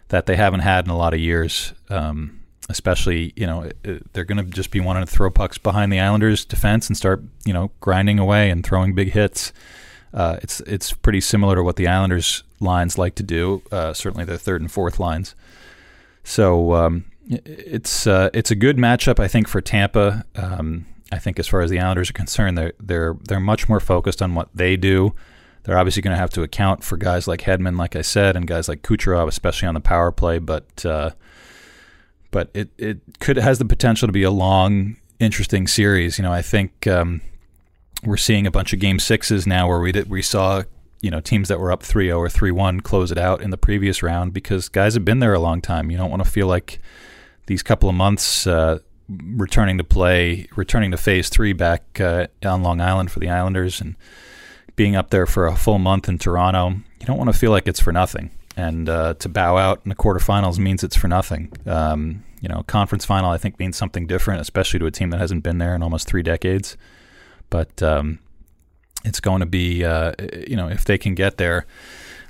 that 0.10 0.26
they 0.26 0.36
haven't 0.36 0.60
had 0.60 0.86
in 0.86 0.92
a 0.92 0.98
lot 0.98 1.14
of 1.14 1.20
years. 1.20 1.74
Um, 1.90 2.41
especially, 2.70 3.34
you 3.36 3.46
know, 3.46 3.70
they're 4.14 4.24
going 4.24 4.38
to 4.38 4.52
just 4.52 4.72
be 4.72 4.80
wanting 4.80 5.06
to 5.06 5.12
throw 5.12 5.30
pucks 5.30 5.58
behind 5.58 5.92
the 5.92 6.00
Islanders' 6.00 6.46
defense 6.46 6.88
and 6.88 6.96
start, 6.96 7.24
you 7.46 7.54
know, 7.54 7.72
grinding 7.80 8.20
away 8.20 8.50
and 8.50 8.66
throwing 8.66 8.94
big 8.94 9.12
hits. 9.12 9.52
Uh, 10.14 10.38
it's 10.42 10.60
it's 10.62 10.92
pretty 10.92 11.22
similar 11.22 11.56
to 11.56 11.64
what 11.64 11.78
the 11.78 11.88
Islanders 11.88 12.44
lines 12.60 12.98
like 12.98 13.16
to 13.16 13.24
do. 13.24 13.62
Uh, 13.72 13.94
certainly, 13.94 14.26
their 14.26 14.38
third 14.38 14.62
and 14.62 14.72
fourth 14.72 15.00
lines. 15.00 15.36
So 16.24 16.74
um, 16.74 17.06
it's 17.30 18.06
uh, 18.08 18.30
it's 18.34 18.52
a 18.52 18.56
good 18.56 18.78
matchup, 18.78 19.20
I 19.20 19.28
think, 19.28 19.48
for 19.48 19.62
Tampa. 19.62 20.26
Um, 20.36 20.86
I 21.12 21.20
think 21.20 21.40
as 21.40 21.48
far 21.48 21.62
as 21.62 21.70
the 21.70 21.80
Islanders 21.80 22.10
are 22.10 22.14
concerned, 22.14 22.58
they're 22.58 22.74
they're 22.80 23.16
they're 23.28 23.40
much 23.40 23.70
more 23.70 23.80
focused 23.80 24.22
on 24.22 24.36
what 24.36 24.50
they 24.54 24.76
do. 24.76 25.14
They're 25.64 25.78
obviously 25.78 26.02
going 26.02 26.16
to 26.16 26.20
have 26.20 26.32
to 26.32 26.42
account 26.42 26.84
for 26.84 26.98
guys 26.98 27.28
like 27.28 27.42
Hedman, 27.42 27.78
like 27.78 27.96
I 27.96 28.02
said, 28.02 28.36
and 28.36 28.48
guys 28.48 28.68
like 28.68 28.82
Kucherov, 28.82 29.28
especially 29.28 29.68
on 29.68 29.76
the 29.76 29.80
power 29.80 30.12
play. 30.12 30.40
But 30.40 30.86
uh, 30.86 31.12
but 32.32 32.50
it 32.54 32.70
it 32.78 33.00
could 33.20 33.38
has 33.38 33.60
the 33.60 33.66
potential 33.66 34.08
to 34.08 34.12
be 34.12 34.24
a 34.24 34.32
long, 34.32 34.98
interesting 35.20 35.68
series. 35.68 36.18
You 36.18 36.24
know, 36.24 36.34
I 36.34 36.42
think 36.42 36.88
um, 36.88 37.22
we're 38.04 38.18
seeing 38.18 38.48
a 38.48 38.52
bunch 38.52 38.74
of 38.74 38.80
game 38.80 39.00
sixes 39.00 39.46
now 39.46 39.68
where 39.68 39.80
we 39.80 39.92
did, 39.92 40.10
we 40.10 40.22
saw 40.22 40.64
you 41.02 41.12
know 41.12 41.20
teams 41.20 41.48
that 41.50 41.60
were 41.60 41.72
up 41.72 41.84
3-0 41.84 42.18
or 42.18 42.28
3-1 42.28 42.84
close 42.84 43.12
it 43.12 43.18
out 43.18 43.42
in 43.42 43.50
the 43.50 43.58
previous 43.58 44.02
round 44.02 44.34
because 44.34 44.70
guys 44.70 44.94
have 44.94 45.06
been 45.06 45.20
there 45.20 45.34
a 45.34 45.40
long 45.40 45.62
time. 45.62 45.92
You 45.92 45.98
don't 45.98 46.10
want 46.10 46.24
to 46.24 46.30
feel 46.30 46.48
like 46.48 46.80
these 47.48 47.62
couple 47.62 47.90
of 47.90 47.96
months 47.96 48.48
uh, 48.48 48.80
returning 49.10 49.78
to 49.78 49.84
play, 49.84 50.48
returning 50.56 50.92
to 50.92 50.98
phase 50.98 51.30
three 51.30 51.54
back 51.54 52.00
uh, 52.00 52.28
on 52.46 52.64
Long 52.64 52.82
Island 52.82 53.12
for 53.12 53.20
the 53.20 53.30
Islanders 53.30 53.82
and 53.82 53.96
being 54.76 54.96
up 54.96 55.10
there 55.10 55.26
for 55.26 55.48
a 55.48 55.56
full 55.56 55.80
month 55.80 56.08
in 56.08 56.18
Toronto. 56.18 56.70
You 57.00 57.06
don't 57.06 57.18
want 57.18 57.32
to 57.32 57.38
feel 57.38 57.52
like 57.52 57.68
it's 57.68 57.80
for 57.80 57.92
nothing. 57.92 58.32
And 58.58 58.90
uh, 58.90 59.14
to 59.16 59.30
bow 59.30 59.58
out 59.58 59.82
in 59.86 59.90
the 59.90 59.96
quarterfinals 59.96 60.60
means 60.60 60.84
it's 60.84 60.96
for 60.96 61.08
nothing. 61.08 61.52
Um, 61.66 62.24
you 62.42 62.50
know, 62.50 62.64
conference 62.68 63.06
final 63.06 63.32
I 63.32 63.38
think 63.38 63.60
means 63.60 63.78
something 63.78 64.08
different, 64.08 64.42
especially 64.42 64.80
to 64.80 64.86
a 64.86 64.92
team 64.92 65.10
that 65.12 65.20
hasn't 65.20 65.44
been 65.44 65.58
there 65.58 65.76
in 65.76 65.84
almost 65.84 66.08
three 66.08 66.24
decades. 66.24 66.76
But 67.50 67.82
um, 67.82 68.20
it's 69.06 69.20
going 69.20 69.40
to 69.40 69.46
be, 69.46 69.86
uh, 69.86 70.14
you 70.48 70.56
know, 70.56 70.68
if 70.68 70.86
they 70.86 70.98
can 70.98 71.16
get 71.16 71.38
there, 71.38 71.66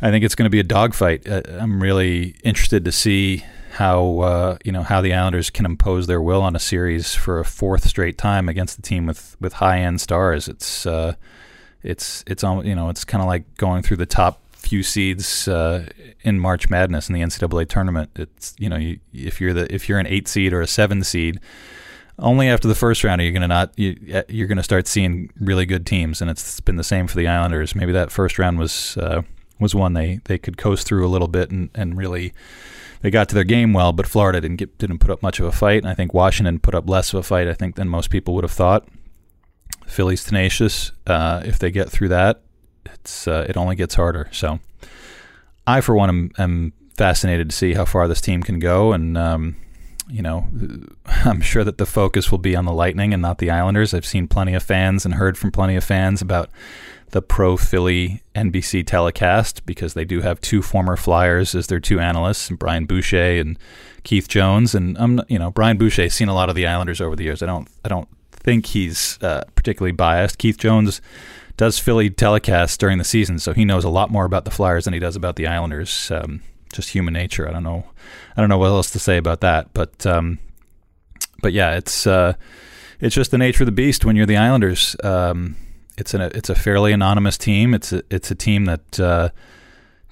I 0.01 0.11
think 0.11 0.25
it's 0.25 0.35
going 0.35 0.45
to 0.45 0.51
be 0.51 0.59
a 0.59 0.63
dogfight. 0.63 1.27
Uh, 1.27 1.41
I'm 1.59 1.81
really 1.81 2.35
interested 2.43 2.85
to 2.85 2.91
see 2.91 3.43
how 3.73 4.19
uh, 4.19 4.57
you 4.65 4.71
know 4.71 4.83
how 4.83 5.01
the 5.01 5.13
Islanders 5.13 5.49
can 5.49 5.65
impose 5.65 6.07
their 6.07 6.21
will 6.21 6.41
on 6.41 6.55
a 6.55 6.59
series 6.59 7.15
for 7.15 7.39
a 7.39 7.45
fourth 7.45 7.87
straight 7.87 8.17
time 8.17 8.49
against 8.49 8.75
the 8.75 8.81
team 8.81 9.05
with 9.05 9.37
with 9.39 9.53
high 9.53 9.79
end 9.79 10.01
stars. 10.01 10.47
It's 10.47 10.85
uh, 10.85 11.15
it's 11.83 12.23
it's 12.27 12.43
you 12.43 12.75
know 12.75 12.89
it's 12.89 13.05
kind 13.05 13.21
of 13.21 13.27
like 13.27 13.57
going 13.57 13.81
through 13.83 13.97
the 13.97 14.05
top 14.05 14.41
few 14.61 14.83
seeds 14.83 15.47
uh, 15.47 15.87
in 16.21 16.39
March 16.39 16.69
Madness 16.69 17.09
in 17.09 17.15
the 17.15 17.21
NCAA 17.21 17.67
tournament. 17.67 18.11
It's 18.15 18.55
you 18.59 18.69
know 18.69 18.77
you, 18.77 18.99
if 19.11 19.41
you're 19.41 19.53
the 19.53 19.73
if 19.73 19.89
you're 19.89 19.99
an 19.99 20.07
eight 20.07 20.27
seed 20.27 20.53
or 20.53 20.61
a 20.61 20.67
seven 20.67 21.03
seed, 21.03 21.39
only 22.19 22.47
after 22.47 22.67
the 22.67 22.75
first 22.75 23.03
round 23.03 23.21
are 23.21 23.23
you 23.23 23.31
going 23.31 23.41
to 23.41 23.47
not 23.47 23.77
you, 23.77 24.23
you're 24.29 24.47
going 24.47 24.57
to 24.57 24.63
start 24.63 24.87
seeing 24.87 25.31
really 25.39 25.65
good 25.65 25.85
teams, 25.85 26.21
and 26.21 26.29
it's 26.29 26.59
been 26.59 26.77
the 26.77 26.83
same 26.83 27.07
for 27.07 27.17
the 27.17 27.27
Islanders. 27.27 27.75
Maybe 27.75 27.91
that 27.91 28.11
first 28.11 28.37
round 28.37 28.59
was 28.59 28.97
uh, 28.97 29.23
was 29.59 29.73
one 29.73 29.93
they 29.93 30.21
they 30.25 30.37
could 30.37 30.57
coast 30.57 30.87
through 30.87 31.05
a 31.05 31.09
little 31.09 31.27
bit 31.27 31.51
and 31.51 31.69
and 31.75 31.97
really. 31.97 32.33
They 33.03 33.09
got 33.09 33.29
to 33.29 33.33
their 33.33 33.43
game 33.43 33.73
well, 33.73 33.93
but 33.93 34.05
Florida 34.05 34.39
didn't 34.39 34.57
get, 34.57 34.77
didn't 34.77 34.99
put 34.99 35.09
up 35.09 35.23
much 35.23 35.39
of 35.39 35.47
a 35.47 35.51
fight, 35.51 35.79
and 35.79 35.89
I 35.89 35.95
think 35.95 36.13
Washington 36.13 36.59
put 36.59 36.75
up 36.75 36.87
less 36.87 37.11
of 37.11 37.19
a 37.19 37.23
fight, 37.23 37.47
I 37.47 37.55
think, 37.55 37.73
than 37.73 37.89
most 37.89 38.11
people 38.11 38.35
would 38.35 38.43
have 38.43 38.51
thought. 38.51 38.87
Philly's 39.87 40.23
tenacious. 40.23 40.91
Uh, 41.07 41.41
if 41.43 41.57
they 41.57 41.71
get 41.71 41.89
through 41.89 42.09
that, 42.09 42.43
it's 42.85 43.27
uh, 43.27 43.45
it 43.47 43.57
only 43.57 43.75
gets 43.75 43.95
harder. 43.95 44.29
So 44.31 44.59
I, 45.67 45.81
for 45.81 45.95
one, 45.95 46.09
am, 46.09 46.31
am, 46.37 46.73
fascinated 46.97 47.49
to 47.49 47.55
see 47.55 47.73
how 47.73 47.85
far 47.85 48.07
this 48.07 48.21
team 48.21 48.43
can 48.43 48.59
go, 48.59 48.93
and 48.93 49.17
um, 49.17 49.55
you 50.09 50.21
know, 50.21 50.47
I'm 51.05 51.41
sure 51.41 51.63
that 51.63 51.77
the 51.77 51.85
focus 51.85 52.31
will 52.31 52.37
be 52.37 52.55
on 52.55 52.65
the 52.65 52.73
Lightning 52.73 53.13
and 53.13 53.21
not 53.21 53.37
the 53.37 53.49
Islanders. 53.49 53.93
I've 53.93 54.05
seen 54.05 54.27
plenty 54.27 54.53
of 54.53 54.63
fans 54.63 55.05
and 55.05 55.15
heard 55.15 55.37
from 55.37 55.51
plenty 55.51 55.75
of 55.75 55.83
fans 55.83 56.21
about 56.21 56.49
the 57.11 57.21
pro 57.21 57.57
Philly 57.57 58.21
NBC 58.35 58.85
telecast 58.85 59.65
because 59.65 59.93
they 59.93 60.05
do 60.05 60.21
have 60.21 60.39
two 60.41 60.61
former 60.61 60.95
Flyers 60.95 61.53
as 61.55 61.67
their 61.67 61.79
two 61.79 61.99
analysts, 61.99 62.49
Brian 62.49 62.85
Boucher 62.85 63.39
and 63.39 63.59
Keith 64.03 64.27
Jones. 64.27 64.73
And 64.73 64.97
I'm, 64.97 65.21
you 65.27 65.37
know, 65.37 65.51
Brian 65.51 65.77
Boucher's 65.77 66.13
seen 66.13 66.29
a 66.29 66.33
lot 66.33 66.49
of 66.49 66.55
the 66.55 66.65
Islanders 66.65 67.01
over 67.01 67.15
the 67.15 67.23
years. 67.23 67.43
I 67.43 67.45
don't, 67.45 67.67
I 67.85 67.89
don't 67.89 68.07
think 68.31 68.67
he's 68.67 69.19
uh, 69.21 69.43
particularly 69.55 69.91
biased. 69.91 70.37
Keith 70.37 70.57
Jones 70.57 71.01
does 71.61 71.77
Philly 71.77 72.09
telecast 72.09 72.79
during 72.79 72.97
the 72.97 73.03
season, 73.03 73.37
so 73.37 73.53
he 73.53 73.65
knows 73.65 73.83
a 73.83 73.89
lot 73.89 74.09
more 74.09 74.25
about 74.25 74.45
the 74.45 74.49
Flyers 74.49 74.85
than 74.85 74.95
he 74.95 74.99
does 74.99 75.15
about 75.15 75.35
the 75.35 75.45
Islanders. 75.45 76.09
Um, 76.09 76.41
just 76.73 76.89
human 76.89 77.13
nature. 77.13 77.47
I 77.47 77.51
don't 77.51 77.61
know. 77.61 77.85
I 78.35 78.41
don't 78.41 78.49
know 78.49 78.57
what 78.57 78.69
else 78.69 78.89
to 78.89 78.97
say 78.97 79.17
about 79.17 79.41
that. 79.41 79.71
But 79.71 80.03
um, 80.07 80.39
but 81.43 81.53
yeah, 81.53 81.75
it's 81.75 82.07
uh, 82.07 82.33
it's 82.99 83.13
just 83.13 83.29
the 83.29 83.37
nature 83.37 83.61
of 83.61 83.67
the 83.67 83.71
beast 83.73 84.03
when 84.03 84.15
you're 84.15 84.25
the 84.25 84.37
Islanders. 84.37 84.95
Um, 85.03 85.55
it's 85.99 86.15
a 86.15 86.35
it's 86.35 86.49
a 86.49 86.55
fairly 86.55 86.93
anonymous 86.93 87.37
team. 87.37 87.75
It's 87.75 87.93
a, 87.93 88.01
it's 88.09 88.31
a 88.31 88.35
team 88.35 88.65
that 88.65 88.99
uh, 88.99 89.29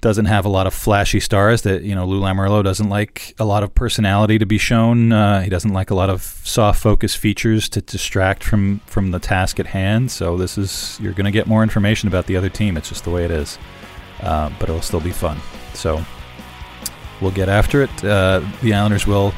doesn't 0.02 0.26
have 0.26 0.46
a 0.46 0.50
lot 0.50 0.68
of 0.68 0.74
flashy 0.74 1.20
stars 1.20 1.64
that 1.64 1.84
you 1.84 1.94
know 1.94 2.06
Lou 2.06 2.22
Lamoriello 2.22 2.64
doesn't 2.64 2.90
like 2.90 3.34
a 3.40 3.46
lot 3.46 3.64
of 3.64 3.74
personality 3.76 4.38
to 4.38 4.46
be 4.46 4.58
shown. 4.58 5.12
Uh, 5.12 5.42
he 5.42 5.50
doesn't 5.50 5.74
like 5.74 5.90
a 5.90 5.96
lot 5.96 6.10
of 6.10 6.22
soft 6.22 6.82
focus 6.82 7.16
features 7.16 7.68
to 7.70 7.82
distract 7.82 8.44
from 8.44 8.80
from 8.86 9.12
the 9.12 9.20
task 9.20 9.60
at 9.60 9.68
hand. 9.68 10.12
So 10.12 10.38
this 10.38 10.58
is 10.58 10.98
you're 11.02 11.14
going 11.14 11.26
to 11.26 11.32
get 11.32 11.48
more 11.48 11.64
information 11.64 12.08
about 12.08 12.28
the 12.28 12.38
other 12.38 12.50
team. 12.50 12.78
It's 12.78 12.90
just 12.90 13.04
the 13.04 13.12
way 13.12 13.26
it 13.26 13.32
is, 13.32 13.58
uh, 14.22 14.50
but 14.60 14.70
it'll 14.70 14.82
still 14.82 15.02
be 15.02 15.12
fun. 15.12 15.38
So 15.74 16.04
we'll 17.22 17.32
get 17.32 17.50
after 17.50 17.84
it. 17.84 18.04
Uh, 18.04 18.42
the 18.62 18.74
Islanders 18.74 19.06
will. 19.06 19.34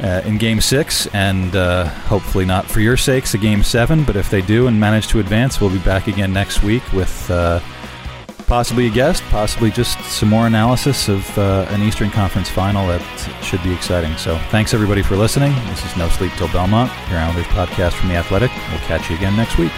Uh, 0.00 0.22
in 0.26 0.38
game 0.38 0.60
six, 0.60 1.08
and 1.08 1.56
uh, 1.56 1.88
hopefully 2.06 2.44
not 2.44 2.64
for 2.64 2.78
your 2.78 2.96
sakes, 2.96 3.34
a 3.34 3.38
game 3.38 3.64
seven. 3.64 4.04
But 4.04 4.14
if 4.14 4.30
they 4.30 4.40
do 4.40 4.68
and 4.68 4.78
manage 4.78 5.08
to 5.08 5.18
advance, 5.18 5.60
we'll 5.60 5.70
be 5.70 5.80
back 5.80 6.06
again 6.06 6.32
next 6.32 6.62
week 6.62 6.84
with 6.92 7.28
uh, 7.32 7.58
possibly 8.48 8.86
a 8.86 8.90
guest, 8.90 9.22
possibly 9.24 9.70
just 9.70 10.00
some 10.10 10.28
more 10.28 10.46
analysis 10.46 11.08
of 11.08 11.38
uh, 11.38 11.66
an 11.68 11.82
Eastern 11.82 12.10
Conference 12.10 12.48
final 12.48 12.86
that 12.88 13.02
should 13.44 13.62
be 13.62 13.72
exciting. 13.72 14.16
So 14.16 14.38
thanks 14.50 14.74
everybody 14.74 15.02
for 15.02 15.16
listening. 15.16 15.54
This 15.66 15.84
is 15.84 15.96
No 15.96 16.08
Sleep 16.08 16.32
Till 16.32 16.48
Belmont, 16.48 16.90
your 17.10 17.18
Islanders 17.18 17.46
podcast 17.46 17.92
from 17.92 18.08
The 18.08 18.16
Athletic. 18.16 18.50
We'll 18.70 18.80
catch 18.80 19.10
you 19.10 19.16
again 19.16 19.36
next 19.36 19.58
week. 19.58 19.72